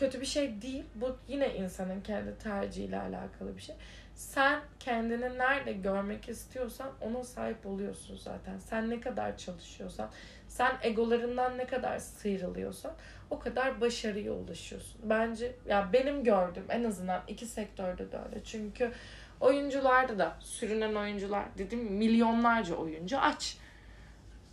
kötü 0.00 0.20
bir 0.20 0.26
şey 0.26 0.62
değil. 0.62 0.84
Bu 0.94 1.16
yine 1.28 1.54
insanın 1.54 2.00
kendi 2.00 2.38
tercihiyle 2.38 3.00
alakalı 3.00 3.56
bir 3.56 3.62
şey. 3.62 3.76
Sen 4.20 4.60
kendini 4.80 5.38
nerede 5.38 5.72
görmek 5.72 6.28
istiyorsan 6.28 6.90
ona 7.00 7.24
sahip 7.24 7.66
oluyorsun 7.66 8.16
zaten. 8.16 8.58
Sen 8.58 8.90
ne 8.90 9.00
kadar 9.00 9.36
çalışıyorsan, 9.36 10.10
sen 10.48 10.72
egolarından 10.82 11.58
ne 11.58 11.66
kadar 11.66 11.98
sıyrılıyorsan 11.98 12.92
o 13.30 13.38
kadar 13.38 13.80
başarıya 13.80 14.32
ulaşıyorsun. 14.32 15.00
Bence 15.04 15.56
ya 15.68 15.92
benim 15.92 16.24
gördüğüm 16.24 16.64
en 16.68 16.84
azından 16.84 17.22
iki 17.28 17.46
sektörde 17.46 18.12
de 18.12 18.16
öyle. 18.16 18.44
Çünkü 18.44 18.92
oyuncularda 19.40 20.18
da 20.18 20.36
sürünen 20.40 20.94
oyuncular 20.94 21.44
dedim 21.58 21.78
milyonlarca 21.80 22.74
oyuncu 22.74 23.18
aç. 23.18 23.56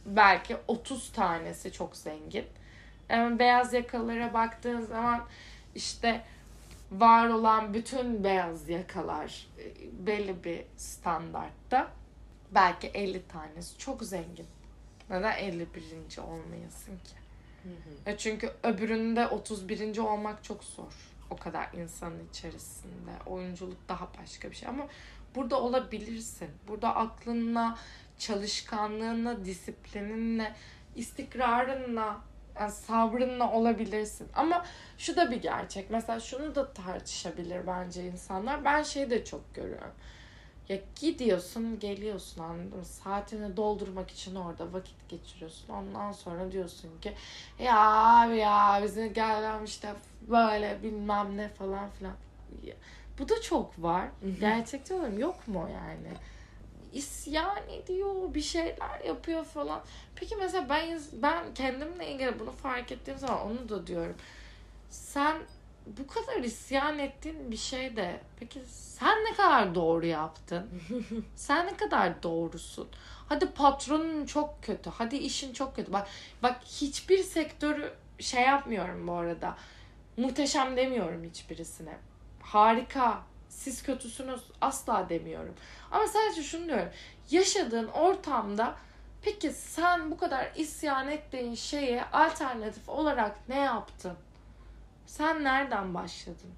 Belki 0.05 0.57
30 0.67 1.11
tanesi 1.11 1.71
çok 1.71 1.95
zengin 1.95 2.45
beyaz 3.39 3.73
yakalara 3.73 4.33
baktığın 4.33 4.81
zaman 4.81 5.25
işte 5.75 6.21
var 6.91 7.29
olan 7.29 7.73
bütün 7.73 8.23
beyaz 8.23 8.69
yakalar 8.69 9.47
e, 9.59 10.07
belli 10.07 10.43
bir 10.43 10.63
standartta 10.77 11.91
belki 12.51 12.87
50 12.87 13.27
tanesi 13.27 13.77
çok 13.77 14.03
zengin. 14.03 14.47
Neden 15.09 15.37
51. 15.37 16.17
olmayasın 16.17 16.97
ki? 16.97 17.15
Hı 17.63 17.69
hı. 17.69 18.11
E 18.11 18.17
çünkü 18.17 18.51
öbüründe 18.63 19.27
31. 19.27 19.97
olmak 19.97 20.43
çok 20.43 20.63
zor. 20.63 20.93
O 21.29 21.35
kadar 21.37 21.73
insanın 21.73 22.27
içerisinde. 22.29 23.11
Oyunculuk 23.25 23.89
daha 23.89 24.07
başka 24.21 24.51
bir 24.51 24.55
şey 24.55 24.69
ama 24.69 24.87
burada 25.35 25.61
olabilirsin. 25.61 26.49
Burada 26.67 26.95
aklınla, 26.95 27.77
çalışkanlığınla, 28.17 29.45
disiplininle, 29.45 30.55
istikrarınla 30.95 32.21
yani 32.59 32.71
sabrınla 32.71 33.51
olabilirsin. 33.51 34.27
Ama 34.35 34.65
şu 34.97 35.15
da 35.15 35.31
bir 35.31 35.41
gerçek. 35.41 35.89
Mesela 35.89 36.19
şunu 36.19 36.55
da 36.55 36.73
tartışabilir 36.73 37.67
bence 37.67 38.03
insanlar. 38.07 38.65
Ben 38.65 38.83
şeyi 38.83 39.09
de 39.09 39.25
çok 39.25 39.55
görüyorum. 39.55 39.91
Ya 40.69 40.77
gidiyorsun, 40.95 41.79
geliyorsun 41.79 42.43
anladın 42.43 42.77
mı? 42.77 42.85
Saatini 42.85 43.57
doldurmak 43.57 44.11
için 44.11 44.35
orada 44.35 44.73
vakit 44.73 45.09
geçiriyorsun. 45.09 45.69
Ondan 45.73 46.11
sonra 46.11 46.51
diyorsun 46.51 46.89
ki 47.01 47.13
ya 47.59 47.79
abi 47.79 48.37
ya 48.37 48.79
bize 48.83 49.07
gelen 49.07 49.63
işte 49.63 49.93
böyle 50.21 50.83
bilmem 50.83 51.37
ne 51.37 51.49
falan 51.49 51.89
filan. 51.89 52.13
Bu 53.19 53.29
da 53.29 53.41
çok 53.41 53.83
var. 53.83 54.07
Gerçekten 54.39 54.97
diyorum 54.97 55.19
yok 55.19 55.47
mu 55.47 55.69
yani? 55.73 56.13
İsyan 56.93 57.69
ediyor, 57.69 58.33
bir 58.33 58.41
şeyler 58.41 58.99
yapıyor 59.07 59.43
falan. 59.43 59.81
Peki 60.15 60.35
mesela 60.35 60.69
ben 60.69 60.99
ben 61.13 61.53
kendimle 61.53 62.11
ilgili 62.11 62.39
bunu 62.39 62.51
fark 62.51 62.91
ettiğim 62.91 63.17
zaman 63.17 63.41
onu 63.41 63.69
da 63.69 63.87
diyorum. 63.87 64.15
Sen 64.89 65.37
bu 65.85 66.07
kadar 66.07 66.43
isyan 66.43 66.99
ettiğin 66.99 67.51
bir 67.51 67.57
şey 67.57 67.95
de 67.95 68.19
peki 68.39 68.61
sen 68.67 69.17
ne 69.25 69.33
kadar 69.33 69.75
doğru 69.75 70.05
yaptın? 70.05 70.69
sen 71.35 71.67
ne 71.67 71.77
kadar 71.77 72.23
doğrusun? 72.23 72.87
Hadi 73.29 73.45
patronun 73.45 74.25
çok 74.25 74.63
kötü. 74.63 74.89
Hadi 74.89 75.15
işin 75.15 75.53
çok 75.53 75.75
kötü. 75.75 75.93
Bak 75.93 76.07
bak 76.43 76.61
hiçbir 76.65 77.23
sektörü 77.23 77.93
şey 78.19 78.43
yapmıyorum 78.43 79.07
bu 79.07 79.13
arada. 79.13 79.57
Muhteşem 80.17 80.77
demiyorum 80.77 81.23
hiçbirisine. 81.23 81.97
Harika, 82.41 83.21
siz 83.57 83.83
kötüsünüz 83.83 84.41
asla 84.61 85.09
demiyorum. 85.09 85.55
Ama 85.91 86.07
sadece 86.07 86.43
şunu 86.43 86.65
diyorum. 86.65 86.89
Yaşadığın 87.31 87.87
ortamda 87.87 88.75
peki 89.21 89.49
sen 89.51 90.11
bu 90.11 90.17
kadar 90.17 90.51
isyan 90.55 91.07
ettiğin 91.07 91.55
şeye 91.55 92.05
alternatif 92.05 92.89
olarak 92.89 93.49
ne 93.49 93.59
yaptın? 93.59 94.13
Sen 95.05 95.43
nereden 95.43 95.93
başladın? 95.93 96.51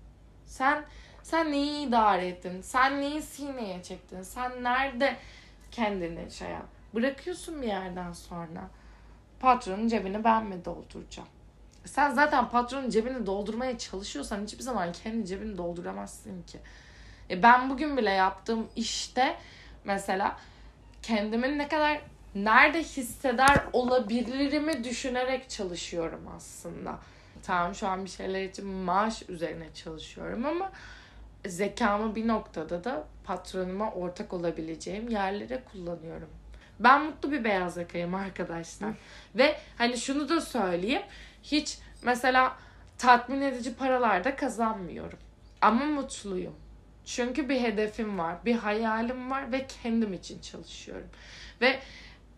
Sen 0.45 0.85
sen 1.23 1.51
neyi 1.51 1.87
idare 1.87 2.27
ettin? 2.27 2.61
Sen 2.61 3.01
neyi 3.01 3.21
sineye 3.21 3.83
çektin? 3.83 4.21
Sen 4.21 4.63
nerede 4.63 5.15
kendini 5.71 6.31
şey 6.31 6.49
yap? 6.49 6.65
Bırakıyorsun 6.93 7.61
bir 7.61 7.67
yerden 7.67 8.13
sonra. 8.13 8.69
Patronun 9.39 9.87
cebini 9.87 10.23
ben 10.23 10.45
mi 10.45 10.65
dolduracağım? 10.65 11.29
Sen 11.85 12.13
zaten 12.13 12.49
patronun 12.49 12.89
cebini 12.89 13.25
doldurmaya 13.25 13.77
çalışıyorsan 13.77 14.43
hiçbir 14.43 14.63
zaman 14.63 14.91
kendi 14.91 15.25
cebini 15.25 15.57
dolduramazsın 15.57 16.43
ki. 16.43 16.59
E 17.29 17.43
ben 17.43 17.69
bugün 17.69 17.97
bile 17.97 18.09
yaptığım 18.09 18.67
işte 18.75 19.35
mesela 19.83 20.37
kendimin 21.01 21.59
ne 21.59 21.67
kadar 21.67 22.01
nerede 22.35 22.83
hisseder 22.83 23.63
olabilirimi 23.73 24.83
düşünerek 24.83 25.49
çalışıyorum 25.49 26.27
aslında. 26.35 26.99
Tamam 27.43 27.75
şu 27.75 27.87
an 27.87 28.05
bir 28.05 28.09
şeyler 28.09 28.43
için 28.43 28.67
maaş 28.67 29.29
üzerine 29.29 29.73
çalışıyorum 29.73 30.45
ama 30.45 30.71
zekamı 31.45 32.15
bir 32.15 32.27
noktada 32.27 32.83
da 32.83 33.03
patronuma 33.23 33.91
ortak 33.91 34.33
olabileceğim 34.33 35.09
yerlere 35.09 35.63
kullanıyorum. 35.71 36.29
Ben 36.79 37.05
mutlu 37.05 37.31
bir 37.31 37.43
beyaz 37.43 37.77
yakayım 37.77 38.15
arkadaşlar. 38.15 38.93
Ve 39.35 39.59
hani 39.77 39.97
şunu 39.97 40.29
da 40.29 40.41
söyleyeyim. 40.41 41.01
Hiç 41.43 41.77
mesela 42.03 42.57
tatmin 42.97 43.41
edici 43.41 43.75
paralarda 43.75 44.35
kazanmıyorum. 44.35 45.19
Ama 45.61 45.85
mutluyum. 45.85 46.55
Çünkü 47.15 47.49
bir 47.49 47.61
hedefim 47.61 48.19
var, 48.19 48.35
bir 48.45 48.55
hayalim 48.55 49.31
var 49.31 49.51
ve 49.51 49.67
kendim 49.67 50.13
için 50.13 50.41
çalışıyorum. 50.41 51.07
Ve 51.61 51.79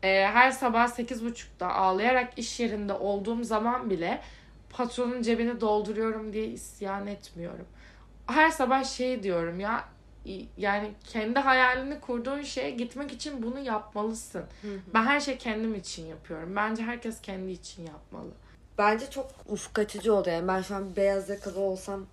e, 0.03 0.27
her 0.27 0.51
sabah 0.51 0.87
8.30'da 0.87 1.75
ağlayarak 1.75 2.39
iş 2.39 2.59
yerinde 2.59 2.93
olduğum 2.93 3.43
zaman 3.43 3.89
bile 3.89 4.21
patronun 4.69 5.21
cebini 5.21 5.61
dolduruyorum 5.61 6.33
diye 6.33 6.45
isyan 6.45 7.07
etmiyorum. 7.07 7.65
Her 8.27 8.49
sabah 8.49 8.83
şey 8.83 9.23
diyorum 9.23 9.59
ya 9.59 9.85
yani 10.57 10.91
kendi 11.03 11.39
hayalini 11.39 11.99
kurduğun 11.99 12.41
şeye 12.41 12.71
gitmek 12.71 13.11
için 13.11 13.43
bunu 13.43 13.59
yapmalısın. 13.59 14.43
Ben 14.93 15.03
her 15.03 15.19
şey 15.19 15.37
kendim 15.37 15.75
için 15.75 16.05
yapıyorum. 16.05 16.55
Bence 16.55 16.83
herkes 16.83 17.21
kendi 17.21 17.51
için 17.51 17.85
yapmalı. 17.85 18.31
Bence 18.77 19.09
çok 19.09 19.31
ufuk 19.47 19.79
açıcı 19.79 20.13
oldu 20.13 20.29
yani. 20.29 20.47
Ben 20.47 20.61
şu 20.61 20.75
an 20.75 20.95
beyaz 20.95 21.29
yakalı 21.29 21.59
olsam 21.59 22.05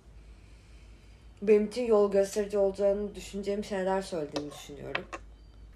benim 1.41 1.65
için 1.65 1.85
yol 1.85 2.11
gösterici 2.11 2.57
olacağını 2.57 3.15
düşüneceğim 3.15 3.63
şeyler 3.63 4.01
söylediğini 4.01 4.51
düşünüyorum. 4.51 5.03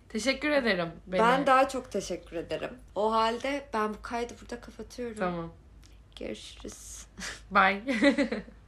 Teşekkür 0.10 0.50
ederim. 0.50 0.90
Beni. 1.08 1.20
Ben 1.22 1.48
daha 1.48 1.70
çok 1.70 1.92
teşekkür 1.92 2.38
ederim. 2.38 2.72
O 2.96 3.12
halde 3.12 3.66
ben 3.74 3.94
bu 3.94 4.02
kaydı 4.02 4.34
burada 4.42 4.62
kapatıyorum. 4.62 5.18
Tamam. 5.20 5.52
Görüşürüz. 6.20 7.06
Bye. 7.52 7.82